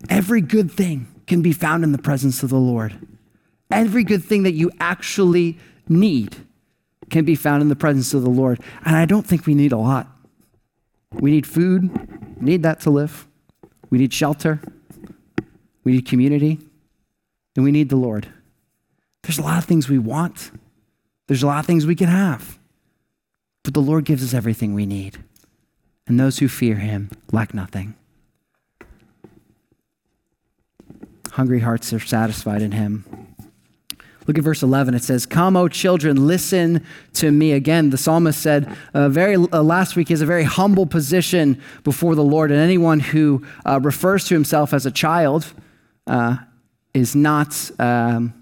Every 0.08 0.40
good 0.40 0.70
thing 0.70 1.08
can 1.26 1.42
be 1.42 1.52
found 1.52 1.84
in 1.84 1.92
the 1.92 1.98
presence 1.98 2.42
of 2.42 2.50
the 2.50 2.56
Lord. 2.56 2.98
Every 3.70 4.04
good 4.04 4.24
thing 4.24 4.44
that 4.44 4.52
you 4.52 4.70
actually 4.78 5.58
need 5.88 6.36
can 7.10 7.24
be 7.24 7.34
found 7.34 7.62
in 7.62 7.68
the 7.68 7.76
presence 7.76 8.14
of 8.14 8.22
the 8.22 8.30
Lord. 8.30 8.60
And 8.84 8.96
I 8.96 9.04
don't 9.04 9.26
think 9.26 9.46
we 9.46 9.54
need 9.54 9.72
a 9.72 9.76
lot. 9.76 10.08
We 11.12 11.30
need 11.30 11.46
food, 11.46 11.90
we 12.38 12.44
need 12.44 12.62
that 12.62 12.80
to 12.80 12.90
live. 12.90 13.26
We 13.90 13.98
need 13.98 14.12
shelter, 14.12 14.60
we 15.84 15.92
need 15.92 16.06
community, 16.06 16.58
and 17.54 17.64
we 17.64 17.70
need 17.70 17.88
the 17.88 17.96
Lord. 17.96 18.28
There's 19.22 19.38
a 19.38 19.42
lot 19.42 19.58
of 19.58 19.64
things 19.64 19.88
we 19.88 19.98
want, 19.98 20.50
there's 21.28 21.42
a 21.42 21.46
lot 21.46 21.60
of 21.60 21.66
things 21.66 21.86
we 21.86 21.94
can 21.94 22.08
have. 22.08 22.58
But 23.62 23.74
the 23.74 23.80
Lord 23.80 24.04
gives 24.04 24.22
us 24.22 24.34
everything 24.34 24.74
we 24.74 24.86
need. 24.86 25.18
And 26.06 26.20
those 26.20 26.38
who 26.38 26.46
fear 26.46 26.76
him 26.76 27.10
lack 27.32 27.52
nothing. 27.52 27.96
Hungry 31.36 31.60
hearts 31.60 31.92
are 31.92 32.00
satisfied 32.00 32.62
in 32.62 32.72
him. 32.72 33.04
Look 34.26 34.38
at 34.38 34.42
verse 34.42 34.62
11. 34.62 34.94
It 34.94 35.04
says, 35.04 35.26
Come, 35.26 35.54
O 35.54 35.68
children, 35.68 36.26
listen 36.26 36.82
to 37.12 37.30
me. 37.30 37.52
Again, 37.52 37.90
the 37.90 37.98
psalmist 37.98 38.40
said 38.40 38.74
uh, 38.94 39.10
very, 39.10 39.34
uh, 39.34 39.62
last 39.62 39.96
week, 39.96 40.10
is 40.10 40.22
a 40.22 40.26
very 40.26 40.44
humble 40.44 40.86
position 40.86 41.60
before 41.84 42.14
the 42.14 42.24
Lord. 42.24 42.50
And 42.50 42.58
anyone 42.58 43.00
who 43.00 43.44
uh, 43.66 43.80
refers 43.82 44.24
to 44.28 44.34
himself 44.34 44.72
as 44.72 44.86
a 44.86 44.90
child 44.90 45.52
uh, 46.06 46.38
is, 46.94 47.14
not, 47.14 47.70
um, 47.78 48.32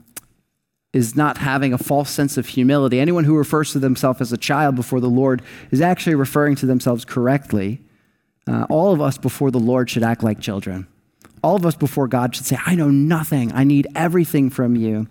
is 0.92 1.16
not 1.16 1.38
having 1.38 1.72
a 1.72 1.78
false 1.78 2.10
sense 2.10 2.36
of 2.36 2.46
humility. 2.46 3.00
Anyone 3.00 3.24
who 3.24 3.36
refers 3.36 3.72
to 3.72 3.80
themselves 3.80 4.20
as 4.20 4.32
a 4.32 4.38
child 4.38 4.76
before 4.76 5.00
the 5.00 5.10
Lord 5.10 5.42
is 5.72 5.80
actually 5.80 6.14
referring 6.14 6.54
to 6.54 6.66
themselves 6.66 7.04
correctly. 7.04 7.80
Uh, 8.46 8.66
all 8.70 8.92
of 8.92 9.00
us 9.00 9.18
before 9.18 9.50
the 9.50 9.58
Lord 9.58 9.90
should 9.90 10.04
act 10.04 10.22
like 10.22 10.38
children. 10.38 10.86
All 11.44 11.56
of 11.56 11.66
us 11.66 11.76
before 11.76 12.08
God 12.08 12.34
should 12.34 12.46
say, 12.46 12.56
I 12.64 12.74
know 12.74 12.88
nothing. 12.90 13.52
I 13.52 13.64
need 13.64 13.86
everything 13.94 14.48
from 14.48 14.76
you. 14.76 15.08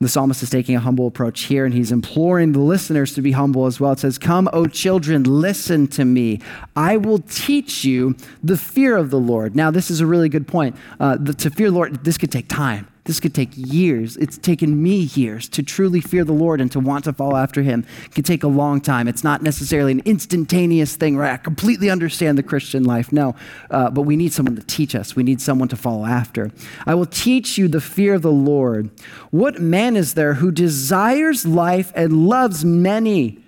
The 0.00 0.08
psalmist 0.08 0.42
is 0.42 0.48
taking 0.48 0.74
a 0.74 0.80
humble 0.80 1.06
approach 1.06 1.42
here, 1.42 1.66
and 1.66 1.74
he's 1.74 1.92
imploring 1.92 2.52
the 2.52 2.58
listeners 2.58 3.14
to 3.14 3.20
be 3.20 3.32
humble 3.32 3.66
as 3.66 3.78
well. 3.78 3.92
It 3.92 3.98
says, 3.98 4.16
Come, 4.16 4.48
O 4.54 4.66
children, 4.66 5.24
listen 5.24 5.88
to 5.88 6.06
me. 6.06 6.40
I 6.74 6.96
will 6.96 7.18
teach 7.18 7.84
you 7.84 8.16
the 8.42 8.56
fear 8.56 8.96
of 8.96 9.10
the 9.10 9.20
Lord. 9.20 9.54
Now, 9.54 9.70
this 9.70 9.90
is 9.90 10.00
a 10.00 10.06
really 10.06 10.30
good 10.30 10.48
point. 10.48 10.74
Uh, 10.98 11.18
the, 11.20 11.34
to 11.34 11.50
fear 11.50 11.70
Lord, 11.70 12.02
this 12.02 12.16
could 12.16 12.32
take 12.32 12.48
time. 12.48 12.88
This 13.04 13.18
could 13.18 13.34
take 13.34 13.50
years. 13.54 14.16
It's 14.16 14.38
taken 14.38 14.80
me 14.80 14.94
years 14.96 15.48
to 15.50 15.62
truly 15.62 16.00
fear 16.00 16.24
the 16.24 16.32
Lord 16.32 16.60
and 16.60 16.70
to 16.70 16.78
want 16.78 17.04
to 17.04 17.12
follow 17.12 17.34
after 17.34 17.62
Him. 17.62 17.84
It 18.04 18.14
can 18.14 18.22
take 18.22 18.44
a 18.44 18.48
long 18.48 18.80
time. 18.80 19.08
It's 19.08 19.24
not 19.24 19.42
necessarily 19.42 19.90
an 19.90 20.02
instantaneous 20.04 20.94
thing 20.94 21.16
where 21.16 21.24
I 21.24 21.36
completely 21.36 21.90
understand 21.90 22.38
the 22.38 22.44
Christian 22.44 22.84
life. 22.84 23.10
No, 23.10 23.34
uh, 23.70 23.90
but 23.90 24.02
we 24.02 24.14
need 24.14 24.32
someone 24.32 24.54
to 24.54 24.62
teach 24.62 24.94
us. 24.94 25.16
We 25.16 25.24
need 25.24 25.40
someone 25.40 25.68
to 25.68 25.76
follow 25.76 26.06
after. 26.06 26.52
I 26.86 26.94
will 26.94 27.06
teach 27.06 27.58
you 27.58 27.66
the 27.66 27.80
fear 27.80 28.14
of 28.14 28.22
the 28.22 28.30
Lord. 28.30 28.90
What 29.30 29.60
man 29.60 29.96
is 29.96 30.14
there 30.14 30.34
who 30.34 30.52
desires 30.52 31.44
life 31.44 31.90
and 31.96 32.28
loves 32.28 32.64
many 32.64 33.42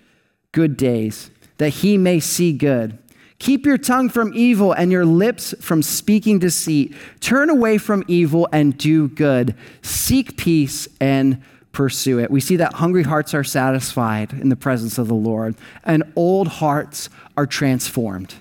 good 0.50 0.76
days 0.76 1.30
that 1.58 1.68
he 1.68 1.96
may 1.96 2.18
see 2.18 2.52
good? 2.52 2.98
Keep 3.38 3.66
your 3.66 3.78
tongue 3.78 4.08
from 4.08 4.32
evil 4.34 4.72
and 4.72 4.92
your 4.92 5.04
lips 5.04 5.54
from 5.60 5.82
speaking 5.82 6.38
deceit. 6.38 6.94
Turn 7.20 7.50
away 7.50 7.78
from 7.78 8.04
evil 8.08 8.48
and 8.52 8.78
do 8.78 9.08
good. 9.08 9.54
Seek 9.82 10.36
peace 10.36 10.88
and 11.00 11.42
pursue 11.72 12.18
it. 12.20 12.30
We 12.30 12.40
see 12.40 12.56
that 12.56 12.74
hungry 12.74 13.02
hearts 13.02 13.34
are 13.34 13.44
satisfied 13.44 14.32
in 14.32 14.48
the 14.48 14.56
presence 14.56 14.96
of 14.96 15.08
the 15.08 15.14
Lord, 15.14 15.56
and 15.82 16.04
old 16.16 16.48
hearts 16.48 17.10
are 17.36 17.46
transformed. 17.46 18.34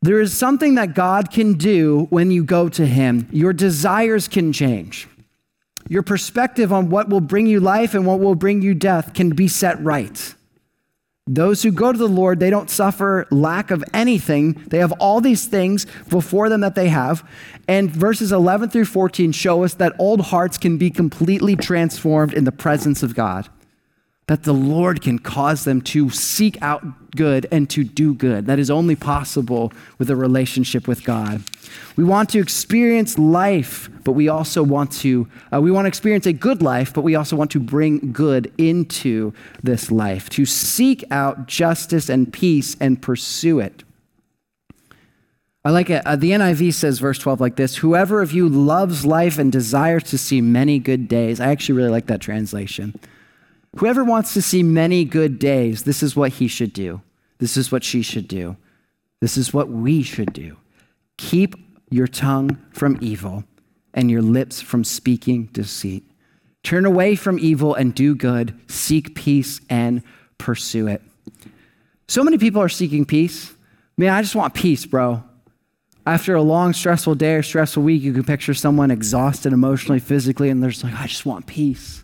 There 0.00 0.20
is 0.20 0.36
something 0.36 0.76
that 0.76 0.94
God 0.94 1.30
can 1.30 1.54
do 1.54 2.06
when 2.10 2.30
you 2.30 2.44
go 2.44 2.68
to 2.70 2.86
Him. 2.86 3.28
Your 3.30 3.52
desires 3.52 4.28
can 4.28 4.52
change. 4.52 5.08
Your 5.88 6.02
perspective 6.02 6.72
on 6.72 6.90
what 6.90 7.08
will 7.08 7.20
bring 7.20 7.46
you 7.46 7.60
life 7.60 7.94
and 7.94 8.06
what 8.06 8.20
will 8.20 8.34
bring 8.34 8.62
you 8.62 8.74
death 8.74 9.14
can 9.14 9.30
be 9.30 9.48
set 9.48 9.82
right. 9.82 10.34
Those 11.26 11.62
who 11.62 11.70
go 11.70 11.92
to 11.92 11.98
the 11.98 12.08
Lord, 12.08 12.40
they 12.40 12.50
don't 12.50 12.68
suffer 12.68 13.26
lack 13.30 13.70
of 13.70 13.84
anything. 13.94 14.54
They 14.66 14.78
have 14.78 14.92
all 14.92 15.20
these 15.20 15.46
things 15.46 15.86
before 16.08 16.48
them 16.48 16.62
that 16.62 16.74
they 16.74 16.88
have. 16.88 17.28
And 17.68 17.90
verses 17.90 18.32
11 18.32 18.70
through 18.70 18.86
14 18.86 19.30
show 19.30 19.62
us 19.62 19.74
that 19.74 19.92
old 20.00 20.20
hearts 20.20 20.58
can 20.58 20.78
be 20.78 20.90
completely 20.90 21.54
transformed 21.54 22.34
in 22.34 22.42
the 22.44 22.52
presence 22.52 23.04
of 23.04 23.14
God 23.14 23.48
that 24.32 24.44
the 24.44 24.54
Lord 24.54 25.02
can 25.02 25.18
cause 25.18 25.64
them 25.64 25.80
to 25.82 26.08
seek 26.10 26.56
out 26.62 27.10
good 27.14 27.46
and 27.50 27.68
to 27.70 27.84
do 27.84 28.14
good. 28.14 28.46
That 28.46 28.58
is 28.58 28.70
only 28.70 28.96
possible 28.96 29.72
with 29.98 30.08
a 30.10 30.16
relationship 30.16 30.86
with 30.86 31.04
God. 31.04 31.42
We 31.96 32.04
want 32.04 32.30
to 32.30 32.38
experience 32.38 33.18
life, 33.18 33.90
but 34.04 34.12
we 34.12 34.28
also 34.28 34.62
want 34.62 34.92
to 35.00 35.28
uh, 35.52 35.60
we 35.60 35.70
want 35.70 35.84
to 35.84 35.88
experience 35.88 36.26
a 36.26 36.32
good 36.32 36.62
life, 36.62 36.92
but 36.94 37.02
we 37.02 37.14
also 37.14 37.36
want 37.36 37.50
to 37.52 37.60
bring 37.60 38.12
good 38.12 38.52
into 38.58 39.32
this 39.62 39.90
life, 39.90 40.28
to 40.30 40.44
seek 40.46 41.04
out 41.10 41.46
justice 41.46 42.08
and 42.08 42.32
peace 42.32 42.76
and 42.80 43.00
pursue 43.00 43.60
it. 43.60 43.84
I 45.64 45.70
like 45.70 45.90
it. 45.90 46.04
Uh, 46.04 46.16
the 46.16 46.32
NIV 46.32 46.74
says, 46.74 46.98
verse 46.98 47.18
12, 47.18 47.40
like 47.40 47.56
this 47.56 47.76
Whoever 47.76 48.20
of 48.20 48.32
you 48.32 48.48
loves 48.48 49.06
life 49.06 49.38
and 49.38 49.52
desires 49.52 50.02
to 50.04 50.18
see 50.18 50.40
many 50.40 50.78
good 50.78 51.08
days. 51.08 51.40
I 51.40 51.48
actually 51.48 51.76
really 51.76 51.90
like 51.90 52.06
that 52.06 52.20
translation. 52.20 52.98
Whoever 53.76 54.04
wants 54.04 54.34
to 54.34 54.42
see 54.42 54.62
many 54.62 55.04
good 55.04 55.38
days, 55.38 55.84
this 55.84 56.02
is 56.02 56.16
what 56.16 56.32
he 56.32 56.48
should 56.48 56.72
do. 56.72 57.00
This 57.38 57.56
is 57.56 57.72
what 57.72 57.84
she 57.84 58.02
should 58.02 58.28
do. 58.28 58.56
This 59.20 59.36
is 59.36 59.54
what 59.54 59.68
we 59.68 60.02
should 60.02 60.32
do. 60.32 60.56
Keep 61.16 61.61
your 61.92 62.06
tongue 62.06 62.58
from 62.72 62.98
evil 63.00 63.44
and 63.94 64.10
your 64.10 64.22
lips 64.22 64.60
from 64.60 64.84
speaking 64.84 65.46
deceit. 65.52 66.04
Turn 66.62 66.86
away 66.86 67.16
from 67.16 67.38
evil 67.38 67.74
and 67.74 67.94
do 67.94 68.14
good. 68.14 68.58
Seek 68.70 69.14
peace 69.14 69.60
and 69.68 70.02
pursue 70.38 70.86
it. 70.86 71.02
So 72.08 72.22
many 72.22 72.38
people 72.38 72.62
are 72.62 72.68
seeking 72.68 73.04
peace. 73.04 73.54
Man, 73.96 74.12
I 74.12 74.22
just 74.22 74.34
want 74.34 74.54
peace, 74.54 74.86
bro. 74.86 75.24
After 76.06 76.34
a 76.34 76.42
long, 76.42 76.72
stressful 76.72 77.14
day 77.16 77.34
or 77.34 77.42
stressful 77.42 77.82
week, 77.82 78.02
you 78.02 78.12
can 78.12 78.24
picture 78.24 78.54
someone 78.54 78.90
exhausted 78.90 79.52
emotionally, 79.52 80.00
physically, 80.00 80.48
and 80.48 80.62
they're 80.62 80.70
just 80.70 80.82
like, 80.82 80.98
I 80.98 81.06
just 81.06 81.26
want 81.26 81.46
peace. 81.46 82.02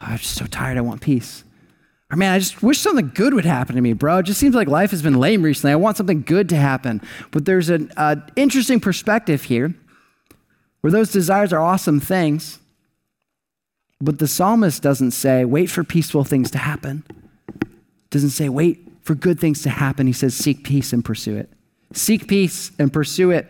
I'm 0.00 0.18
just 0.18 0.34
so 0.34 0.46
tired. 0.46 0.76
I 0.76 0.80
want 0.80 1.00
peace. 1.00 1.44
Or 2.10 2.16
man, 2.16 2.32
I 2.32 2.38
just 2.38 2.62
wish 2.62 2.78
something 2.78 3.10
good 3.14 3.34
would 3.34 3.44
happen 3.44 3.74
to 3.74 3.82
me, 3.82 3.92
bro. 3.92 4.18
It 4.18 4.24
just 4.24 4.38
seems 4.38 4.54
like 4.54 4.68
life 4.68 4.92
has 4.92 5.02
been 5.02 5.18
lame 5.18 5.42
recently. 5.42 5.72
I 5.72 5.76
want 5.76 5.96
something 5.96 6.22
good 6.22 6.48
to 6.50 6.56
happen. 6.56 7.02
But 7.32 7.46
there's 7.46 7.68
an 7.68 7.92
uh, 7.96 8.16
interesting 8.36 8.78
perspective 8.78 9.44
here 9.44 9.74
where 10.82 10.92
those 10.92 11.10
desires 11.10 11.52
are 11.52 11.60
awesome 11.60 11.98
things. 11.98 12.60
But 14.00 14.18
the 14.18 14.28
psalmist 14.28 14.82
doesn't 14.82 15.12
say, 15.12 15.44
wait 15.44 15.68
for 15.68 15.82
peaceful 15.82 16.22
things 16.22 16.50
to 16.52 16.58
happen. 16.58 17.02
Doesn't 18.10 18.30
say, 18.30 18.48
wait 18.48 18.86
for 19.02 19.16
good 19.16 19.40
things 19.40 19.62
to 19.62 19.70
happen. 19.70 20.06
He 20.06 20.12
says, 20.12 20.36
seek 20.36 20.62
peace 20.62 20.92
and 20.92 21.04
pursue 21.04 21.36
it. 21.36 21.50
Seek 21.92 22.28
peace 22.28 22.70
and 22.78 22.92
pursue 22.92 23.30
it. 23.30 23.48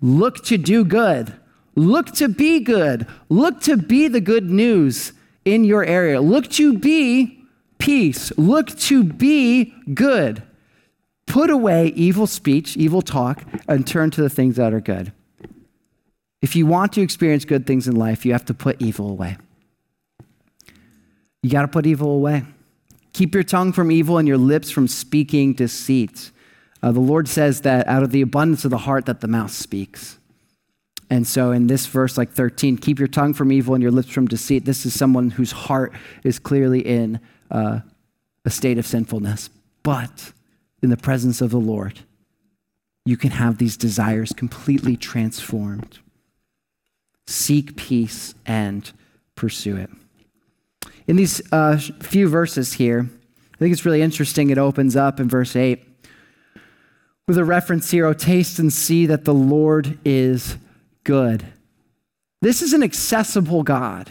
Look 0.00 0.44
to 0.46 0.58
do 0.58 0.84
good. 0.84 1.32
Look 1.76 2.12
to 2.12 2.28
be 2.28 2.60
good. 2.60 3.06
Look 3.28 3.60
to 3.62 3.76
be 3.76 4.08
the 4.08 4.20
good 4.20 4.50
news 4.50 5.12
in 5.44 5.64
your 5.64 5.84
area. 5.84 6.20
Look 6.20 6.48
to 6.52 6.78
be 6.78 7.44
peace. 7.78 8.32
Look 8.36 8.76
to 8.78 9.04
be 9.04 9.74
good. 9.92 10.42
Put 11.26 11.50
away 11.50 11.88
evil 11.88 12.26
speech, 12.26 12.76
evil 12.76 13.02
talk, 13.02 13.42
and 13.68 13.86
turn 13.86 14.10
to 14.12 14.22
the 14.22 14.30
things 14.30 14.56
that 14.56 14.72
are 14.72 14.80
good. 14.80 15.12
If 16.42 16.54
you 16.54 16.66
want 16.66 16.92
to 16.92 17.00
experience 17.00 17.44
good 17.44 17.66
things 17.66 17.88
in 17.88 17.96
life, 17.96 18.26
you 18.26 18.32
have 18.32 18.44
to 18.46 18.54
put 18.54 18.80
evil 18.80 19.08
away. 19.10 19.38
You 21.42 21.50
got 21.50 21.62
to 21.62 21.68
put 21.68 21.86
evil 21.86 22.10
away. 22.10 22.44
Keep 23.12 23.34
your 23.34 23.44
tongue 23.44 23.72
from 23.72 23.90
evil 23.90 24.18
and 24.18 24.26
your 24.26 24.38
lips 24.38 24.70
from 24.70 24.88
speaking 24.88 25.54
deceit. 25.54 26.30
Uh, 26.82 26.92
the 26.92 27.00
Lord 27.00 27.28
says 27.28 27.62
that 27.62 27.86
out 27.86 28.02
of 28.02 28.10
the 28.10 28.20
abundance 28.20 28.64
of 28.64 28.70
the 28.70 28.78
heart 28.78 29.06
that 29.06 29.20
the 29.20 29.28
mouth 29.28 29.52
speaks. 29.52 30.18
And 31.10 31.26
so 31.26 31.52
in 31.52 31.66
this 31.66 31.86
verse, 31.86 32.16
like 32.16 32.32
13, 32.32 32.78
keep 32.78 32.98
your 32.98 33.08
tongue 33.08 33.34
from 33.34 33.52
evil 33.52 33.74
and 33.74 33.82
your 33.82 33.92
lips 33.92 34.08
from 34.08 34.26
deceit. 34.26 34.64
This 34.64 34.86
is 34.86 34.98
someone 34.98 35.30
whose 35.30 35.52
heart 35.52 35.92
is 36.22 36.38
clearly 36.38 36.80
in 36.80 37.20
uh, 37.50 37.80
a 38.44 38.50
state 38.50 38.78
of 38.78 38.86
sinfulness. 38.86 39.50
But 39.82 40.32
in 40.82 40.90
the 40.90 40.96
presence 40.96 41.40
of 41.40 41.50
the 41.50 41.60
Lord, 41.60 42.00
you 43.04 43.16
can 43.16 43.32
have 43.32 43.58
these 43.58 43.76
desires 43.76 44.32
completely 44.32 44.96
transformed. 44.96 45.98
Seek 47.26 47.76
peace 47.76 48.34
and 48.46 48.90
pursue 49.34 49.76
it. 49.76 49.90
In 51.06 51.16
these 51.16 51.42
uh, 51.52 51.76
few 51.76 52.28
verses 52.28 52.74
here, 52.74 53.08
I 53.54 53.56
think 53.58 53.72
it's 53.72 53.84
really 53.84 54.02
interesting. 54.02 54.50
It 54.50 54.58
opens 54.58 54.96
up 54.96 55.20
in 55.20 55.28
verse 55.28 55.54
8 55.54 55.82
with 57.26 57.38
a 57.38 57.44
reference 57.44 57.90
here, 57.90 58.06
oh, 58.06 58.12
taste 58.12 58.58
and 58.58 58.72
see 58.72 59.06
that 59.06 59.24
the 59.24 59.34
Lord 59.34 59.98
is 60.04 60.56
good. 61.04 61.46
This 62.42 62.60
is 62.60 62.72
an 62.72 62.82
accessible 62.82 63.62
God. 63.62 64.10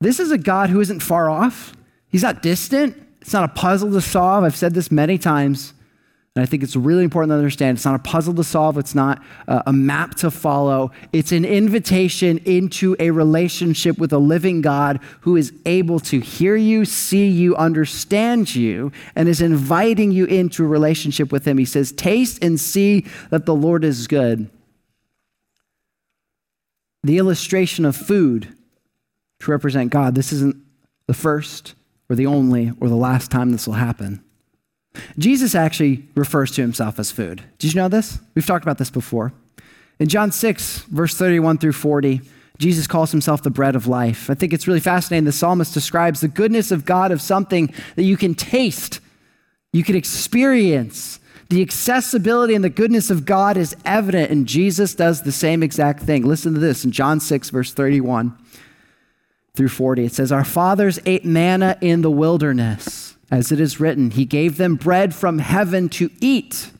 This 0.00 0.18
is 0.18 0.30
a 0.30 0.38
God 0.38 0.70
who 0.70 0.80
isn't 0.80 1.00
far 1.00 1.30
off. 1.30 1.74
He's 2.08 2.22
not 2.22 2.42
distant. 2.42 2.96
It's 3.20 3.32
not 3.32 3.44
a 3.44 3.48
puzzle 3.48 3.90
to 3.92 4.00
solve. 4.00 4.44
I've 4.44 4.56
said 4.56 4.74
this 4.74 4.90
many 4.90 5.18
times, 5.18 5.72
and 6.34 6.42
I 6.42 6.46
think 6.46 6.62
it's 6.62 6.76
really 6.76 7.04
important 7.04 7.30
to 7.30 7.36
understand. 7.36 7.78
It's 7.78 7.84
not 7.84 7.94
a 7.94 8.00
puzzle 8.00 8.34
to 8.34 8.44
solve, 8.44 8.76
it's 8.76 8.94
not 8.94 9.22
a 9.46 9.72
map 9.72 10.16
to 10.16 10.30
follow. 10.30 10.90
It's 11.12 11.32
an 11.32 11.44
invitation 11.44 12.38
into 12.38 12.96
a 12.98 13.12
relationship 13.12 13.98
with 13.98 14.12
a 14.12 14.18
living 14.18 14.60
God 14.60 15.00
who 15.20 15.36
is 15.36 15.52
able 15.64 16.00
to 16.00 16.18
hear 16.20 16.56
you, 16.56 16.84
see 16.84 17.28
you, 17.28 17.54
understand 17.56 18.54
you, 18.54 18.90
and 19.14 19.28
is 19.28 19.40
inviting 19.40 20.10
you 20.10 20.24
into 20.26 20.64
a 20.64 20.68
relationship 20.68 21.30
with 21.30 21.46
Him. 21.46 21.56
He 21.56 21.64
says, 21.64 21.92
Taste 21.92 22.42
and 22.42 22.58
see 22.58 23.06
that 23.30 23.46
the 23.46 23.54
Lord 23.54 23.84
is 23.84 24.06
good 24.06 24.50
the 27.04 27.18
illustration 27.18 27.84
of 27.84 27.94
food 27.94 28.48
to 29.40 29.50
represent 29.50 29.90
God. 29.90 30.14
This 30.14 30.32
isn't 30.32 30.56
the 31.06 31.14
first 31.14 31.74
or 32.08 32.16
the 32.16 32.26
only 32.26 32.72
or 32.80 32.88
the 32.88 32.96
last 32.96 33.30
time 33.30 33.50
this 33.50 33.66
will 33.66 33.74
happen. 33.74 34.24
Jesus 35.18 35.54
actually 35.54 36.08
refers 36.14 36.52
to 36.52 36.62
himself 36.62 36.98
as 36.98 37.10
food. 37.10 37.42
Did 37.58 37.74
you 37.74 37.80
know 37.80 37.88
this? 37.88 38.18
We've 38.34 38.46
talked 38.46 38.64
about 38.64 38.78
this 38.78 38.90
before. 38.90 39.32
In 39.98 40.08
John 40.08 40.32
6, 40.32 40.84
verse 40.84 41.16
31 41.16 41.58
through 41.58 41.72
40, 41.72 42.20
Jesus 42.58 42.86
calls 42.86 43.10
himself 43.10 43.42
the 43.42 43.50
bread 43.50 43.76
of 43.76 43.86
life. 43.86 44.30
I 44.30 44.34
think 44.34 44.52
it's 44.52 44.66
really 44.66 44.80
fascinating. 44.80 45.24
The 45.24 45.32
psalmist 45.32 45.74
describes 45.74 46.20
the 46.20 46.28
goodness 46.28 46.70
of 46.70 46.84
God 46.84 47.10
of 47.10 47.20
something 47.20 47.72
that 47.96 48.04
you 48.04 48.16
can 48.16 48.34
taste, 48.34 49.00
you 49.72 49.84
can 49.84 49.96
experience. 49.96 51.20
The 51.54 51.62
accessibility 51.62 52.56
and 52.56 52.64
the 52.64 52.68
goodness 52.68 53.10
of 53.10 53.24
God 53.24 53.56
is 53.56 53.76
evident, 53.84 54.32
and 54.32 54.44
Jesus 54.44 54.92
does 54.92 55.22
the 55.22 55.30
same 55.30 55.62
exact 55.62 56.02
thing. 56.02 56.24
Listen 56.24 56.52
to 56.52 56.58
this 56.58 56.84
in 56.84 56.90
John 56.90 57.20
6, 57.20 57.50
verse 57.50 57.72
31 57.72 58.36
through 59.54 59.68
40. 59.68 60.06
It 60.06 60.12
says, 60.12 60.32
Our 60.32 60.42
fathers 60.42 60.98
ate 61.06 61.24
manna 61.24 61.78
in 61.80 62.02
the 62.02 62.10
wilderness, 62.10 63.16
as 63.30 63.52
it 63.52 63.60
is 63.60 63.78
written, 63.78 64.10
He 64.10 64.24
gave 64.24 64.56
them 64.56 64.74
bread 64.74 65.14
from 65.14 65.38
heaven 65.38 65.88
to 65.90 66.10
eat. 66.20 66.72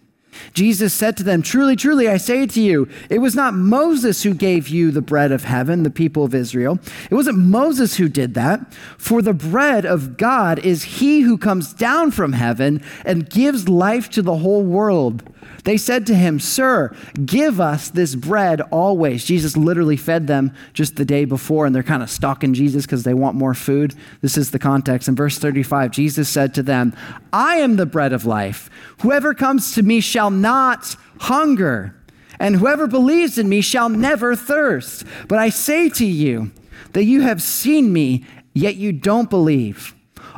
Jesus 0.52 0.92
said 0.94 1.16
to 1.16 1.22
them, 1.22 1.42
Truly, 1.42 1.76
truly, 1.76 2.08
I 2.08 2.16
say 2.16 2.46
to 2.46 2.60
you, 2.60 2.88
it 3.10 3.18
was 3.18 3.34
not 3.34 3.54
Moses 3.54 4.22
who 4.22 4.34
gave 4.34 4.68
you 4.68 4.90
the 4.90 5.02
bread 5.02 5.32
of 5.32 5.44
heaven, 5.44 5.82
the 5.82 5.90
people 5.90 6.24
of 6.24 6.34
Israel. 6.34 6.78
It 7.10 7.14
wasn't 7.14 7.38
Moses 7.38 7.96
who 7.96 8.08
did 8.08 8.34
that. 8.34 8.72
For 8.98 9.22
the 9.22 9.34
bread 9.34 9.84
of 9.84 10.16
God 10.16 10.58
is 10.60 10.84
he 10.84 11.20
who 11.20 11.38
comes 11.38 11.72
down 11.72 12.10
from 12.10 12.32
heaven 12.32 12.82
and 13.04 13.28
gives 13.28 13.68
life 13.68 14.10
to 14.10 14.22
the 14.22 14.38
whole 14.38 14.62
world. 14.62 15.22
They 15.64 15.76
said 15.76 16.06
to 16.06 16.14
him, 16.14 16.38
Sir, 16.38 16.94
give 17.24 17.60
us 17.60 17.88
this 17.88 18.14
bread 18.14 18.60
always. 18.70 19.24
Jesus 19.24 19.56
literally 19.56 19.96
fed 19.96 20.26
them 20.26 20.52
just 20.72 20.96
the 20.96 21.04
day 21.04 21.24
before, 21.24 21.64
and 21.64 21.74
they're 21.74 21.82
kind 21.82 22.02
of 22.02 22.10
stalking 22.10 22.54
Jesus 22.54 22.84
because 22.84 23.02
they 23.02 23.14
want 23.14 23.36
more 23.36 23.54
food. 23.54 23.94
This 24.20 24.36
is 24.36 24.50
the 24.50 24.58
context. 24.58 25.08
In 25.08 25.16
verse 25.16 25.38
35, 25.38 25.90
Jesus 25.90 26.28
said 26.28 26.54
to 26.54 26.62
them, 26.62 26.94
I 27.32 27.56
am 27.56 27.76
the 27.76 27.86
bread 27.86 28.12
of 28.12 28.26
life. 28.26 28.68
Whoever 29.00 29.32
comes 29.32 29.74
to 29.74 29.82
me 29.82 30.00
shall 30.00 30.30
not 30.30 30.96
hunger, 31.20 31.96
and 32.38 32.56
whoever 32.56 32.86
believes 32.86 33.38
in 33.38 33.48
me 33.48 33.60
shall 33.60 33.88
never 33.88 34.36
thirst. 34.36 35.04
But 35.28 35.38
I 35.38 35.48
say 35.48 35.88
to 35.90 36.04
you 36.04 36.52
that 36.92 37.04
you 37.04 37.22
have 37.22 37.42
seen 37.42 37.92
me, 37.92 38.24
yet 38.52 38.76
you 38.76 38.92
don't 38.92 39.30
believe. 39.30 39.93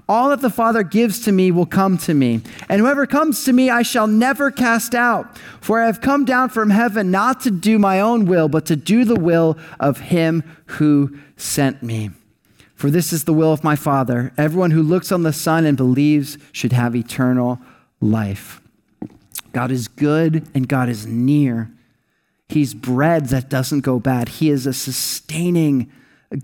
All 0.09 0.28
that 0.28 0.40
the 0.40 0.50
Father 0.50 0.84
gives 0.84 1.20
to 1.24 1.32
me 1.32 1.50
will 1.50 1.66
come 1.66 1.98
to 1.98 2.14
me, 2.14 2.40
and 2.68 2.80
whoever 2.80 3.07
comes 3.07 3.42
to 3.44 3.52
me 3.52 3.70
I 3.70 3.82
shall 3.82 4.07
never 4.07 4.52
cast 4.52 4.94
out. 4.94 5.36
For 5.61 5.80
I 5.80 5.86
have 5.86 6.00
come 6.00 6.24
down 6.24 6.50
from 6.50 6.70
heaven 6.70 7.11
not 7.11 7.40
to 7.40 7.50
do 7.50 7.78
my 7.78 8.00
own 8.00 8.24
will, 8.26 8.48
but 8.48 8.66
to 8.66 8.76
do 8.76 9.04
the 9.04 9.18
will 9.18 9.59
of 9.80 9.98
him 9.98 10.44
who 10.66 11.18
sent 11.36 11.82
me. 11.82 12.11
For 12.76 12.88
this 12.88 13.12
is 13.12 13.24
the 13.24 13.32
will 13.32 13.52
of 13.52 13.64
my 13.64 13.74
Father. 13.74 14.32
Everyone 14.38 14.70
who 14.70 14.82
looks 14.82 15.11
on 15.11 15.24
the 15.24 15.32
Son 15.32 15.64
and 15.64 15.76
believes 15.76 16.38
should 16.52 16.72
have 16.72 16.94
eternal 16.94 17.59
life. 18.00 18.61
God 19.52 19.70
is 19.70 19.88
good 19.88 20.46
and 20.54 20.68
God 20.68 20.88
is 20.88 21.07
near. 21.07 21.70
He's 22.48 22.74
bread 22.74 23.26
that 23.30 23.48
doesn't 23.48 23.80
go 23.80 23.98
bad. 23.98 24.28
He 24.28 24.50
is 24.50 24.66
a 24.66 24.72
sustaining 24.72 25.90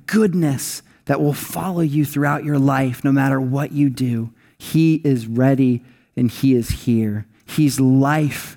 goodness 0.06 0.82
that 1.12 1.20
will 1.20 1.34
follow 1.34 1.82
you 1.82 2.06
throughout 2.06 2.42
your 2.42 2.58
life 2.58 3.04
no 3.04 3.12
matter 3.12 3.38
what 3.38 3.70
you 3.70 3.90
do. 3.90 4.32
He 4.56 4.94
is 5.04 5.26
ready 5.26 5.84
and 6.16 6.30
He 6.30 6.54
is 6.54 6.70
here. 6.70 7.26
He's 7.44 7.78
life. 7.78 8.56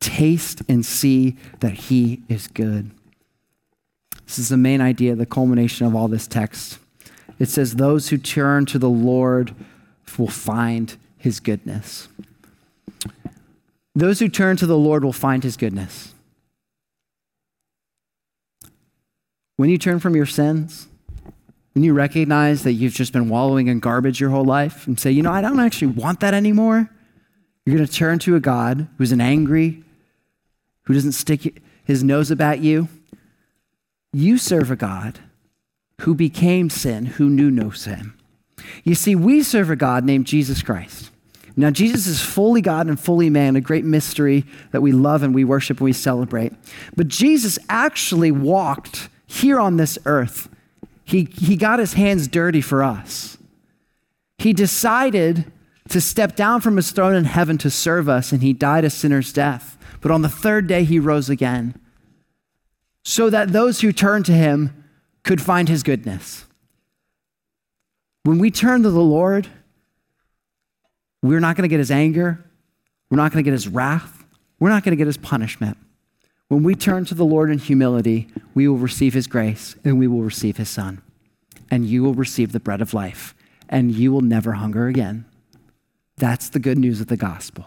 Taste 0.00 0.60
and 0.68 0.84
see 0.84 1.38
that 1.60 1.72
He 1.72 2.20
is 2.28 2.46
good. 2.46 2.90
This 4.26 4.38
is 4.38 4.50
the 4.50 4.58
main 4.58 4.82
idea, 4.82 5.14
the 5.14 5.24
culmination 5.24 5.86
of 5.86 5.96
all 5.96 6.08
this 6.08 6.26
text. 6.26 6.78
It 7.38 7.48
says, 7.48 7.76
Those 7.76 8.10
who 8.10 8.18
turn 8.18 8.66
to 8.66 8.78
the 8.78 8.90
Lord 8.90 9.54
will 10.18 10.28
find 10.28 10.94
His 11.16 11.40
goodness. 11.40 12.08
Those 13.94 14.18
who 14.18 14.28
turn 14.28 14.58
to 14.58 14.66
the 14.66 14.76
Lord 14.76 15.04
will 15.04 15.14
find 15.14 15.42
His 15.42 15.56
goodness. 15.56 16.12
When 19.56 19.70
you 19.70 19.78
turn 19.78 20.00
from 20.00 20.14
your 20.14 20.26
sins, 20.26 20.88
when 21.74 21.82
you 21.82 21.92
recognize 21.92 22.62
that 22.62 22.72
you've 22.72 22.94
just 22.94 23.12
been 23.12 23.28
wallowing 23.28 23.66
in 23.66 23.80
garbage 23.80 24.20
your 24.20 24.30
whole 24.30 24.44
life 24.44 24.86
and 24.86 24.98
say, 24.98 25.10
you 25.10 25.22
know, 25.22 25.32
I 25.32 25.40
don't 25.40 25.60
actually 25.60 25.88
want 25.88 26.20
that 26.20 26.32
anymore, 26.32 26.88
you're 27.66 27.76
going 27.76 27.86
to 27.86 27.92
turn 27.92 28.18
to 28.20 28.36
a 28.36 28.40
God 28.40 28.86
who's 28.96 29.12
an 29.12 29.20
angry, 29.20 29.82
who 30.82 30.94
doesn't 30.94 31.12
stick 31.12 31.62
his 31.84 32.04
nose 32.04 32.30
about 32.30 32.60
you. 32.60 32.88
You 34.12 34.38
serve 34.38 34.70
a 34.70 34.76
God 34.76 35.18
who 36.02 36.14
became 36.14 36.70
sin, 36.70 37.06
who 37.06 37.28
knew 37.28 37.50
no 37.50 37.70
sin. 37.70 38.12
You 38.84 38.94
see, 38.94 39.14
we 39.14 39.42
serve 39.42 39.70
a 39.70 39.76
God 39.76 40.04
named 40.04 40.26
Jesus 40.26 40.62
Christ. 40.62 41.10
Now, 41.56 41.70
Jesus 41.70 42.06
is 42.06 42.20
fully 42.20 42.60
God 42.60 42.86
and 42.86 42.98
fully 42.98 43.30
man, 43.30 43.56
a 43.56 43.60
great 43.60 43.84
mystery 43.84 44.44
that 44.72 44.80
we 44.80 44.92
love 44.92 45.22
and 45.22 45.34
we 45.34 45.44
worship 45.44 45.78
and 45.78 45.84
we 45.84 45.92
celebrate. 45.92 46.52
But 46.96 47.08
Jesus 47.08 47.58
actually 47.68 48.30
walked 48.30 49.08
here 49.26 49.60
on 49.60 49.76
this 49.76 49.98
earth 50.04 50.48
he, 51.04 51.28
he 51.36 51.56
got 51.56 51.78
his 51.78 51.94
hands 51.94 52.28
dirty 52.28 52.60
for 52.60 52.82
us. 52.82 53.36
He 54.38 54.52
decided 54.52 55.50
to 55.88 56.00
step 56.00 56.34
down 56.34 56.60
from 56.60 56.76
his 56.76 56.90
throne 56.90 57.14
in 57.14 57.24
heaven 57.24 57.58
to 57.58 57.70
serve 57.70 58.08
us, 58.08 58.32
and 58.32 58.42
he 58.42 58.52
died 58.52 58.84
a 58.84 58.90
sinner's 58.90 59.32
death. 59.32 59.76
But 60.00 60.10
on 60.10 60.22
the 60.22 60.28
third 60.28 60.66
day, 60.66 60.84
he 60.84 60.98
rose 60.98 61.28
again, 61.28 61.78
so 63.04 63.30
that 63.30 63.52
those 63.52 63.80
who 63.80 63.92
turn 63.92 64.22
to 64.24 64.32
him 64.32 64.84
could 65.22 65.40
find 65.40 65.68
his 65.68 65.82
goodness. 65.82 66.44
When 68.24 68.38
we 68.38 68.50
turn 68.50 68.82
to 68.82 68.90
the 68.90 69.00
Lord, 69.00 69.48
we're 71.22 71.40
not 71.40 71.56
going 71.56 71.62
to 71.62 71.68
get 71.68 71.78
his 71.78 71.90
anger, 71.90 72.42
we're 73.10 73.16
not 73.16 73.32
going 73.32 73.44
to 73.44 73.48
get 73.48 73.52
his 73.52 73.68
wrath, 73.68 74.24
we're 74.58 74.70
not 74.70 74.84
going 74.84 74.92
to 74.92 74.96
get 74.96 75.06
his 75.06 75.18
punishment. 75.18 75.76
When 76.48 76.62
we 76.62 76.74
turn 76.74 77.04
to 77.06 77.14
the 77.14 77.24
Lord 77.24 77.50
in 77.50 77.58
humility, 77.58 78.28
we 78.54 78.68
will 78.68 78.76
receive 78.76 79.14
his 79.14 79.26
grace 79.26 79.76
and 79.84 79.98
we 79.98 80.06
will 80.06 80.22
receive 80.22 80.58
his 80.58 80.68
son. 80.68 81.02
And 81.70 81.86
you 81.86 82.02
will 82.02 82.14
receive 82.14 82.52
the 82.52 82.60
bread 82.60 82.80
of 82.80 82.94
life 82.94 83.34
and 83.68 83.92
you 83.92 84.12
will 84.12 84.20
never 84.20 84.52
hunger 84.52 84.86
again. 84.86 85.24
That's 86.16 86.48
the 86.48 86.58
good 86.58 86.78
news 86.78 87.00
of 87.00 87.08
the 87.08 87.16
gospel. 87.16 87.66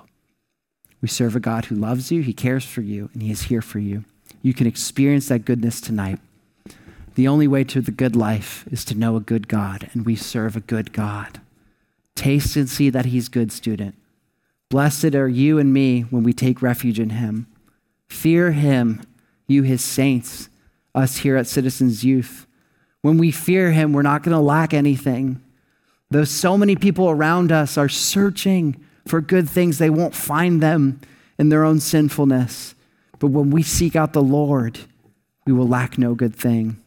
We 1.01 1.07
serve 1.07 1.36
a 1.36 1.39
God 1.39 1.65
who 1.65 1.75
loves 1.75 2.11
you, 2.11 2.21
he 2.21 2.34
cares 2.34 2.65
for 2.65 2.82
you, 2.82 3.09
and 3.13 3.21
he 3.21 3.32
is 3.32 3.43
here 3.43 3.61
for 3.61 3.80
you. 3.80 4.05
You 4.41 4.53
can 4.53 4.67
experience 4.67 5.28
that 5.28 5.45
goodness 5.45 5.82
tonight. 5.82 6.19
The 7.15 7.28
only 7.28 7.47
way 7.47 7.63
to 7.65 7.82
the 7.82 7.91
good 7.91 8.15
life 8.15 8.65
is 8.71 8.86
to 8.86 8.95
know 8.95 9.15
a 9.15 9.21
good 9.21 9.47
God, 9.47 9.89
and 9.93 10.05
we 10.05 10.15
serve 10.15 10.55
a 10.55 10.61
good 10.61 10.93
God. 10.93 11.41
Taste 12.15 12.55
and 12.55 12.69
see 12.69 12.89
that 12.89 13.05
he's 13.05 13.30
good, 13.30 13.51
student. 13.51 13.95
Blessed 14.69 15.15
are 15.15 15.28
you 15.28 15.59
and 15.59 15.73
me 15.73 16.01
when 16.01 16.23
we 16.23 16.34
take 16.34 16.61
refuge 16.61 16.99
in 16.99 17.11
him. 17.11 17.47
Fear 18.10 18.53
him, 18.53 19.01
you 19.47 19.64
his 19.64 19.84
saints, 19.84 20.49
us 20.95 21.18
here 21.18 21.38
at 21.38 21.47
Citizens 21.47 22.03
Youth. 22.03 22.47
When 23.01 23.18
we 23.18 23.32
fear 23.32 23.72
him, 23.72 23.93
we're 23.93 24.01
not 24.01 24.24
going 24.24 24.36
to 24.36 24.41
lack 24.41 24.74
anything. 24.74 25.41
Though 26.10 26.24
so 26.24 26.58
many 26.58 26.76
people 26.76 27.10
around 27.10 27.51
us 27.51 27.78
are 27.78 27.89
searching 27.89 28.84
for 29.05 29.22
good 29.22 29.49
things, 29.49 29.78
they 29.78 29.89
won't 29.89 30.16
find 30.16 30.62
them 30.62 31.01
in 31.38 31.49
their 31.49 31.64
own 31.64 31.80
sinfulness. 31.80 32.76
But 33.20 33.28
when 33.28 33.51
we 33.51 33.64
seek 33.64 33.95
out 33.95 34.14
the 34.14 34.22
Lord, 34.22 34.80
we 35.45 35.53
will 35.53 35.68
lack 35.68 35.97
no 35.97 36.16
good 36.16 36.36
thing. 36.36 36.82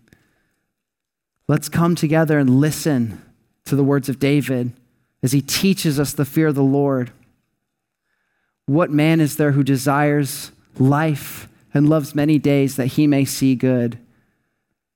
Let's 1.48 1.68
come 1.68 1.94
together 1.94 2.38
and 2.38 2.60
listen 2.60 3.22
to 3.64 3.76
the 3.76 3.84
words 3.84 4.08
of 4.08 4.18
David 4.18 4.72
as 5.22 5.32
he 5.32 5.42
teaches 5.42 5.98
us 5.98 6.12
the 6.12 6.24
fear 6.24 6.48
of 6.48 6.54
the 6.54 6.62
Lord. 6.62 7.10
What 8.66 8.90
man 8.90 9.20
is 9.20 9.36
there 9.36 9.52
who 9.52 9.64
desires 9.64 10.52
life 10.78 11.48
and 11.72 11.88
loves 11.88 12.14
many 12.14 12.38
days 12.38 12.76
that 12.76 12.86
he 12.86 13.06
may 13.06 13.24
see 13.24 13.54
good. 13.54 13.98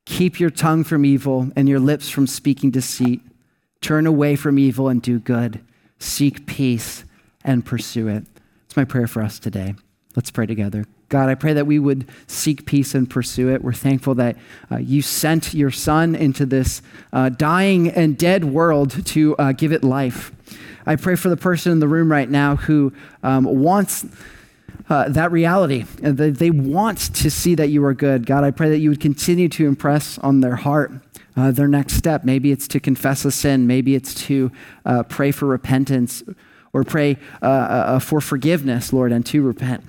Keep 0.06 0.38
your 0.38 0.50
tongue 0.50 0.84
from 0.84 1.04
evil 1.04 1.50
and 1.56 1.68
your 1.68 1.80
lips 1.80 2.10
from 2.10 2.26
speaking 2.26 2.70
deceit. 2.70 3.20
Turn 3.80 4.06
away 4.06 4.36
from 4.36 4.58
evil 4.58 4.88
and 4.88 5.00
do 5.00 5.18
good. 5.18 5.60
Seek 5.98 6.46
peace 6.46 7.04
and 7.44 7.64
pursue 7.64 8.08
it. 8.08 8.24
It's 8.66 8.76
my 8.76 8.84
prayer 8.84 9.06
for 9.06 9.22
us 9.22 9.38
today. 9.38 9.74
Let's 10.16 10.30
pray 10.30 10.46
together. 10.46 10.84
God, 11.08 11.28
I 11.28 11.34
pray 11.34 11.52
that 11.52 11.66
we 11.66 11.78
would 11.78 12.08
seek 12.26 12.66
peace 12.66 12.94
and 12.94 13.08
pursue 13.08 13.48
it. 13.50 13.62
We're 13.62 13.72
thankful 13.72 14.14
that 14.16 14.36
uh, 14.70 14.78
you 14.78 15.02
sent 15.02 15.54
your 15.54 15.70
son 15.70 16.14
into 16.14 16.46
this 16.46 16.82
uh, 17.12 17.28
dying 17.28 17.88
and 17.88 18.16
dead 18.16 18.44
world 18.44 19.04
to 19.06 19.36
uh, 19.36 19.52
give 19.52 19.72
it 19.72 19.84
life. 19.84 20.32
I 20.86 20.96
pray 20.96 21.16
for 21.16 21.28
the 21.28 21.36
person 21.36 21.72
in 21.72 21.78
the 21.78 21.88
room 21.88 22.10
right 22.10 22.28
now 22.28 22.56
who 22.56 22.92
um, 23.22 23.44
wants 23.44 24.06
uh, 24.88 25.08
that 25.08 25.32
reality. 25.32 25.84
Uh, 26.02 26.12
they, 26.12 26.30
they 26.30 26.50
want 26.50 26.98
to 27.14 27.30
see 27.30 27.54
that 27.54 27.68
you 27.68 27.84
are 27.84 27.94
good. 27.94 28.26
God, 28.26 28.44
I 28.44 28.50
pray 28.50 28.68
that 28.70 28.78
you 28.78 28.90
would 28.90 29.00
continue 29.00 29.48
to 29.50 29.66
impress 29.66 30.18
on 30.18 30.40
their 30.40 30.56
heart 30.56 30.92
uh, 31.36 31.50
their 31.50 31.68
next 31.68 31.94
step. 31.94 32.24
Maybe 32.24 32.52
it's 32.52 32.68
to 32.68 32.80
confess 32.80 33.24
a 33.24 33.30
sin, 33.30 33.66
maybe 33.66 33.94
it's 33.94 34.14
to 34.26 34.52
uh, 34.84 35.02
pray 35.04 35.30
for 35.30 35.46
repentance 35.46 36.22
or 36.72 36.84
pray 36.84 37.18
uh, 37.42 37.46
uh, 37.46 37.98
for 37.98 38.20
forgiveness, 38.20 38.92
Lord, 38.92 39.12
and 39.12 39.24
to 39.26 39.42
repent. 39.42 39.84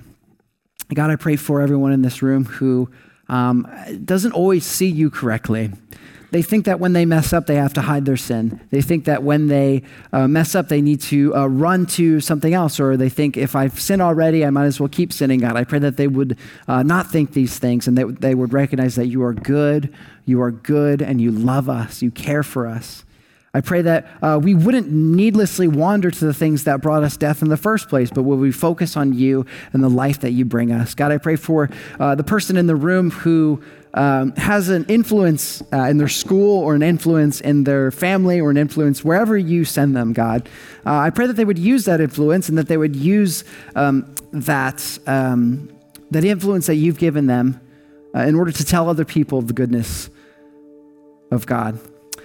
God, 0.94 1.10
I 1.10 1.16
pray 1.16 1.36
for 1.36 1.60
everyone 1.60 1.92
in 1.92 2.02
this 2.02 2.22
room 2.22 2.44
who 2.44 2.88
um, 3.28 3.68
doesn't 4.04 4.32
always 4.32 4.64
see 4.64 4.86
you 4.86 5.10
correctly. 5.10 5.72
They 6.30 6.42
think 6.42 6.64
that 6.64 6.80
when 6.80 6.92
they 6.92 7.06
mess 7.06 7.32
up, 7.32 7.46
they 7.46 7.54
have 7.54 7.72
to 7.74 7.82
hide 7.82 8.04
their 8.04 8.16
sin. 8.16 8.60
They 8.70 8.82
think 8.82 9.04
that 9.04 9.22
when 9.22 9.46
they 9.46 9.82
uh, 10.12 10.26
mess 10.26 10.54
up, 10.54 10.68
they 10.68 10.82
need 10.82 11.00
to 11.02 11.34
uh, 11.34 11.46
run 11.46 11.86
to 11.86 12.20
something 12.20 12.52
else, 12.52 12.80
or 12.80 12.96
they 12.96 13.08
think 13.08 13.36
if 13.36 13.54
I've 13.54 13.78
sinned 13.78 14.02
already, 14.02 14.44
I 14.44 14.50
might 14.50 14.66
as 14.66 14.80
well 14.80 14.88
keep 14.88 15.12
sinning, 15.12 15.40
God. 15.40 15.56
I 15.56 15.64
pray 15.64 15.78
that 15.78 15.96
they 15.96 16.08
would 16.08 16.36
uh, 16.66 16.82
not 16.82 17.10
think 17.10 17.32
these 17.32 17.58
things 17.58 17.86
and 17.86 17.96
that 17.96 18.20
they 18.20 18.34
would 18.34 18.52
recognize 18.52 18.96
that 18.96 19.06
you 19.06 19.22
are 19.22 19.32
good, 19.32 19.94
you 20.24 20.42
are 20.42 20.50
good, 20.50 21.00
and 21.00 21.20
you 21.20 21.30
love 21.30 21.68
us, 21.68 22.02
you 22.02 22.10
care 22.10 22.42
for 22.42 22.66
us. 22.66 23.04
I 23.56 23.62
pray 23.62 23.80
that 23.82 24.06
uh, 24.20 24.38
we 24.42 24.52
wouldn't 24.54 24.90
needlessly 24.90 25.66
wander 25.66 26.10
to 26.10 26.24
the 26.26 26.34
things 26.34 26.64
that 26.64 26.82
brought 26.82 27.02
us 27.02 27.16
death 27.16 27.40
in 27.40 27.48
the 27.48 27.56
first 27.56 27.88
place, 27.88 28.10
but 28.10 28.24
will 28.24 28.36
we 28.36 28.52
focus 28.52 28.98
on 28.98 29.14
you 29.14 29.46
and 29.72 29.82
the 29.82 29.88
life 29.88 30.20
that 30.20 30.32
you 30.32 30.44
bring 30.44 30.72
us. 30.72 30.94
God, 30.94 31.10
I 31.10 31.16
pray 31.16 31.36
for 31.36 31.70
uh, 31.98 32.14
the 32.14 32.22
person 32.22 32.58
in 32.58 32.66
the 32.66 32.76
room 32.76 33.10
who 33.10 33.62
um, 33.96 34.32
has 34.36 34.68
an 34.68 34.84
influence 34.88 35.62
uh, 35.72 35.84
in 35.84 35.96
their 35.96 36.08
school 36.08 36.62
or 36.62 36.74
an 36.74 36.82
influence 36.82 37.40
in 37.40 37.64
their 37.64 37.90
family 37.90 38.40
or 38.40 38.50
an 38.50 38.58
influence 38.58 39.02
wherever 39.02 39.36
you 39.36 39.64
send 39.64 39.96
them, 39.96 40.12
God. 40.12 40.48
Uh, 40.84 40.98
I 40.98 41.10
pray 41.10 41.26
that 41.26 41.32
they 41.32 41.46
would 41.46 41.58
use 41.58 41.86
that 41.86 42.00
influence 42.00 42.50
and 42.50 42.58
that 42.58 42.68
they 42.68 42.76
would 42.76 42.94
use 42.94 43.42
um, 43.74 44.14
that, 44.32 44.98
um, 45.06 45.70
that 46.10 46.24
influence 46.24 46.66
that 46.66 46.74
you've 46.74 46.98
given 46.98 47.26
them 47.26 47.58
uh, 48.14 48.20
in 48.20 48.34
order 48.34 48.52
to 48.52 48.64
tell 48.64 48.90
other 48.90 49.06
people 49.06 49.40
the 49.40 49.54
goodness 49.54 50.10
of 51.30 51.46
God. 51.46 51.80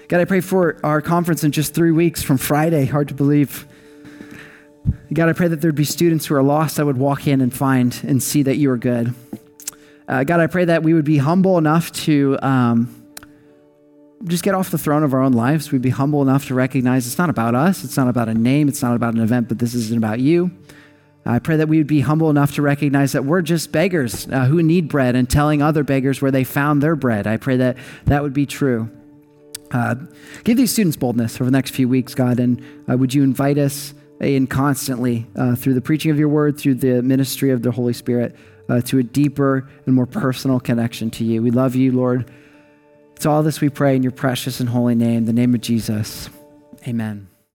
God, 0.10 0.20
I 0.20 0.26
pray 0.26 0.42
for 0.42 0.78
our 0.84 1.02
conference 1.02 1.46
in 1.46 1.54
just 1.54 1.74
three 1.74 1.92
weeks 1.92 2.22
from 2.22 2.38
Friday. 2.38 2.86
Hard 2.86 3.08
to 3.08 3.14
believe. 3.14 3.66
God, 5.14 5.30
I 5.30 5.34
pray 5.34 5.48
that 5.48 5.62
there'd 5.62 5.74
be 5.74 5.86
students 5.86 6.26
who 6.26 6.36
are 6.36 6.44
lost 6.44 6.76
that 6.76 6.86
would 6.86 6.98
walk 6.98 7.28
in 7.28 7.40
and 7.40 7.54
find 7.54 7.98
and 8.06 8.22
see 8.22 8.44
that 8.44 8.58
you 8.58 8.70
are 8.72 8.78
good. 8.78 9.14
Uh, 10.08 10.24
God, 10.24 10.40
I 10.40 10.48
pray 10.48 10.66
that 10.66 10.84
we 10.84 10.94
would 10.94 11.06
be 11.06 11.18
humble 11.18 11.58
enough 11.58 11.92
to 12.04 12.38
um, 12.42 13.04
just 14.26 14.44
get 14.44 14.54
off 14.54 14.72
the 14.72 14.78
throne 14.78 15.04
of 15.04 15.14
our 15.14 15.22
own 15.22 15.34
lives. 15.34 15.72
We'd 15.72 15.82
be 15.82 15.90
humble 15.90 16.22
enough 16.22 16.48
to 16.48 16.54
recognize 16.54 17.08
it's 17.08 17.18
not 17.18 17.30
about 17.30 17.56
us, 17.56 17.84
it's 17.84 17.98
not 17.98 18.08
about 18.08 18.30
a 18.30 18.34
name, 18.34 18.68
it's 18.68 18.82
not 18.82 18.96
about 18.96 19.14
an 19.14 19.22
event, 19.22 19.48
but 19.48 19.60
this 19.60 19.74
isn't 19.74 19.98
about 19.98 20.20
you. 20.20 20.52
I 21.26 21.38
pray 21.40 21.58
that 21.58 21.68
we 21.68 21.78
would 21.78 21.88
be 21.88 22.02
humble 22.02 22.32
enough 22.32 22.56
to 22.56 22.64
recognize 22.64 23.12
that 23.12 23.26
we're 23.26 23.44
just 23.44 23.72
beggars 23.72 24.28
uh, 24.28 24.46
who 24.46 24.64
need 24.64 24.88
bread 24.88 25.16
and 25.16 25.30
telling 25.30 25.62
other 25.62 25.84
beggars 25.84 26.20
where 26.22 26.32
they 26.32 26.44
found 26.44 26.82
their 26.82 26.96
bread. 26.96 27.28
I 27.28 27.38
pray 27.38 27.58
that 27.58 27.78
that 28.06 28.24
would 28.24 28.34
be 28.34 28.48
true. 28.48 28.90
Uh, 29.72 29.96
give 30.44 30.58
these 30.58 30.72
students 30.72 30.98
boldness 30.98 31.36
over 31.36 31.46
the 31.46 31.52
next 31.52 31.72
few 31.72 31.88
weeks, 31.88 32.16
God, 32.16 32.40
and 32.40 32.62
uh, 32.90 32.98
would 32.98 33.14
you 33.14 33.24
invite 33.24 33.58
us 33.58 33.94
in 34.20 34.48
constantly 34.48 35.28
uh, 35.36 35.56
through 35.56 35.76
the 35.76 35.82
preaching 35.82 36.12
of 36.12 36.20
your 36.20 36.28
word, 36.28 36.58
through 36.58 36.76
the 36.76 37.02
ministry 37.02 37.52
of 37.52 37.62
the 37.62 37.72
Holy 37.72 37.94
Spirit, 37.94 38.36
uh, 38.72 38.80
to 38.80 39.00
a 39.00 39.04
deeper 39.04 39.68
and 39.86 39.94
more 39.94 40.06
personal 40.06 40.60
connection 40.60 41.12
to 41.12 41.26
you. 41.26 41.42
We 41.42 41.52
love 41.52 41.76
you, 41.76 41.92
Lord. 41.92 42.32
It's 43.16 43.26
all 43.26 43.44
this 43.44 43.60
we 43.60 43.70
pray 43.70 43.98
in 43.98 44.02
your 44.02 44.14
precious 44.14 44.62
and 44.62 44.70
holy 44.70 44.96
name, 44.96 45.26
the 45.26 45.34
name 45.34 45.54
of 45.54 45.60
Jesus. 45.60 46.30
Amen. 46.88 47.31